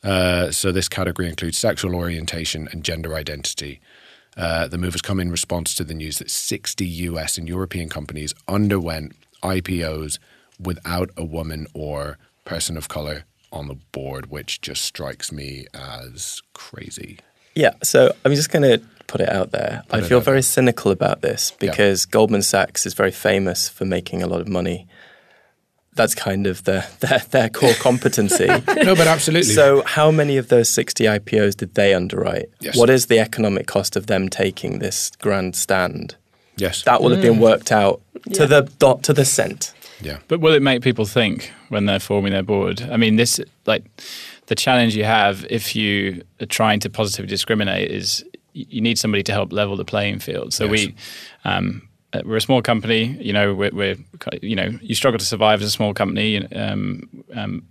Uh, 0.04 0.52
so 0.52 0.72
this 0.72 0.89
category 0.89 1.28
includes 1.28 1.58
sexual 1.58 1.95
orientation 1.95 2.68
and 2.72 2.84
gender 2.84 3.14
identity. 3.14 3.80
Uh, 4.36 4.68
the 4.68 4.78
move 4.78 4.93
has 4.93 5.02
come 5.02 5.20
in 5.20 5.30
response 5.30 5.76
to 5.76 5.84
the 5.84 5.93
news 5.93 6.20
that 6.20 6.30
60 6.30 6.86
US 6.86 7.38
and 7.38 7.47
European 7.47 7.89
companies 7.89 8.34
underwent 8.47 9.14
IPOs 9.43 10.20
without 10.60 11.10
a 11.18 11.24
woman 11.24 11.68
or 11.74 12.18
person 12.45 12.78
of 12.78 12.88
color 12.88 13.26
on 13.52 13.68
the 13.68 13.76
board, 13.91 14.28
which 14.28 14.62
just 14.62 14.84
strikes 14.84 15.32
me 15.32 15.66
as 15.74 16.41
crazy. 16.54 17.20
Yeah, 17.56 17.74
so 17.84 18.16
I'm 18.24 18.34
just 18.34 18.52
going 18.52 18.64
to 18.64 18.86
put 19.08 19.20
it 19.20 19.30
out 19.30 19.52
there. 19.52 19.84
I 19.91 20.02
feel 20.02 20.22
very 20.22 20.38
there. 20.38 20.41
cynical 20.43 20.91
about 20.91 21.22
this 21.22 21.52
because 21.60 22.06
Goldman 22.06 22.43
Sachs 22.43 22.86
is 22.86 22.93
very 22.93 23.12
famous 23.12 23.68
for 23.68 23.84
making 23.84 24.24
a 24.24 24.28
lot 24.28 24.39
of 24.39 24.47
money. 24.47 24.88
That's 25.94 26.16
kind 26.16 26.48
of 26.48 26.64
their 26.64 26.88
their, 27.02 27.20
their 27.32 27.50
core 27.50 27.74
competency. 27.74 28.48
No, 28.84 28.96
but 28.96 29.08
absolutely. 29.08 29.54
So, 29.54 29.84
how 29.86 30.10
many 30.12 30.38
of 30.38 30.48
those 30.48 30.70
60 30.70 31.04
IPOs 31.04 31.56
did 31.56 31.76
they 31.76 31.94
underwrite? 31.94 32.50
Yes. 32.62 32.78
What 32.78 32.89
is 32.89 33.08
the 33.08 33.20
economic 33.20 33.68
cost 33.68 33.96
of 33.96 34.08
them 34.08 34.30
taking 34.30 34.80
this 34.80 35.12
grand 35.22 35.56
stand? 35.56 36.16
yes. 36.58 36.84
That 36.84 37.02
will 37.02 37.12
have 37.12 37.22
been 37.22 37.39
worked 37.39 37.72
out 37.72 38.02
to 38.34 38.42
Yeah. 38.42 38.46
the 38.46 38.62
dot 38.80 39.04
to 39.04 39.14
the 39.14 39.26
cent. 39.26 39.74
yeah. 40.02 40.18
But 40.28 40.39
will 40.39 40.54
it 40.54 40.62
make 40.62 40.82
people 40.82 41.06
think 41.06 41.52
when 41.70 41.86
they're 41.86 42.00
forming 42.00 42.32
their 42.34 42.44
board? 42.44 42.82
I 42.92 42.98
mean, 42.98 43.16
this 43.18 43.39
like 43.66 43.84
the 44.48 44.56
challenge 44.56 44.96
you 44.96 45.04
have 45.06 45.46
if 45.50 45.76
you 45.76 46.24
are 46.42 46.46
trying 46.48 46.80
to 46.82 46.89
positively 46.89 47.30
discriminate 47.30 47.92
is 47.92 48.24
you 48.54 48.82
need 48.82 48.98
somebody 49.00 49.24
to 49.24 49.32
help 49.32 49.52
level 49.54 49.76
the 49.78 49.86
playing 49.86 50.20
field. 50.20 50.54
So 50.54 50.66
yes. 50.66 50.72
we. 50.72 50.96
Um, 51.46 51.88
we're 52.24 52.38
a 52.38 52.41
small 52.41 52.62
company, 52.62 53.18
you 53.20 53.34
know. 53.34 53.53
We're, 53.53 53.72
we're, 53.72 53.95
you 54.41 54.55
know, 54.55 54.78
you 54.82 54.95
struggle 54.95 55.20
to 55.20 55.26
survive 55.26 55.62
as 55.62 55.68
a 55.68 55.72
small 55.72 55.93
company. 55.93 56.45
Um, 56.53 57.24
um, 57.34 57.64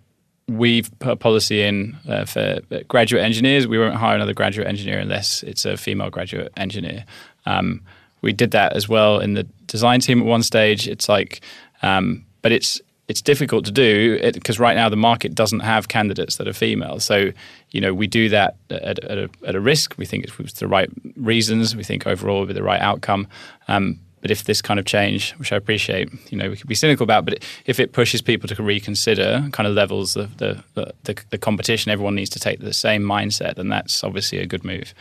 we've 0.48 0.90
put 0.98 1.12
a 1.12 1.16
policy 1.16 1.62
in 1.62 1.96
uh, 2.08 2.24
for 2.24 2.60
graduate 2.88 3.22
engineers. 3.22 3.66
We 3.66 3.78
won't 3.78 3.94
hire 3.94 4.16
another 4.16 4.34
graduate 4.34 4.66
engineer 4.66 4.98
unless 4.98 5.42
it's 5.42 5.64
a 5.64 5.76
female 5.76 6.10
graduate 6.10 6.52
engineer. 6.56 7.04
Um, 7.46 7.82
we 8.22 8.32
did 8.32 8.50
that 8.50 8.74
as 8.74 8.88
well 8.88 9.20
in 9.20 9.34
the 9.34 9.44
design 9.66 10.00
team 10.00 10.20
at 10.20 10.26
one 10.26 10.42
stage. 10.42 10.88
It's 10.88 11.08
like, 11.08 11.40
um, 11.82 12.24
but 12.42 12.52
it's 12.52 12.80
it's 13.08 13.20
difficult 13.20 13.64
to 13.64 13.72
do 13.72 14.20
because 14.32 14.60
right 14.60 14.76
now 14.76 14.88
the 14.88 14.96
market 14.96 15.34
doesn't 15.34 15.60
have 15.60 15.88
candidates 15.88 16.36
that 16.36 16.46
are 16.46 16.52
female. 16.52 17.00
So, 17.00 17.32
you 17.72 17.80
know, 17.80 17.92
we 17.92 18.06
do 18.06 18.28
that 18.28 18.54
at, 18.70 19.02
at, 19.02 19.18
a, 19.18 19.28
at 19.44 19.56
a, 19.56 19.60
risk. 19.60 19.98
We 19.98 20.06
think 20.06 20.26
it's 20.38 20.60
the 20.60 20.68
right 20.68 20.88
reasons. 21.16 21.74
We 21.74 21.82
think 21.82 22.06
overall 22.06 22.38
will 22.38 22.46
be 22.46 22.52
the 22.52 22.62
right 22.62 22.80
outcome. 22.80 23.26
Um, 23.66 23.98
but 24.20 24.30
if 24.30 24.44
this 24.44 24.60
kind 24.60 24.78
of 24.78 24.86
change, 24.86 25.32
which 25.32 25.52
I 25.52 25.56
appreciate, 25.56 26.10
you 26.30 26.38
know, 26.38 26.50
we 26.50 26.56
could 26.56 26.68
be 26.68 26.74
cynical 26.74 27.04
about, 27.04 27.24
but 27.24 27.42
if 27.66 27.80
it 27.80 27.92
pushes 27.92 28.20
people 28.20 28.48
to 28.48 28.62
reconsider 28.62 29.48
kind 29.52 29.66
of 29.66 29.74
levels 29.74 30.16
of 30.16 30.36
the, 30.38 30.62
the, 30.74 30.92
the, 31.04 31.16
the 31.30 31.38
competition, 31.38 31.90
everyone 31.90 32.14
needs 32.14 32.30
to 32.30 32.40
take 32.40 32.60
the 32.60 32.72
same 32.72 33.02
mindset, 33.02 33.56
then 33.56 33.68
that's 33.68 34.04
obviously 34.04 34.38
a 34.38 34.46
good 34.46 34.64
move. 34.64 34.94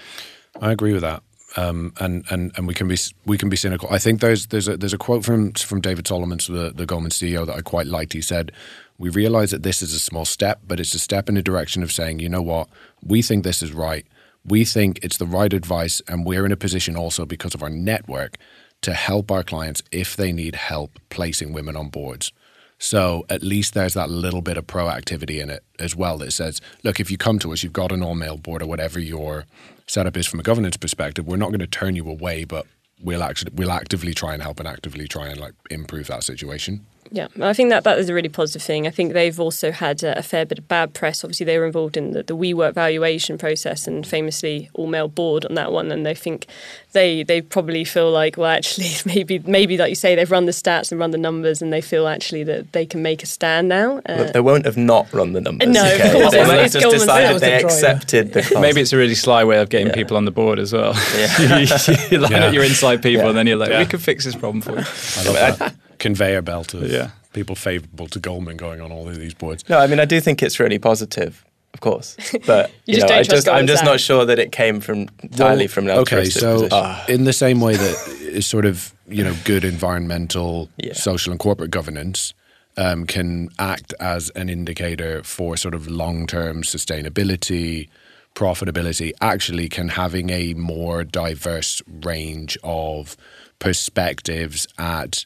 I 0.62 0.72
agree 0.72 0.94
with 0.94 1.02
that. 1.02 1.24
Um, 1.58 1.94
and, 2.00 2.24
and 2.30 2.52
and 2.58 2.68
we 2.68 2.76
can 2.76 2.88
be 2.88 2.96
we 3.26 3.36
can 3.36 3.50
be 3.50 3.56
cynical. 3.56 3.90
I 3.92 3.98
think 3.98 4.22
there's 4.22 4.48
there's 4.48 4.68
a 4.68 4.78
there's 4.78 4.94
a 4.94 5.00
quote 5.00 5.26
from 5.26 5.54
from 5.54 5.82
David 5.82 6.08
Solomon, 6.08 6.38
the, 6.48 6.72
the 6.76 6.86
Goldman 6.86 7.10
CEO, 7.10 7.44
that 7.48 7.56
I 7.56 7.62
quite 7.62 7.88
liked. 7.88 8.14
He 8.14 8.22
said, 8.22 8.52
"We 9.00 9.10
realize 9.10 9.50
that 9.50 9.64
this 9.64 9.82
is 9.82 9.92
a 9.96 10.00
small 10.00 10.26
step, 10.26 10.60
but 10.68 10.80
it's 10.80 10.94
a 10.94 11.00
step 11.00 11.28
in 11.28 11.34
the 11.34 11.42
direction 11.42 11.82
of 11.82 11.92
saying, 11.92 12.20
you 12.20 12.30
know 12.30 12.44
what, 12.44 12.70
we 13.04 13.24
think 13.24 13.44
this 13.44 13.64
is 13.64 13.74
right. 13.74 14.06
We 14.46 14.64
think 14.64 15.00
it's 15.02 15.18
the 15.18 15.26
right 15.26 15.52
advice, 15.52 16.04
and 16.08 16.24
we're 16.24 16.46
in 16.46 16.52
a 16.52 16.56
position 16.56 16.96
also 16.96 17.26
because 17.26 17.56
of 17.56 17.64
our 17.64 17.70
network 17.70 18.38
to 18.82 18.94
help 18.94 19.32
our 19.32 19.44
clients 19.44 19.84
if 19.92 20.16
they 20.16 20.32
need 20.32 20.56
help 20.56 21.00
placing 21.10 21.54
women 21.54 21.76
on 21.76 21.90
boards. 21.90 22.32
So 22.78 23.26
at 23.30 23.44
least 23.44 23.74
there's 23.74 23.94
that 23.94 24.10
little 24.10 24.42
bit 24.42 24.58
of 24.58 24.66
proactivity 24.66 25.42
in 25.42 25.50
it 25.50 25.64
as 25.80 25.96
well 25.96 26.18
that 26.20 26.32
says, 26.32 26.62
look, 26.84 27.00
if 27.00 27.12
you 27.12 27.18
come 27.18 27.38
to 27.40 27.52
us, 27.52 27.62
you've 27.62 27.74
got 27.74 27.92
an 27.92 28.02
all 28.02 28.16
male 28.16 28.38
board 28.38 28.62
or 28.62 28.68
whatever 28.68 29.00
your 29.00 29.46
setup 29.86 30.16
is 30.16 30.26
from 30.26 30.40
a 30.40 30.44
governance 30.44 30.78
perspective, 30.78 31.28
we're 31.28 31.36
not 31.36 31.50
going 31.50 31.60
to 31.60 31.68
turn 31.68 31.96
you 31.96 32.10
away, 32.10 32.46
but 32.46 32.66
we'll 33.02 33.24
actually 33.24 33.52
we'll 33.56 33.72
actively 33.72 34.14
try 34.14 34.34
and 34.34 34.42
help 34.42 34.60
and 34.60 34.68
actively 34.68 35.08
try 35.08 35.28
and 35.28 35.40
like 35.40 35.54
improve 35.70 36.08
that 36.08 36.24
situation. 36.24 36.86
Yeah, 37.12 37.28
I 37.42 37.54
think 37.54 37.70
that 37.72 37.84
that 37.86 37.98
is 37.98 38.08
a 38.10 38.14
really 38.14 38.30
positive 38.30 38.62
thing. 38.62 38.86
I 38.86 38.92
think 38.92 39.14
they've 39.14 39.40
also 39.40 39.72
had 39.72 40.04
a, 40.04 40.20
a 40.20 40.22
fair 40.22 40.46
bit 40.46 40.60
of 40.60 40.68
bad 40.68 40.94
press. 40.94 41.24
Obviously, 41.24 41.46
they 41.46 41.58
were 41.58 41.66
involved 41.66 41.98
in 41.98 42.12
the, 42.12 42.22
the 42.22 42.36
WeWork 42.36 42.74
valuation 42.74 43.38
process 43.38 43.88
and 43.88 44.06
famously 44.06 44.70
all 44.74 44.86
male 44.86 45.08
board 45.08 45.44
on 45.46 45.56
that 45.56 45.72
one. 45.72 45.92
And 45.92 46.06
they 46.06 46.14
think 46.14 46.46
they 46.92 47.24
they 47.24 47.42
probably 47.42 47.84
feel 47.84 48.12
like, 48.12 48.38
well, 48.38 48.52
actually, 48.52 48.92
maybe 49.06 49.40
maybe 49.40 49.78
like 49.78 49.90
you 49.90 49.96
say, 49.96 50.14
they've 50.14 50.30
run 50.30 50.46
the 50.46 50.52
stats 50.52 50.92
and 50.92 51.00
run 51.00 51.10
the 51.10 51.18
numbers, 51.18 51.64
and 51.64 51.74
they 51.74 51.82
feel 51.82 52.08
actually 52.08 52.44
that 52.44 52.74
they 52.74 52.86
can 52.86 53.02
make 53.02 53.24
a 53.24 53.26
stand 53.26 53.68
now. 53.68 54.02
Uh, 54.06 54.32
they 54.32 54.42
won't 54.42 54.66
have 54.66 54.78
not 54.78 55.12
run 55.12 55.34
the 55.34 55.42
numbers. 55.42 55.68
No, 55.68 55.84
okay? 55.84 56.08
of 56.08 56.14
course. 56.14 56.32
They 56.32 56.44
might 56.46 56.62
have 56.62 56.72
just 56.72 56.92
decided 56.92 57.42
they 57.42 57.64
accepted 57.64 58.34
the 58.34 58.42
cost. 58.42 58.56
Maybe 58.62 58.82
it's 58.82 58.94
a 58.94 58.98
really 58.98 59.16
sly 59.16 59.44
way 59.44 59.60
of 59.60 59.70
getting 59.70 59.88
yeah. 59.88 59.94
people 59.94 60.16
on 60.16 60.26
the 60.26 60.32
board 60.32 60.60
as 60.60 60.74
well. 60.74 60.94
Yeah. 61.18 61.40
you 62.12 62.20
line 62.20 62.32
yeah. 62.32 62.46
up 62.46 62.54
your 62.54 62.64
inside 62.64 63.02
people, 63.02 63.24
yeah. 63.24 63.30
and 63.30 63.38
then 63.38 63.48
you're 63.48 63.58
like, 63.58 63.72
we 63.72 63.86
can 63.88 64.00
fix 64.00 64.26
this 64.26 64.36
problem 64.36 64.62
for 64.62 64.72
you. 64.72 64.86
I 65.18 65.24
love 65.26 65.60
that 65.60 65.76
conveyor 66.00 66.42
belt 66.42 66.74
of 66.74 66.90
yeah. 66.90 67.12
people 67.34 67.56
favourable 67.56 68.08
to 68.08 68.20
Goldman 68.20 68.58
going 68.58 68.82
on 68.82 68.92
all 68.92 69.08
of 69.08 69.16
these 69.18 69.34
boards. 69.34 69.68
No, 69.70 69.78
I 69.78 69.88
mean 69.88 70.00
I 70.00 70.06
do 70.06 70.20
think 70.20 70.42
it's 70.42 70.60
really 70.60 70.80
positive, 70.80 71.46
of 71.74 71.82
course, 71.82 72.18
but 72.46 72.72
you, 72.86 72.98
you 72.98 73.00
know, 73.06 73.14
I 73.14 73.24
just 73.24 73.48
I'm 73.48 73.68
just 73.68 73.84
not 73.84 74.00
sure 74.00 74.26
that 74.26 74.40
it 74.40 74.52
came 74.52 74.80
from 74.82 75.10
entirely 75.22 75.66
well, 75.66 75.68
from 75.68 75.90
an 75.90 75.98
okay. 76.00 76.26
So 76.26 76.68
uh, 76.68 77.06
in 77.10 77.26
the 77.26 77.34
same 77.34 77.62
way 77.62 77.76
that 77.76 78.08
is 78.22 78.48
sort 78.48 78.66
of 78.66 78.94
you 79.08 79.24
know 79.24 79.36
good 79.44 79.64
environmental, 79.64 80.70
yeah. 80.78 80.94
social, 80.94 81.32
and 81.32 81.40
corporate 81.40 81.72
governance. 81.72 82.34
Um, 82.78 83.06
can 83.06 83.50
act 83.60 83.94
as 84.00 84.30
an 84.36 84.48
indicator 84.48 85.22
for 85.24 85.58
sort 85.58 85.74
of 85.74 85.90
long 85.90 86.26
term 86.28 86.62
sustainability, 86.62 87.90
profitability. 88.36 89.12
Actually, 89.20 89.68
can 89.68 89.90
having 89.90 90.30
a 90.30 90.54
more 90.54 91.04
diverse 91.04 91.82
range 91.90 92.58
of 92.64 93.18
perspectives 93.58 94.66
at 94.78 95.26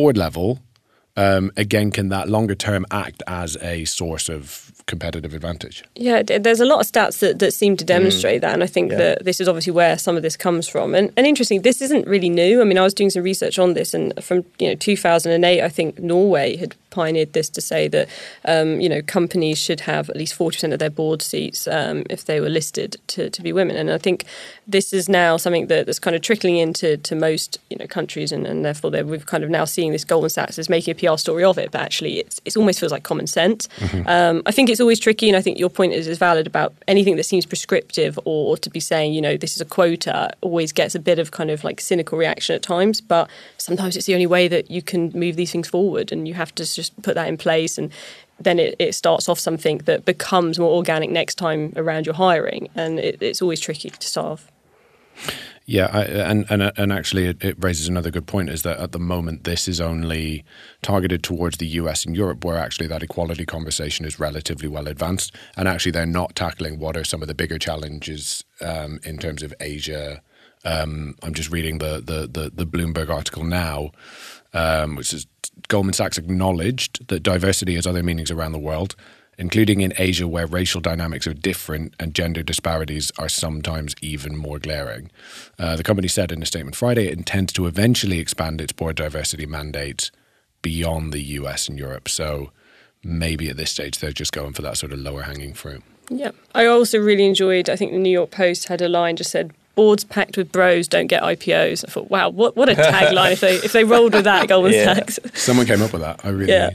board 0.00 0.16
level, 0.16 0.58
um, 1.16 1.50
again, 1.56 1.90
can 1.90 2.08
that 2.08 2.28
longer 2.28 2.54
term 2.54 2.86
act 2.90 3.22
as 3.26 3.56
a 3.60 3.84
source 3.84 4.28
of 4.28 4.72
competitive 4.86 5.34
advantage? 5.34 5.84
Yeah, 5.94 6.22
there's 6.22 6.60
a 6.60 6.64
lot 6.64 6.80
of 6.80 6.86
stats 6.86 7.18
that, 7.20 7.38
that 7.38 7.52
seem 7.52 7.76
to 7.76 7.84
demonstrate 7.84 8.38
mm. 8.38 8.40
that. 8.42 8.54
And 8.54 8.62
I 8.62 8.66
think 8.66 8.92
yeah. 8.92 8.98
that 8.98 9.24
this 9.24 9.40
is 9.40 9.48
obviously 9.48 9.72
where 9.72 9.98
some 9.98 10.16
of 10.16 10.22
this 10.22 10.36
comes 10.36 10.68
from. 10.68 10.94
And, 10.94 11.12
and 11.16 11.26
interesting, 11.26 11.62
this 11.62 11.82
isn't 11.82 12.06
really 12.06 12.28
new. 12.28 12.60
I 12.60 12.64
mean, 12.64 12.78
I 12.78 12.82
was 12.82 12.94
doing 12.94 13.10
some 13.10 13.22
research 13.22 13.58
on 13.58 13.74
this, 13.74 13.94
and 13.94 14.12
from 14.22 14.44
you 14.58 14.68
know 14.68 14.74
2008, 14.74 15.62
I 15.62 15.68
think 15.68 15.98
Norway 15.98 16.56
had 16.56 16.74
pioneered 16.90 17.32
this 17.32 17.48
to 17.48 17.60
say 17.60 17.88
that 17.88 18.08
um, 18.44 18.80
you 18.80 18.88
know 18.88 19.00
companies 19.02 19.58
should 19.58 19.80
have 19.80 20.10
at 20.10 20.16
least 20.16 20.36
40% 20.38 20.72
of 20.72 20.78
their 20.78 20.90
board 20.90 21.22
seats 21.22 21.66
um, 21.66 22.04
if 22.10 22.24
they 22.24 22.40
were 22.40 22.48
listed 22.48 22.96
to, 23.08 23.30
to 23.30 23.42
be 23.42 23.52
women 23.52 23.76
and 23.76 23.90
I 23.90 23.98
think 23.98 24.24
this 24.66 24.92
is 24.92 25.08
now 25.08 25.36
something 25.36 25.68
that, 25.68 25.86
that's 25.86 25.98
kind 25.98 26.14
of 26.14 26.22
trickling 26.22 26.56
into 26.56 26.96
to 26.98 27.14
most 27.14 27.58
you 27.70 27.76
know 27.76 27.86
countries 27.86 28.32
and, 28.32 28.46
and 28.46 28.64
therefore 28.64 28.90
we've 28.90 29.26
kind 29.26 29.44
of 29.44 29.50
now 29.50 29.64
seeing 29.64 29.92
this 29.92 30.04
Goldman 30.04 30.30
Sachs 30.30 30.58
is 30.58 30.68
making 30.68 30.92
a 30.92 30.94
PR 31.00 31.16
story 31.16 31.44
of 31.44 31.58
it 31.58 31.70
but 31.70 31.80
actually 31.80 32.20
it's, 32.20 32.40
it 32.44 32.56
almost 32.56 32.80
feels 32.80 32.92
like 32.92 33.02
common 33.02 33.26
sense 33.26 33.68
mm-hmm. 33.78 34.06
um, 34.06 34.42
I 34.46 34.52
think 34.52 34.68
it's 34.68 34.80
always 34.80 35.00
tricky 35.00 35.28
and 35.28 35.36
I 35.36 35.42
think 35.42 35.58
your 35.58 35.70
point 35.70 35.92
is, 35.92 36.06
is 36.06 36.18
valid 36.18 36.46
about 36.46 36.74
anything 36.86 37.16
that 37.16 37.24
seems 37.24 37.46
prescriptive 37.46 38.18
or, 38.24 38.50
or 38.50 38.56
to 38.58 38.70
be 38.70 38.80
saying 38.80 39.12
you 39.12 39.20
know 39.20 39.36
this 39.36 39.54
is 39.54 39.60
a 39.60 39.64
quota 39.64 40.30
always 40.40 40.72
gets 40.72 40.94
a 40.94 41.00
bit 41.00 41.18
of 41.18 41.30
kind 41.30 41.50
of 41.50 41.64
like 41.64 41.80
cynical 41.80 42.18
reaction 42.18 42.54
at 42.54 42.62
times 42.62 43.00
but 43.00 43.28
sometimes 43.58 43.96
it's 43.96 44.06
the 44.06 44.14
only 44.14 44.26
way 44.26 44.48
that 44.48 44.70
you 44.70 44.82
can 44.82 45.10
move 45.14 45.36
these 45.36 45.52
things 45.52 45.68
forward 45.68 46.12
and 46.12 46.28
you 46.28 46.34
have 46.34 46.54
to 46.54 46.64
just 46.64 47.00
put 47.02 47.14
that 47.14 47.28
in 47.28 47.36
place 47.36 47.78
and 47.78 47.90
then 48.40 48.58
it, 48.58 48.74
it 48.78 48.94
starts 48.94 49.28
off 49.28 49.38
something 49.38 49.78
that 49.78 50.04
becomes 50.04 50.58
more 50.58 50.70
organic 50.70 51.10
next 51.10 51.36
time 51.36 51.72
around 51.76 52.06
your 52.06 52.14
hiring 52.14 52.68
and 52.74 52.98
it, 52.98 53.22
it's 53.22 53.42
always 53.42 53.60
tricky 53.60 53.90
to 53.90 54.06
start 54.06 54.26
off. 54.26 54.50
Yeah, 55.70 55.88
I, 55.92 56.02
and 56.02 56.46
and 56.50 56.72
and 56.76 56.92
actually, 56.92 57.26
it, 57.26 57.44
it, 57.44 57.56
raises 57.62 57.86
another 57.86 58.10
good 58.10 58.26
point: 58.26 58.48
is 58.48 58.62
that 58.62 58.80
at 58.80 58.90
the 58.90 58.98
moment 58.98 59.44
this 59.44 59.68
is 59.68 59.80
only 59.80 60.44
targeted 60.82 61.22
towards 61.22 61.58
the 61.58 61.66
US 61.68 62.04
and 62.04 62.16
Europe, 62.16 62.44
where 62.44 62.58
actually 62.58 62.88
that 62.88 63.04
equality 63.04 63.46
conversation 63.46 64.04
is 64.04 64.18
relatively 64.18 64.66
well 64.66 64.88
advanced, 64.88 65.32
and 65.56 65.68
actually 65.68 65.92
they're 65.92 66.06
not 66.06 66.34
tackling 66.34 66.80
what 66.80 66.96
are 66.96 67.04
some 67.04 67.22
of 67.22 67.28
the 67.28 67.36
bigger 67.36 67.56
challenges 67.56 68.42
um, 68.60 68.98
in 69.04 69.16
terms 69.16 69.44
of 69.44 69.54
Asia. 69.60 70.20
Um, 70.64 71.14
I'm 71.22 71.34
just 71.34 71.52
reading 71.52 71.78
the, 71.78 72.02
the 72.04 72.26
the 72.26 72.50
the 72.52 72.66
Bloomberg 72.66 73.08
article 73.08 73.44
now, 73.44 73.92
um, 74.52 74.96
which 74.96 75.12
is 75.12 75.28
Goldman 75.68 75.92
Sachs 75.92 76.18
acknowledged 76.18 77.06
that 77.06 77.22
diversity 77.22 77.76
has 77.76 77.86
other 77.86 78.02
meanings 78.02 78.32
around 78.32 78.50
the 78.50 78.58
world, 78.58 78.96
including 79.40 79.80
in 79.80 79.94
Asia, 79.96 80.28
where 80.28 80.46
racial 80.46 80.82
dynamics 80.82 81.26
are 81.26 81.32
different 81.32 81.94
and 81.98 82.14
gender 82.14 82.42
disparities 82.42 83.10
are 83.18 83.28
sometimes 83.28 83.94
even 84.02 84.36
more 84.36 84.58
glaring. 84.58 85.10
Uh, 85.58 85.74
the 85.76 85.82
company 85.82 86.08
said 86.08 86.30
in 86.30 86.42
a 86.42 86.46
statement 86.46 86.76
Friday 86.76 87.06
it 87.06 87.16
intends 87.16 87.50
to 87.54 87.66
eventually 87.66 88.18
expand 88.18 88.60
its 88.60 88.72
board 88.72 88.96
diversity 88.96 89.46
mandate 89.46 90.10
beyond 90.60 91.14
the 91.14 91.22
US 91.38 91.68
and 91.68 91.78
Europe. 91.78 92.06
So 92.06 92.52
maybe 93.02 93.48
at 93.48 93.56
this 93.56 93.70
stage 93.70 93.98
they're 93.98 94.12
just 94.12 94.32
going 94.32 94.52
for 94.52 94.60
that 94.60 94.76
sort 94.76 94.92
of 94.92 94.98
lower 94.98 95.22
hanging 95.22 95.54
fruit. 95.54 95.82
Yeah. 96.10 96.32
I 96.54 96.66
also 96.66 96.98
really 96.98 97.24
enjoyed, 97.24 97.70
I 97.70 97.76
think 97.76 97.92
the 97.92 97.98
New 97.98 98.12
York 98.12 98.30
Post 98.30 98.68
had 98.68 98.82
a 98.82 98.90
line 98.90 99.16
just 99.16 99.30
said, 99.30 99.52
boards 99.74 100.04
packed 100.04 100.36
with 100.36 100.52
bros 100.52 100.86
don't 100.86 101.06
get 101.06 101.22
IPOs. 101.22 101.82
I 101.88 101.90
thought, 101.90 102.10
wow, 102.10 102.28
what, 102.28 102.56
what 102.56 102.68
a 102.68 102.74
tagline 102.74 103.32
if 103.32 103.40
they 103.40 103.54
if 103.54 103.72
they 103.72 103.84
rolled 103.84 104.12
with 104.12 104.24
that 104.24 104.48
Goldman 104.50 104.74
yeah. 104.74 104.94
Sachs. 104.94 105.18
Someone 105.32 105.64
came 105.64 105.80
up 105.80 105.94
with 105.94 106.02
that. 106.02 106.20
I 106.24 106.28
really 106.28 106.52
yeah, 106.52 106.72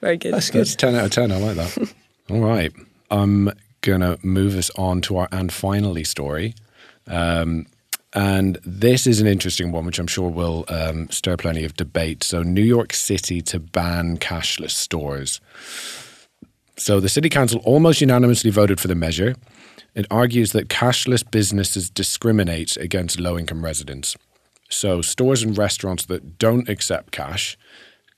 very 0.00 0.16
good. 0.16 0.34
That's 0.34 0.50
good. 0.50 0.62
That's 0.62 0.74
ten 0.74 0.96
out 0.96 1.04
of 1.04 1.10
ten. 1.12 1.30
I 1.30 1.36
like 1.36 1.54
that. 1.54 1.94
All 2.30 2.38
right, 2.38 2.72
I'm 3.10 3.50
gonna 3.80 4.16
move 4.22 4.56
us 4.56 4.70
on 4.76 5.00
to 5.02 5.16
our 5.16 5.28
and 5.32 5.52
finally 5.52 6.04
story. 6.04 6.54
Um, 7.08 7.66
and 8.12 8.56
this 8.64 9.04
is 9.04 9.20
an 9.20 9.26
interesting 9.26 9.72
one, 9.72 9.84
which 9.84 9.98
I'm 9.98 10.06
sure 10.06 10.30
will 10.30 10.64
um, 10.68 11.10
stir 11.10 11.36
plenty 11.36 11.64
of 11.64 11.74
debate. 11.74 12.22
So, 12.22 12.44
New 12.44 12.62
York 12.62 12.92
City 12.92 13.40
to 13.42 13.58
ban 13.58 14.16
cashless 14.18 14.70
stores. 14.70 15.40
So, 16.76 17.00
the 17.00 17.08
city 17.08 17.28
council 17.28 17.60
almost 17.64 18.00
unanimously 18.00 18.52
voted 18.52 18.78
for 18.78 18.86
the 18.86 18.94
measure. 18.94 19.34
It 19.96 20.06
argues 20.08 20.52
that 20.52 20.68
cashless 20.68 21.28
businesses 21.28 21.90
discriminate 21.90 22.76
against 22.76 23.18
low 23.18 23.36
income 23.36 23.64
residents. 23.64 24.16
So, 24.68 25.02
stores 25.02 25.42
and 25.42 25.58
restaurants 25.58 26.06
that 26.06 26.38
don't 26.38 26.68
accept 26.68 27.10
cash 27.10 27.58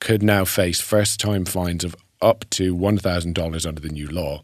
could 0.00 0.22
now 0.22 0.44
face 0.44 0.82
first 0.82 1.18
time 1.18 1.46
fines 1.46 1.82
of 1.82 1.96
up 2.22 2.48
to 2.50 2.76
$1,000 2.76 3.66
under 3.66 3.80
the 3.80 3.88
new 3.88 4.08
law. 4.08 4.42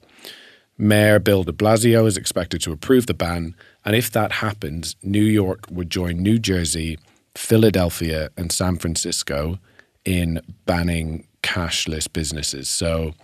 Mayor 0.77 1.19
Bill 1.19 1.45
de 1.45 1.53
Blasio 1.53 2.07
is 2.07 2.17
expected 2.17 2.61
to 2.63 2.73
approve 2.73 3.07
the 3.07 3.15
ban, 3.15 3.55
and 3.85 3.97
if 3.97 4.11
that 4.13 4.33
happens, 4.33 4.97
New 5.03 5.25
York 5.25 5.67
would 5.71 5.91
join 5.91 6.23
New 6.23 6.39
Jersey, 6.39 6.99
Philadelphia, 7.35 8.31
and 8.37 8.53
San 8.53 8.77
Francisco 8.77 9.59
in 10.05 10.41
banning 10.67 11.27
cashless 11.43 12.13
businesses. 12.13 12.69
So, 12.69 13.15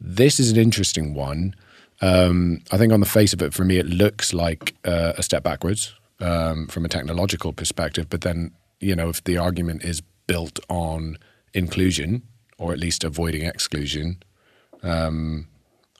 this 0.00 0.38
is 0.40 0.50
an 0.50 0.58
interesting 0.58 1.14
one 1.14 1.54
um, 2.00 2.58
I 2.72 2.78
think 2.78 2.92
on 2.92 2.98
the 2.98 3.06
face 3.06 3.32
of 3.32 3.40
it, 3.42 3.54
for 3.54 3.64
me, 3.64 3.78
it 3.78 3.86
looks 3.86 4.34
like 4.34 4.74
uh, 4.84 5.12
a 5.16 5.22
step 5.22 5.44
backwards. 5.44 5.94
um, 6.22 6.66
from 6.68 6.84
a 6.84 6.88
technological 6.88 7.52
perspective. 7.52 8.08
But 8.08 8.22
then, 8.22 8.52
you 8.80 8.94
know, 8.94 9.08
if 9.08 9.22
the 9.24 9.36
argument 9.36 9.84
is 9.84 10.02
built 10.26 10.60
on 10.68 11.18
inclusion 11.52 12.22
or 12.62 12.72
at 12.72 12.78
least 12.78 13.02
avoiding 13.02 13.42
exclusion, 13.42 14.22
um, 14.84 15.48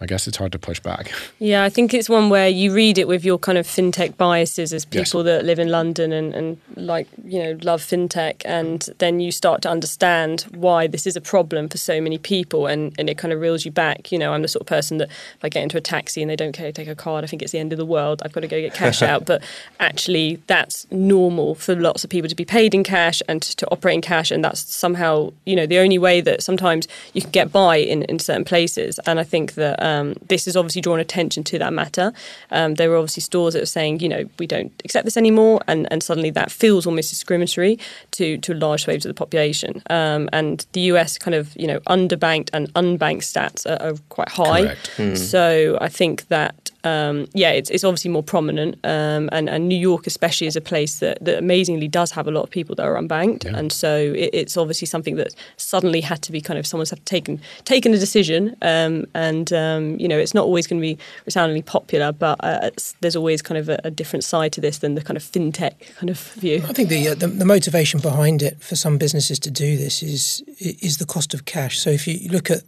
I 0.03 0.07
guess 0.07 0.27
it's 0.27 0.37
hard 0.37 0.51
to 0.51 0.59
push 0.59 0.81
back. 0.81 1.13
Yeah, 1.39 1.63
I 1.63 1.69
think 1.69 1.95
it's 1.95 2.09
one 2.09 2.29
where 2.29 2.49
you 2.49 2.75
read 2.75 2.99
it 2.99 3.07
with 3.07 3.25
your 3.25 3.39
kind 3.39 3.57
of 3.57 3.67
fintech 3.69 4.17
biases 4.17 4.73
as 4.73 4.85
Yes. 4.91 5.11
people 5.11 5.23
that 5.23 5.45
live 5.45 5.61
in 5.61 5.69
London 5.69 6.13
and, 6.13 6.35
and 6.35 6.57
like, 6.75 7.07
you 7.25 7.41
know, 7.41 7.57
love 7.63 7.81
fintech. 7.81 8.43
And 8.45 8.89
then 8.99 9.21
you 9.21 9.31
start 9.31 9.63
to 9.63 9.71
understand 9.71 10.41
why 10.51 10.89
this 10.89 11.07
is 11.07 11.15
a 11.15 11.21
problem 11.21 11.69
for 11.69 11.79
so 11.79 12.01
many 12.01 12.19
people. 12.19 12.67
And, 12.67 12.93
and 12.99 13.09
it 13.09 13.17
kind 13.17 13.33
of 13.33 13.41
reels 13.41 13.65
you 13.65 13.71
back. 13.71 14.11
You 14.11 14.19
know, 14.19 14.33
I'm 14.33 14.43
the 14.43 14.49
sort 14.49 14.63
of 14.63 14.67
person 14.67 14.99
that 14.99 15.09
if 15.09 15.45
I 15.45 15.49
get 15.49 15.63
into 15.63 15.77
a 15.77 15.81
taxi 15.81 16.21
and 16.21 16.29
they 16.29 16.35
don't 16.35 16.53
care 16.53 16.67
to 16.67 16.73
take 16.73 16.89
a 16.89 16.97
card, 16.97 17.23
I 17.23 17.29
think 17.29 17.41
it's 17.41 17.53
the 17.53 17.61
end 17.61 17.73
of 17.73 17.79
the 17.79 17.87
world. 17.87 18.23
I've 18.25 18.33
got 18.33 18.41
to 18.41 18.49
go 18.49 18.61
get 18.61 18.75
cash 18.75 19.03
out. 19.11 19.25
But 19.25 19.45
actually, 19.79 20.41
that's 20.49 20.85
normal 20.91 21.55
for 21.55 21.77
lots 21.77 22.03
of 22.03 22.11
people 22.11 22.29
to 22.29 22.35
be 22.35 22.45
paid 22.45 22.75
in 22.75 22.83
cash 22.83 23.23
and 23.29 23.41
to 23.43 23.71
operate 23.71 23.95
in 23.95 24.01
cash. 24.03 24.33
And 24.33 24.45
that's 24.45 24.61
somehow, 24.75 25.33
you 25.45 25.55
know, 25.55 25.67
the 25.67 25.79
only 25.79 25.99
way 25.99 26.21
that 26.23 26.43
sometimes 26.43 26.89
you 27.13 27.21
can 27.23 27.31
get 27.31 27.53
by 27.53 27.77
in, 27.77 28.03
in 28.05 28.19
certain 28.19 28.45
places. 28.45 28.99
And 29.07 29.21
I 29.21 29.25
think 29.25 29.55
that 29.55 29.81
um, 29.81 29.92
this 30.29 30.45
has 30.47 30.57
obviously 30.57 30.81
drawn 30.83 31.01
attention 31.01 31.45
to 31.45 31.59
that 31.59 31.73
matter. 31.73 32.13
Um, 32.51 32.75
there 32.75 32.91
were 32.91 32.97
obviously 32.97 33.23
stores 33.23 33.55
that 33.55 33.61
were 33.61 33.67
saying, 33.67 34.01
you 34.01 34.09
know, 34.09 34.25
we 34.39 34.47
don't 34.47 34.73
accept 34.85 35.05
this 35.05 35.17
anymore. 35.17 35.61
And, 35.67 35.87
and 35.91 36.03
suddenly 36.03 36.31
that 36.31 36.51
feels 36.51 36.87
almost 36.87 37.11
discriminatory 37.11 37.79
to, 38.13 38.39
to 38.39 38.55
large 38.55 38.85
swathes 38.85 39.05
of 39.05 39.11
the 39.11 39.15
population. 39.15 39.83
Um, 39.91 40.29
and 40.33 40.67
the 40.73 40.83
US 40.93 41.19
kind 41.19 41.35
of, 41.35 41.55
you 41.57 41.67
know, 41.67 41.81
underbanked 41.81 42.51
and 42.53 42.73
unbanked 42.75 43.25
stats 43.33 43.67
are, 43.67 43.81
are 43.83 43.97
quite 44.09 44.29
high. 44.29 44.77
Correct. 44.97 45.19
So 45.19 45.79
I 45.81 45.89
think 45.89 46.29
that 46.29 46.62
um, 46.85 47.27
yeah, 47.35 47.51
it's, 47.51 47.71
it's 47.71 47.85
obviously 47.85 48.11
more 48.11 48.23
prominent, 48.23 48.75
um, 48.85 49.29
and, 49.33 49.49
and 49.49 49.69
New 49.69 49.79
York 49.79 50.07
especially 50.07 50.47
is 50.47 50.57
a 50.57 50.61
place 50.61 50.99
that, 50.99 51.19
that 51.25 51.39
amazingly 51.39 51.89
does 51.89 52.11
have 52.13 52.27
a 52.27 52.31
lot 52.31 52.43
of 52.43 52.51
people 52.51 52.75
that 52.77 52.85
are 52.85 52.95
unbanked, 53.01 53.45
Yeah. 53.45 53.57
and 53.57 53.73
so 53.73 53.97
it, 53.97 54.31
it's 54.33 54.57
obviously 54.57 54.87
something 54.87 55.17
that 55.17 55.35
suddenly 55.57 56.01
had 56.01 56.23
to 56.23 56.33
be 56.33 56.41
kind 56.41 56.59
of 56.59 56.67
someone's 56.67 56.91
had 56.91 57.05
taken 57.07 57.41
taken 57.65 57.95
a 57.95 57.99
decision, 57.99 58.57
um, 58.63 59.07
and 59.15 59.53
um, 59.53 59.99
you 59.99 60.09
know 60.09 60.19
it's 60.19 60.35
not 60.35 60.45
always 60.45 60.67
going 60.67 60.81
to 60.81 60.87
be 60.87 60.99
resoundingly 61.27 61.63
popular, 61.63 62.13
but 62.13 62.37
uh, 62.45 62.61
it's, 62.65 62.95
there's 63.01 63.17
always 63.17 63.43
kind 63.43 63.59
of 63.59 63.69
a, 63.69 63.81
a 63.85 63.91
different 63.91 64.25
side 64.25 64.53
to 64.53 64.61
this 64.61 64.79
than 64.79 64.95
the 64.95 65.03
kind 65.03 65.17
of 65.17 65.23
fintech 65.23 65.95
kind 65.97 66.11
of 66.11 66.19
view. 66.35 66.63
I 66.69 66.73
think 66.73 66.89
the, 66.89 67.09
uh, 67.09 67.15
the 67.15 67.29
the 67.29 67.45
motivation 67.45 68.01
behind 68.01 68.43
it 68.43 68.61
for 68.63 68.77
some 68.77 68.99
businesses 68.99 69.39
to 69.41 69.51
do 69.51 69.77
this 69.77 70.03
is 70.03 70.43
is 70.59 70.99
the 70.99 71.07
cost 71.07 71.35
of 71.35 71.45
cash. 71.45 71.79
So 71.79 71.91
if 71.91 72.07
you 72.07 72.29
look 72.31 72.51
at, 72.51 72.63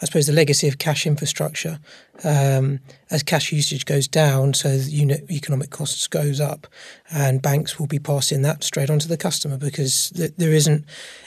I 0.00 0.06
suppose, 0.06 0.26
the 0.26 0.32
legacy 0.32 0.68
of 0.68 0.78
cash 0.78 1.06
infrastructure, 1.06 1.80
um, 2.22 2.78
as 3.10 3.22
cash 3.22 3.50
usage 3.50 3.84
goes 3.84 4.06
down, 4.06 4.54
so 4.54 4.76
the 4.76 4.90
unit 4.90 5.28
economic 5.30 5.70
costs 5.70 6.06
goes 6.06 6.40
up, 6.40 6.68
and 7.10 7.42
banks 7.42 7.78
will 7.78 7.88
be 7.88 7.98
passing 7.98 8.42
that 8.42 8.62
straight 8.62 8.90
on 8.90 9.00
to 9.00 9.08
the 9.08 9.16
customer 9.16 9.56
because 9.56 10.10
th- 10.10 10.32
there 10.36 10.52
isn't 10.52 10.84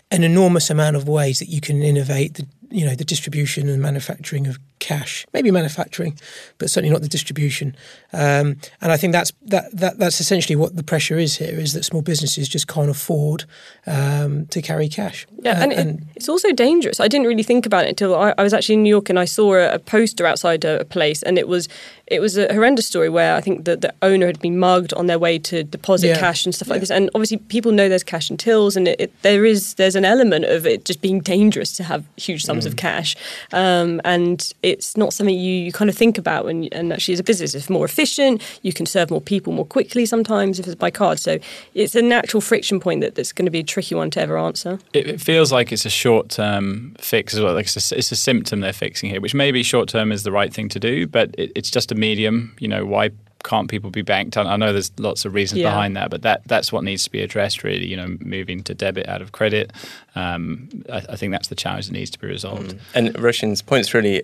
an 0.09 0.23
enormous 0.23 0.69
amount 0.69 0.95
of 0.95 1.07
ways 1.07 1.39
that 1.39 1.49
you 1.49 1.59
can 1.59 1.81
innovate 1.81 2.35
the 2.35 2.47
you 2.71 2.85
know 2.85 2.95
the 2.95 3.05
distribution 3.05 3.69
and 3.69 3.81
manufacturing 3.81 4.47
of 4.47 4.57
cash, 4.79 5.25
maybe 5.33 5.51
manufacturing, 5.51 6.17
but 6.57 6.69
certainly 6.69 6.91
not 6.91 7.01
the 7.01 7.07
distribution. 7.07 7.75
Um, 8.13 8.57
and 8.81 8.91
I 8.91 8.97
think 8.97 9.13
that's 9.13 9.31
that, 9.43 9.65
that 9.77 9.97
that's 9.99 10.19
essentially 10.19 10.55
what 10.55 10.75
the 10.75 10.83
pressure 10.83 11.17
is 11.19 11.37
here: 11.37 11.59
is 11.59 11.73
that 11.73 11.83
small 11.85 12.01
businesses 12.01 12.47
just 12.49 12.67
can't 12.67 12.89
afford 12.89 13.45
um, 13.87 14.45
to 14.47 14.61
carry 14.61 14.87
cash. 14.89 15.27
Yeah, 15.41 15.59
Uh, 15.59 15.63
and, 15.63 15.71
it, 15.99 16.03
it's 16.15 16.29
also 16.29 16.51
dangerous. 16.51 16.99
I 16.99 17.07
didn't 17.07 17.27
really 17.27 17.43
think 17.43 17.65
about 17.65 17.85
it 17.85 17.89
until 17.89 18.15
I, 18.15 18.33
I 18.37 18.43
was 18.43 18.53
actually 18.53 18.75
in 18.75 18.83
New 18.83 18.89
York 18.89 19.09
and 19.09 19.19
I 19.19 19.25
saw 19.25 19.53
a, 19.55 19.73
a 19.75 19.79
poster 19.79 20.25
outside 20.25 20.65
a, 20.65 20.81
a 20.81 20.85
place, 20.85 21.21
and 21.23 21.37
it 21.37 21.47
was 21.47 21.67
it 22.07 22.19
was 22.19 22.37
a 22.37 22.51
horrendous 22.53 22.85
story 22.87 23.07
where 23.09 23.35
I 23.35 23.41
think 23.41 23.63
the, 23.63 23.77
the 23.77 23.93
owner 24.01 24.25
had 24.25 24.39
been 24.41 24.59
mugged 24.59 24.93
on 24.95 25.07
their 25.07 25.17
way 25.19 25.39
to 25.39 25.63
deposit 25.63 26.07
Yeah. 26.07 26.19
cash 26.19 26.45
and 26.45 26.53
stuff 26.53 26.67
like 26.67 26.75
Yeah. 26.77 26.79
this. 26.81 26.91
And 26.91 27.09
obviously, 27.15 27.37
people 27.37 27.71
know 27.71 27.87
there's 27.87 28.03
cash 28.03 28.29
in 28.29 28.37
tills, 28.37 28.75
and 28.75 28.87
it, 28.87 28.99
it, 28.99 29.21
there 29.21 29.45
is 29.45 29.75
there's 29.75 29.95
an 29.95 30.05
element 30.05 30.45
of 30.45 30.65
it 30.65 30.83
just 30.85 31.01
being 31.01 31.21
dangerous 31.21 31.71
to 31.77 31.83
have 31.83 32.03
huge 32.17 32.43
sums 32.43 32.60
Mm. 32.65 32.71
of 32.71 32.75
cash, 32.77 33.15
um, 33.51 34.01
and 34.03 34.53
it's 34.63 34.97
not 34.97 35.13
something 35.13 35.35
you, 35.35 35.53
you 35.53 35.71
kind 35.71 35.89
of 35.89 35.97
think 35.97 36.17
about. 36.17 36.45
And, 36.47 36.71
and 36.73 36.93
actually, 36.93 37.13
as 37.13 37.19
a 37.19 37.23
business, 37.23 37.55
it's 37.55 37.69
more 37.69 37.85
efficient. 37.85 38.41
You 38.61 38.73
can 38.73 38.85
serve 38.85 39.09
more 39.09 39.21
people 39.21 39.53
more 39.53 39.65
quickly 39.65 40.05
sometimes 40.05 40.59
if 40.59 40.67
it's 40.67 40.75
by 40.75 40.91
card. 40.91 41.19
So 41.19 41.39
it's 41.73 41.95
a 41.95 42.01
natural 42.01 42.41
friction 42.41 42.79
point 42.79 43.01
that, 43.01 43.15
that's 43.15 43.31
going 43.31 43.45
to 43.45 43.51
be 43.51 43.59
a 43.59 43.63
tricky 43.63 43.95
one 43.95 44.09
to 44.11 44.21
ever 44.21 44.37
answer. 44.37 44.79
It, 44.93 45.07
it 45.07 45.21
feels 45.21 45.51
like 45.51 45.71
it's 45.71 45.85
a 45.85 45.89
short 45.89 46.29
term 46.29 46.95
fix 46.99 47.33
as 47.33 47.41
well. 47.41 47.53
Like 47.53 47.65
it's 47.65 47.91
a, 47.91 47.97
it's 47.97 48.11
a 48.11 48.15
symptom 48.15 48.61
they're 48.61 48.73
fixing 48.73 49.09
here, 49.09 49.21
which 49.21 49.33
maybe 49.33 49.63
short 49.63 49.89
term 49.89 50.11
is 50.11 50.23
the 50.23 50.31
right 50.31 50.53
thing 50.53 50.69
to 50.69 50.79
do, 50.79 51.07
but 51.07 51.33
it, 51.37 51.51
it's 51.55 51.71
just 51.71 51.91
a 51.91 51.95
medium. 51.95 52.55
You 52.59 52.67
know, 52.67 52.85
why 52.85 53.11
can't 53.43 53.69
people 53.69 53.89
be 53.91 54.01
banked? 54.01 54.37
I 54.37 54.43
I 54.43 54.55
know 54.57 54.71
there's 54.73 54.91
lots 54.99 55.25
of 55.25 55.33
reasons 55.33 55.61
Yeah. 55.61 55.69
behind 55.69 55.95
that, 55.97 56.09
but 56.09 56.21
that 56.23 56.41
that's 56.47 56.71
what 56.71 56.83
needs 56.83 57.03
to 57.03 57.11
be 57.11 57.21
addressed. 57.21 57.63
Really, 57.63 57.87
you 57.87 57.97
know, 57.97 58.17
moving 58.19 58.63
to 58.63 58.73
debit 58.73 59.07
out 59.07 59.21
of 59.21 59.31
credit. 59.31 59.71
Um, 60.15 60.69
I, 60.91 60.97
I 61.09 61.15
think 61.15 61.31
that's 61.31 61.47
the 61.49 61.55
challenge 61.55 61.87
that 61.87 61.93
needs 61.93 62.11
to 62.11 62.19
be 62.19 62.27
resolved. 62.27 62.75
And 62.93 63.13
Roisin's 63.15 63.61
point's 63.61 63.93
really, 63.93 64.23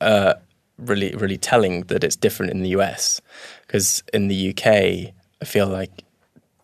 uh, 0.00 0.34
really, 0.78 1.14
really 1.16 1.38
telling 1.38 1.82
that 1.84 2.04
it's 2.04 2.16
different 2.16 2.52
in 2.52 2.62
the 2.62 2.70
US 2.70 3.20
because 3.66 4.02
in 4.12 4.28
the 4.28 4.50
UK, 4.50 4.66
I 5.42 5.44
feel 5.44 5.66
like 5.66 5.90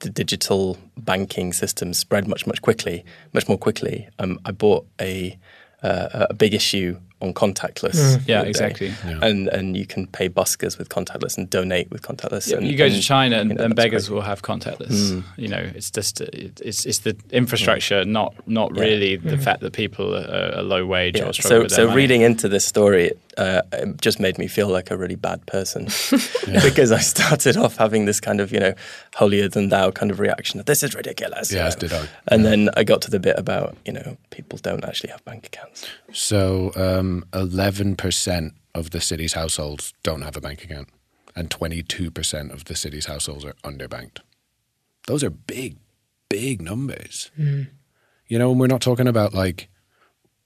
the 0.01 0.11
digital 0.11 0.79
banking 0.97 1.53
system 1.53 1.93
spread 1.93 2.27
much, 2.27 2.47
much 2.47 2.63
quickly, 2.63 3.05
much 3.35 3.49
more 3.49 3.59
quickly. 3.59 4.09
Um, 4.19 4.41
I 4.47 4.51
bought 4.53 4.87
a 5.01 5.39
uh, 5.83 6.27
a 6.31 6.35
big 6.35 6.55
issue 6.55 6.99
on 7.21 7.35
contactless. 7.35 7.95
Mm. 7.97 8.15
Yeah, 8.17 8.19
the 8.27 8.35
other 8.35 8.43
day. 8.45 8.49
exactly. 8.51 8.87
Yeah. 9.05 9.19
And 9.23 9.49
and 9.49 9.77
you 9.77 9.87
can 9.87 10.07
pay 10.07 10.29
buskers 10.29 10.79
with 10.79 10.89
contactless 10.89 11.37
and 11.37 11.49
donate 11.51 11.91
with 11.91 12.03
contactless. 12.03 12.51
and, 12.57 12.67
you 12.67 12.77
go 12.77 12.89
to 12.89 13.01
China 13.01 13.37
and, 13.39 13.51
you 13.51 13.57
know, 13.57 13.65
and 13.65 13.75
beggars 13.77 14.09
great. 14.09 14.15
will 14.15 14.23
have 14.23 14.43
contactless. 14.43 15.23
You 15.37 15.49
know, 15.49 15.71
it's 15.75 15.91
just 15.91 16.21
it's 16.23 16.87
it's 16.87 17.01
the 17.01 17.17
infrastructure, 17.31 18.05
not 18.05 18.35
not 18.47 18.75
Yeah. 18.75 18.83
really 18.83 19.17
the 19.17 19.37
fact 19.39 19.61
that 19.61 19.73
people 19.73 20.15
are, 20.17 20.55
are 20.59 20.63
low 20.63 20.87
wage 20.87 21.17
Yeah. 21.19 21.27
or 21.29 21.33
struggle 21.33 21.51
So, 21.59 21.63
with 21.63 21.71
their 21.71 21.77
so 21.77 21.87
money. 21.89 21.97
reading 21.97 22.23
into 22.23 22.49
this 22.49 22.65
story 22.65 23.13
uh, 23.41 23.63
it 23.73 24.01
just 24.01 24.21
made 24.21 24.39
me 24.39 24.47
feel 24.47 24.69
like 24.69 24.91
a 24.91 24.97
really 24.97 25.17
bad 25.17 25.45
person 25.47 25.85
because 26.63 26.93
I 26.93 26.99
started 27.01 27.57
off 27.57 27.77
having 27.77 28.05
this 28.07 28.21
kind 28.21 28.41
of 28.41 28.53
you 28.53 28.61
know 28.61 28.75
holier 29.15 29.49
than 29.49 29.69
thou 29.71 29.91
kind 29.91 30.11
of 30.13 30.21
reaction. 30.21 30.63
This 30.67 30.83
is 30.83 30.95
ridiculous. 30.95 31.51
you 31.51 31.59
Yes, 31.59 31.75
know. 31.75 31.81
did 31.89 31.93
I. 31.93 32.09
And 32.29 32.45
then 32.45 32.69
I 32.77 32.85
got 32.85 33.01
to 33.03 33.11
the 33.11 33.19
bit 33.19 33.39
about 33.39 33.77
you 33.87 33.93
know 33.93 34.17
people 34.31 34.59
don't 34.63 34.85
actually 34.85 35.11
have 35.11 35.25
bank 35.25 35.47
accounts. 35.47 35.87
So, 36.13 36.71
um, 36.77 37.25
11% 37.33 38.53
of 38.75 38.91
the 38.91 39.01
city's 39.01 39.33
households 39.33 39.95
don't 40.03 40.23
have 40.23 40.37
a 40.37 40.41
bank 40.41 40.63
account, 40.65 40.89
and 41.35 41.49
22% 41.51 42.53
of 42.53 42.65
the 42.67 42.77
city's 42.77 43.07
households 43.07 43.45
are 43.45 43.55
underbanked. 43.65 44.19
Those 45.07 45.25
are 45.25 45.31
big, 45.31 45.77
big 46.29 46.61
numbers. 46.63 47.31
You 47.37 48.39
know, 48.39 48.51
and 48.53 48.61
we're 48.61 48.69
not 48.69 48.81
talking 48.83 49.09
about 49.09 49.35
like 49.35 49.69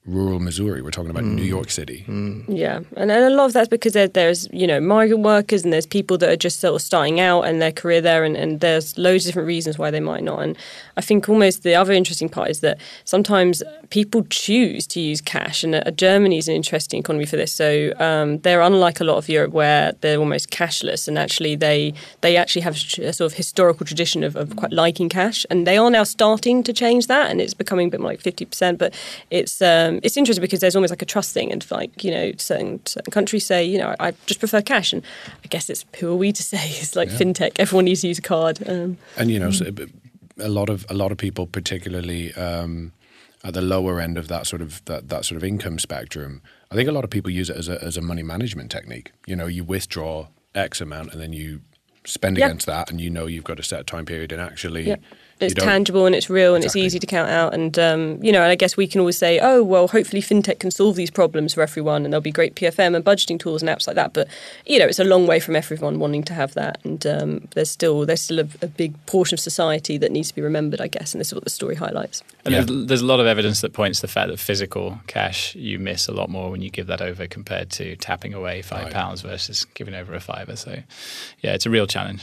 rural 0.07 0.38
Missouri, 0.38 0.82
we're 0.82 0.90
talking 0.90 1.11
about 1.11 1.24
New 1.24 1.42
York 1.42 1.70
City. 1.70 2.05
Yeah, 2.46 2.80
and, 2.96 3.11
and 3.11 3.24
a 3.24 3.30
lot 3.30 3.46
of 3.46 3.52
that's 3.55 3.68
because 3.68 3.94
there, 3.94 4.07
there's 4.07 4.48
you 4.52 4.66
know 4.66 4.78
migrant 4.80 5.22
workers 5.22 5.64
and 5.64 5.72
there's 5.72 5.86
people 5.86 6.18
that 6.18 6.28
are 6.28 6.36
just 6.36 6.61
sort 6.61 6.74
of 6.74 6.82
starting 6.82 7.20
out 7.20 7.42
and 7.42 7.61
their 7.62 7.72
career 7.72 8.00
there, 8.00 8.22
and, 8.24 8.36
and 8.36 8.61
there's 8.61 8.98
loads 8.98 9.24
of 9.24 9.30
different 9.30 9.48
reasons 9.48 9.78
why 9.78 9.90
they 9.90 10.00
might 10.00 10.22
not. 10.22 10.40
And 10.40 10.59
I 10.96 11.00
think 11.00 11.28
almost 11.28 11.62
the 11.62 11.74
other 11.74 11.92
interesting 11.92 12.28
part 12.28 12.50
is 12.50 12.61
that 12.61 12.78
sometimes 13.05 13.62
people 13.88 14.24
choose 14.28 14.86
to 14.88 15.00
use 15.00 15.22
cash, 15.22 15.64
and 15.64 15.74
uh, 15.74 15.90
Germany 15.90 16.36
is 16.36 16.48
an 16.48 16.55
interesting 16.55 17.00
economy 17.00 17.24
for 17.24 17.36
this. 17.36 17.52
So 17.52 17.92
um, 17.98 18.38
they're 18.40 18.61
unlike 18.61 19.00
a 19.00 19.05
lot 19.05 19.16
of 19.16 19.28
Europe 19.28 19.52
where 19.52 19.92
they're 20.02 20.18
almost 20.18 20.50
cashless, 20.50 21.09
and 21.09 21.18
actually 21.18 21.57
they 21.57 21.94
they 22.20 22.36
actually 22.36 22.62
have 22.62 22.76
a 22.76 23.12
sort 23.12 23.32
of 23.32 23.38
historical 23.38 23.86
tradition 23.86 24.22
of, 24.22 24.36
of 24.36 24.55
quite 24.57 24.72
liking 24.72 25.09
cash, 25.09 25.46
and 25.48 25.66
they 25.66 25.78
are 25.78 25.90
now 25.90 26.05
starting 26.05 26.62
to 26.62 26.74
change 26.74 27.07
that, 27.07 27.30
and 27.30 27.40
it's 27.40 27.55
becoming 27.55 27.88
a 27.88 27.90
bit 27.90 28.00
more 28.00 28.11
like 28.11 28.20
fifty 28.20 28.44
percent. 28.44 28.78
But 28.78 28.92
it's 29.30 29.62
um, 29.62 29.93
it's 30.03 30.16
interesting 30.16 30.40
because 30.42 30.61
there's 30.61 30.76
almost 30.76 30.90
like 30.90 31.03
a 31.03 31.07
trust 31.07 31.32
thing, 31.32 31.53
and 31.53 31.64
like 31.70 32.03
you 32.05 32.11
know, 32.11 32.32
certain 32.38 32.84
certain 32.86 33.11
countries 33.11 33.47
say, 33.47 33.64
you 33.64 33.78
know, 33.78 33.95
I 34.01 34.12
just 34.26 34.40
prefer 34.40 34.62
cash, 34.62 34.92
and 34.92 35.03
I 35.45 35.49
guess 35.49 35.68
it's 35.70 35.84
who 36.01 36.11
are 36.12 36.16
we 36.16 36.32
to 36.32 36.42
say? 36.53 36.59
It's 36.80 36.97
like 36.97 37.09
fintech. 37.11 37.53
Everyone 37.59 37.84
needs 37.84 38.01
to 38.03 38.09
use 38.09 38.18
a 38.18 38.22
card. 38.22 38.66
Um, 38.68 38.97
And 39.16 39.30
you 39.30 39.38
know, 39.38 39.51
so 39.51 39.66
a 40.38 40.49
lot 40.49 40.68
of 40.68 40.84
a 40.88 40.95
lot 40.95 41.12
of 41.12 41.18
people, 41.18 41.47
particularly 41.47 42.32
um, 42.34 42.92
at 43.45 43.55
the 43.55 43.62
lower 43.62 44.01
end 44.01 44.18
of 44.18 44.28
that 44.28 44.47
sort 44.47 44.62
of 44.62 44.84
that, 44.86 45.09
that 45.09 45.24
sort 45.24 45.36
of 45.36 45.45
income 45.45 45.78
spectrum, 45.78 46.40
I 46.70 46.74
think 46.74 46.88
a 46.88 46.92
lot 46.92 47.05
of 47.05 47.11
people 47.11 47.30
use 47.30 47.51
it 47.51 47.57
as 47.57 47.68
a 47.68 47.82
as 47.84 47.97
a 47.97 48.01
money 48.01 48.22
management 48.22 48.70
technique. 48.70 49.12
You 49.26 49.36
know, 49.36 49.47
you 49.47 49.64
withdraw 49.64 50.28
X 50.55 50.80
amount 50.80 51.12
and 51.12 51.20
then 51.20 51.32
you 51.32 51.61
spend 52.07 52.36
Yeah. 52.38 52.47
against 52.47 52.66
that, 52.66 52.90
and 52.90 53.01
you 53.01 53.11
know 53.11 53.26
you've 53.26 53.45
got 53.45 53.59
a 53.59 53.62
set 53.62 53.86
time 53.86 54.05
period, 54.07 54.32
and 54.32 54.40
actually, 54.40 54.88
Yeah. 54.88 54.97
You 55.53 55.55
It's 55.57 55.64
tangible 55.64 56.07
and 56.07 56.14
it's 56.14 56.28
real 56.30 56.55
and 56.55 56.64
Exactly. 56.64 56.80
it's 56.82 56.86
easy 56.95 56.99
to 56.99 57.07
count 57.07 57.30
out. 57.30 57.55
And, 57.55 57.78
um, 57.78 58.18
you 58.22 58.32
know, 58.32 58.42
and 58.42 58.51
I 58.51 58.55
guess 58.55 58.76
we 58.76 58.86
can 58.86 59.01
always 59.01 59.18
say, 59.18 59.38
oh, 59.40 59.62
well, 59.62 59.88
hopefully 59.88 60.22
fintech 60.22 60.59
can 60.59 60.70
solve 60.70 60.97
these 60.97 61.11
problems 61.11 61.55
for 61.55 61.62
everyone 61.62 62.05
and 62.05 62.12
there'll 62.12 62.20
be 62.22 62.30
great 62.32 62.55
PFM 62.55 62.95
and 62.97 63.05
budgeting 63.05 63.38
tools 63.38 63.62
and 63.62 63.68
apps 63.68 63.86
like 63.86 63.97
that. 63.97 64.12
But, 64.12 64.28
you 64.66 64.78
know, 64.78 64.86
it's 64.86 64.99
a 64.99 65.05
long 65.05 65.26
way 65.26 65.40
from 65.40 65.57
everyone 65.57 65.99
wanting 65.99 66.22
to 66.24 66.34
have 66.34 66.55
that. 66.55 66.78
And 66.84 67.07
um, 67.07 67.49
there's 67.55 67.70
still 67.70 68.05
there's 68.07 68.20
still 68.22 68.40
a, 68.40 68.49
a 68.62 68.66
big 68.66 68.95
portion 69.07 69.34
of 69.34 69.40
society 69.40 69.99
that 69.99 70.12
needs 70.12 70.28
to 70.28 70.34
be 70.34 70.42
remembered, 70.42 70.80
I 70.80 70.88
guess. 70.88 71.14
And 71.14 71.20
this 71.20 71.28
is 71.28 71.34
what 71.34 71.45
the 71.45 71.51
story 71.51 71.74
highlights. 71.74 72.22
And 72.45 72.55
Yeah. 72.55 72.62
there's, 72.62 72.86
there's 72.86 73.03
a 73.03 73.07
lot 73.07 73.20
of 73.20 73.26
evidence 73.26 73.61
that 73.62 73.72
points 73.72 74.01
to 74.01 74.07
the 74.07 74.12
fact 74.12 74.28
that 74.30 74.38
physical 74.38 75.01
cash 75.07 75.55
you 75.55 75.78
miss 75.78 76.09
a 76.09 76.12
lot 76.12 76.28
more 76.30 76.51
when 76.51 76.62
you 76.62 76.70
give 76.70 76.86
that 76.88 77.01
over 77.01 77.26
compared 77.26 77.70
to 77.70 77.97
tapping 77.97 78.34
away 78.34 78.62
five 78.62 78.84
Right. 78.84 78.92
pounds 78.92 79.20
versus 79.22 79.64
giving 79.74 79.95
over 79.95 80.14
a 80.14 80.20
fiver. 80.20 80.57
So, 80.57 80.78
yeah, 81.40 81.53
it's 81.55 81.66
a 81.66 81.70
real 81.70 81.86
challenge. 81.86 82.22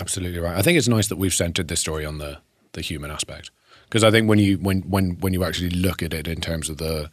Absolutely 0.00 0.40
right. 0.40 0.56
I 0.56 0.62
think 0.62 0.78
it's 0.78 0.88
nice 0.88 1.08
that 1.08 1.16
we've 1.16 1.34
centered 1.34 1.68
this 1.68 1.80
story 1.80 2.04
on 2.04 2.18
the 2.18 2.38
the 2.72 2.80
human 2.80 3.10
aspect 3.10 3.50
because 3.84 4.02
I 4.02 4.10
think 4.10 4.28
when 4.28 4.38
you 4.38 4.56
when 4.56 4.82
when 4.82 5.18
when 5.20 5.34
you 5.34 5.44
actually 5.44 5.70
look 5.70 6.02
at 6.02 6.14
it 6.14 6.26
in 6.26 6.40
terms 6.40 6.70
of 6.70 6.78
the 6.78 7.10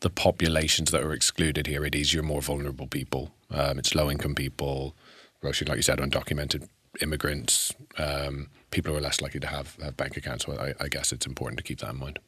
the 0.00 0.10
populations 0.10 0.90
that 0.90 1.02
are 1.02 1.12
excluded 1.12 1.66
here, 1.66 1.84
it 1.84 1.94
is 1.94 2.14
your 2.14 2.22
more 2.22 2.40
vulnerable 2.40 2.86
people. 2.86 3.32
Um, 3.50 3.78
it's 3.78 3.94
low 3.94 4.10
income 4.10 4.34
people, 4.34 4.94
Roisin, 5.42 5.68
like 5.68 5.76
you 5.76 5.82
said, 5.82 5.98
undocumented 5.98 6.68
immigrants, 7.00 7.74
um, 7.98 8.48
people 8.70 8.92
who 8.92 8.98
are 8.98 9.02
less 9.02 9.20
likely 9.20 9.40
to 9.40 9.46
have, 9.46 9.76
have 9.82 9.96
bank 9.96 10.16
accounts. 10.16 10.46
So 10.46 10.52
I, 10.52 10.84
I 10.84 10.88
guess 10.88 11.12
it's 11.12 11.26
important 11.26 11.58
to 11.58 11.64
keep 11.64 11.80
that 11.80 11.90
in 11.90 11.98
mind. 11.98 12.18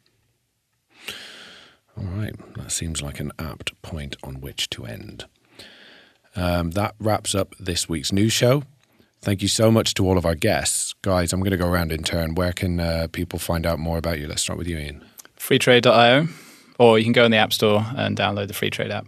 All 1.97 2.05
right, 2.05 2.35
that 2.57 2.72
seems 2.72 3.03
like 3.03 3.20
an 3.20 3.33
apt 3.39 3.81
point 3.83 4.16
on 4.22 4.41
which 4.41 4.70
to 4.70 4.85
end. 4.85 5.26
Um, 6.37 6.72
that 6.72 6.95
wraps 6.99 7.35
up 7.35 7.55
this 7.59 7.89
week's 7.89 8.12
news 8.12 8.33
show. 8.33 8.62
Thank 9.23 9.43
you 9.43 9.49
so 9.49 9.71
much 9.71 9.95
to 9.95 10.07
all 10.07 10.16
of 10.16 10.25
our 10.25 10.35
guests. 10.35 10.95
Guys, 11.03 11.33
I'm 11.33 11.41
going 11.41 11.51
to 11.51 11.59
go 11.59 11.68
around 11.68 11.93
in 11.93 12.03
turn. 12.03 12.35
Where 12.35 12.53
can 12.53 12.81
uh, 12.81 13.09
people 13.12 13.39
find 13.39 13.66
out 13.66 13.79
more 13.79 13.99
about 13.99 14.18
you? 14.18 14.27
Let's 14.27 14.43
start 14.43 14.59
with 14.59 14.66
you, 14.66 14.79
Ian. 14.79 15.05
Freetrade.io, 15.39 16.29
or 16.79 16.99
you 16.99 17.05
can 17.05 17.12
go 17.12 17.25
in 17.25 17.31
the 17.31 17.37
App 17.37 17.53
Store 17.53 17.87
and 17.97 18.16
download 18.16 18.49
the 18.49 18.55
Freetrade 18.55 18.91
app. 18.91 19.07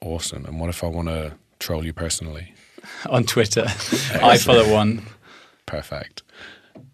Awesome. 0.00 0.44
And 0.44 0.60
what 0.60 0.68
if 0.68 0.84
I 0.84 0.88
want 0.88 1.08
to 1.08 1.34
troll 1.60 1.84
you 1.84 1.94
personally? 1.94 2.54
On 3.10 3.24
Twitter, 3.24 3.64
I 4.22 4.36
follow 4.36 4.70
one. 4.70 5.06
Perfect. 5.64 6.22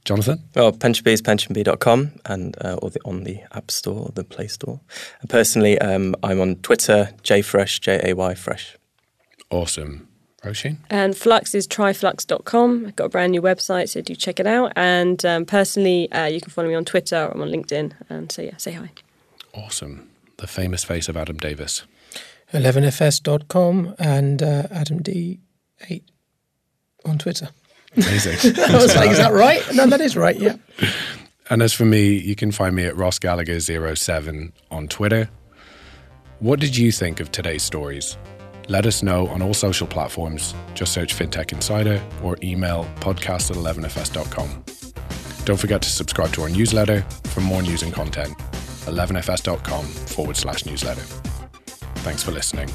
Jonathan? 0.04 0.42
Well, 0.54 0.72
pensionbee 0.72 1.12
is 1.12 1.22
pensionbee.com 1.22 2.12
and 2.26 2.56
uh, 2.64 2.78
or 2.80 2.90
the, 2.90 3.00
on 3.04 3.24
the 3.24 3.40
App 3.52 3.70
Store 3.70 4.06
or 4.06 4.12
the 4.14 4.24
Play 4.24 4.46
Store. 4.46 4.80
And 5.20 5.28
personally, 5.28 5.78
um, 5.78 6.14
I'm 6.22 6.40
on 6.40 6.56
Twitter, 6.56 7.10
jfresh, 7.22 7.80
J-A-Y 7.80 8.34
fresh. 8.34 8.76
Awesome. 9.50 10.08
Roisin? 10.42 10.78
And 10.88 11.16
Flux 11.16 11.54
is 11.54 11.68
tryflux.com. 11.68 12.86
I've 12.86 12.96
got 12.96 13.04
a 13.04 13.08
brand 13.08 13.32
new 13.32 13.42
website, 13.42 13.90
so 13.90 14.00
do 14.00 14.14
check 14.14 14.40
it 14.40 14.46
out. 14.46 14.72
And 14.76 15.24
um, 15.24 15.44
personally, 15.44 16.10
uh, 16.12 16.26
you 16.26 16.40
can 16.40 16.50
follow 16.50 16.68
me 16.68 16.74
on 16.74 16.84
Twitter 16.84 17.16
or 17.16 17.32
I'm 17.32 17.42
on 17.42 17.48
LinkedIn. 17.48 17.92
And 18.08 18.32
so, 18.32 18.42
yeah, 18.42 18.56
say 18.56 18.72
hi. 18.72 18.90
Awesome. 19.52 20.08
The 20.38 20.46
famous 20.46 20.84
face 20.84 21.08
of 21.08 21.16
Adam 21.16 21.36
Davis. 21.36 21.84
11fs.com 22.52 23.94
and 23.98 24.42
uh, 24.42 24.66
Adam 24.70 25.00
D8 25.02 26.02
on 27.04 27.18
Twitter. 27.18 27.50
Amazing. 27.96 28.56
I 28.68 28.76
was 28.76 28.96
like, 28.96 29.10
is 29.10 29.18
that 29.18 29.32
right? 29.32 29.62
No, 29.74 29.86
that 29.86 30.00
is 30.00 30.16
right, 30.16 30.36
yeah. 30.38 30.56
And 31.50 31.62
as 31.62 31.72
for 31.72 31.84
me, 31.84 32.16
you 32.16 32.36
can 32.36 32.52
find 32.52 32.76
me 32.76 32.84
at 32.84 32.96
Ross 32.96 33.18
Gallagher07 33.18 34.52
on 34.70 34.86
Twitter. 34.86 35.28
What 36.38 36.60
did 36.60 36.76
you 36.76 36.92
think 36.92 37.18
of 37.18 37.32
today's 37.32 37.64
stories? 37.64 38.16
Let 38.70 38.86
us 38.86 39.02
know 39.02 39.26
on 39.26 39.42
all 39.42 39.52
social 39.52 39.88
platforms. 39.88 40.54
Just 40.74 40.92
search 40.92 41.12
FinTech 41.12 41.52
Insider 41.52 42.00
or 42.22 42.36
email 42.40 42.84
podcast 43.00 43.50
at 43.50 43.56
11fs.com. 43.56 45.44
Don't 45.44 45.56
forget 45.58 45.82
to 45.82 45.88
subscribe 45.88 46.32
to 46.34 46.42
our 46.42 46.48
newsletter 46.48 47.02
for 47.24 47.40
more 47.40 47.62
news 47.62 47.82
and 47.82 47.92
content. 47.92 48.38
11fs.com 48.86 49.84
forward 49.84 50.36
slash 50.36 50.66
newsletter. 50.66 51.02
Thanks 52.04 52.22
for 52.22 52.30
listening. 52.30 52.68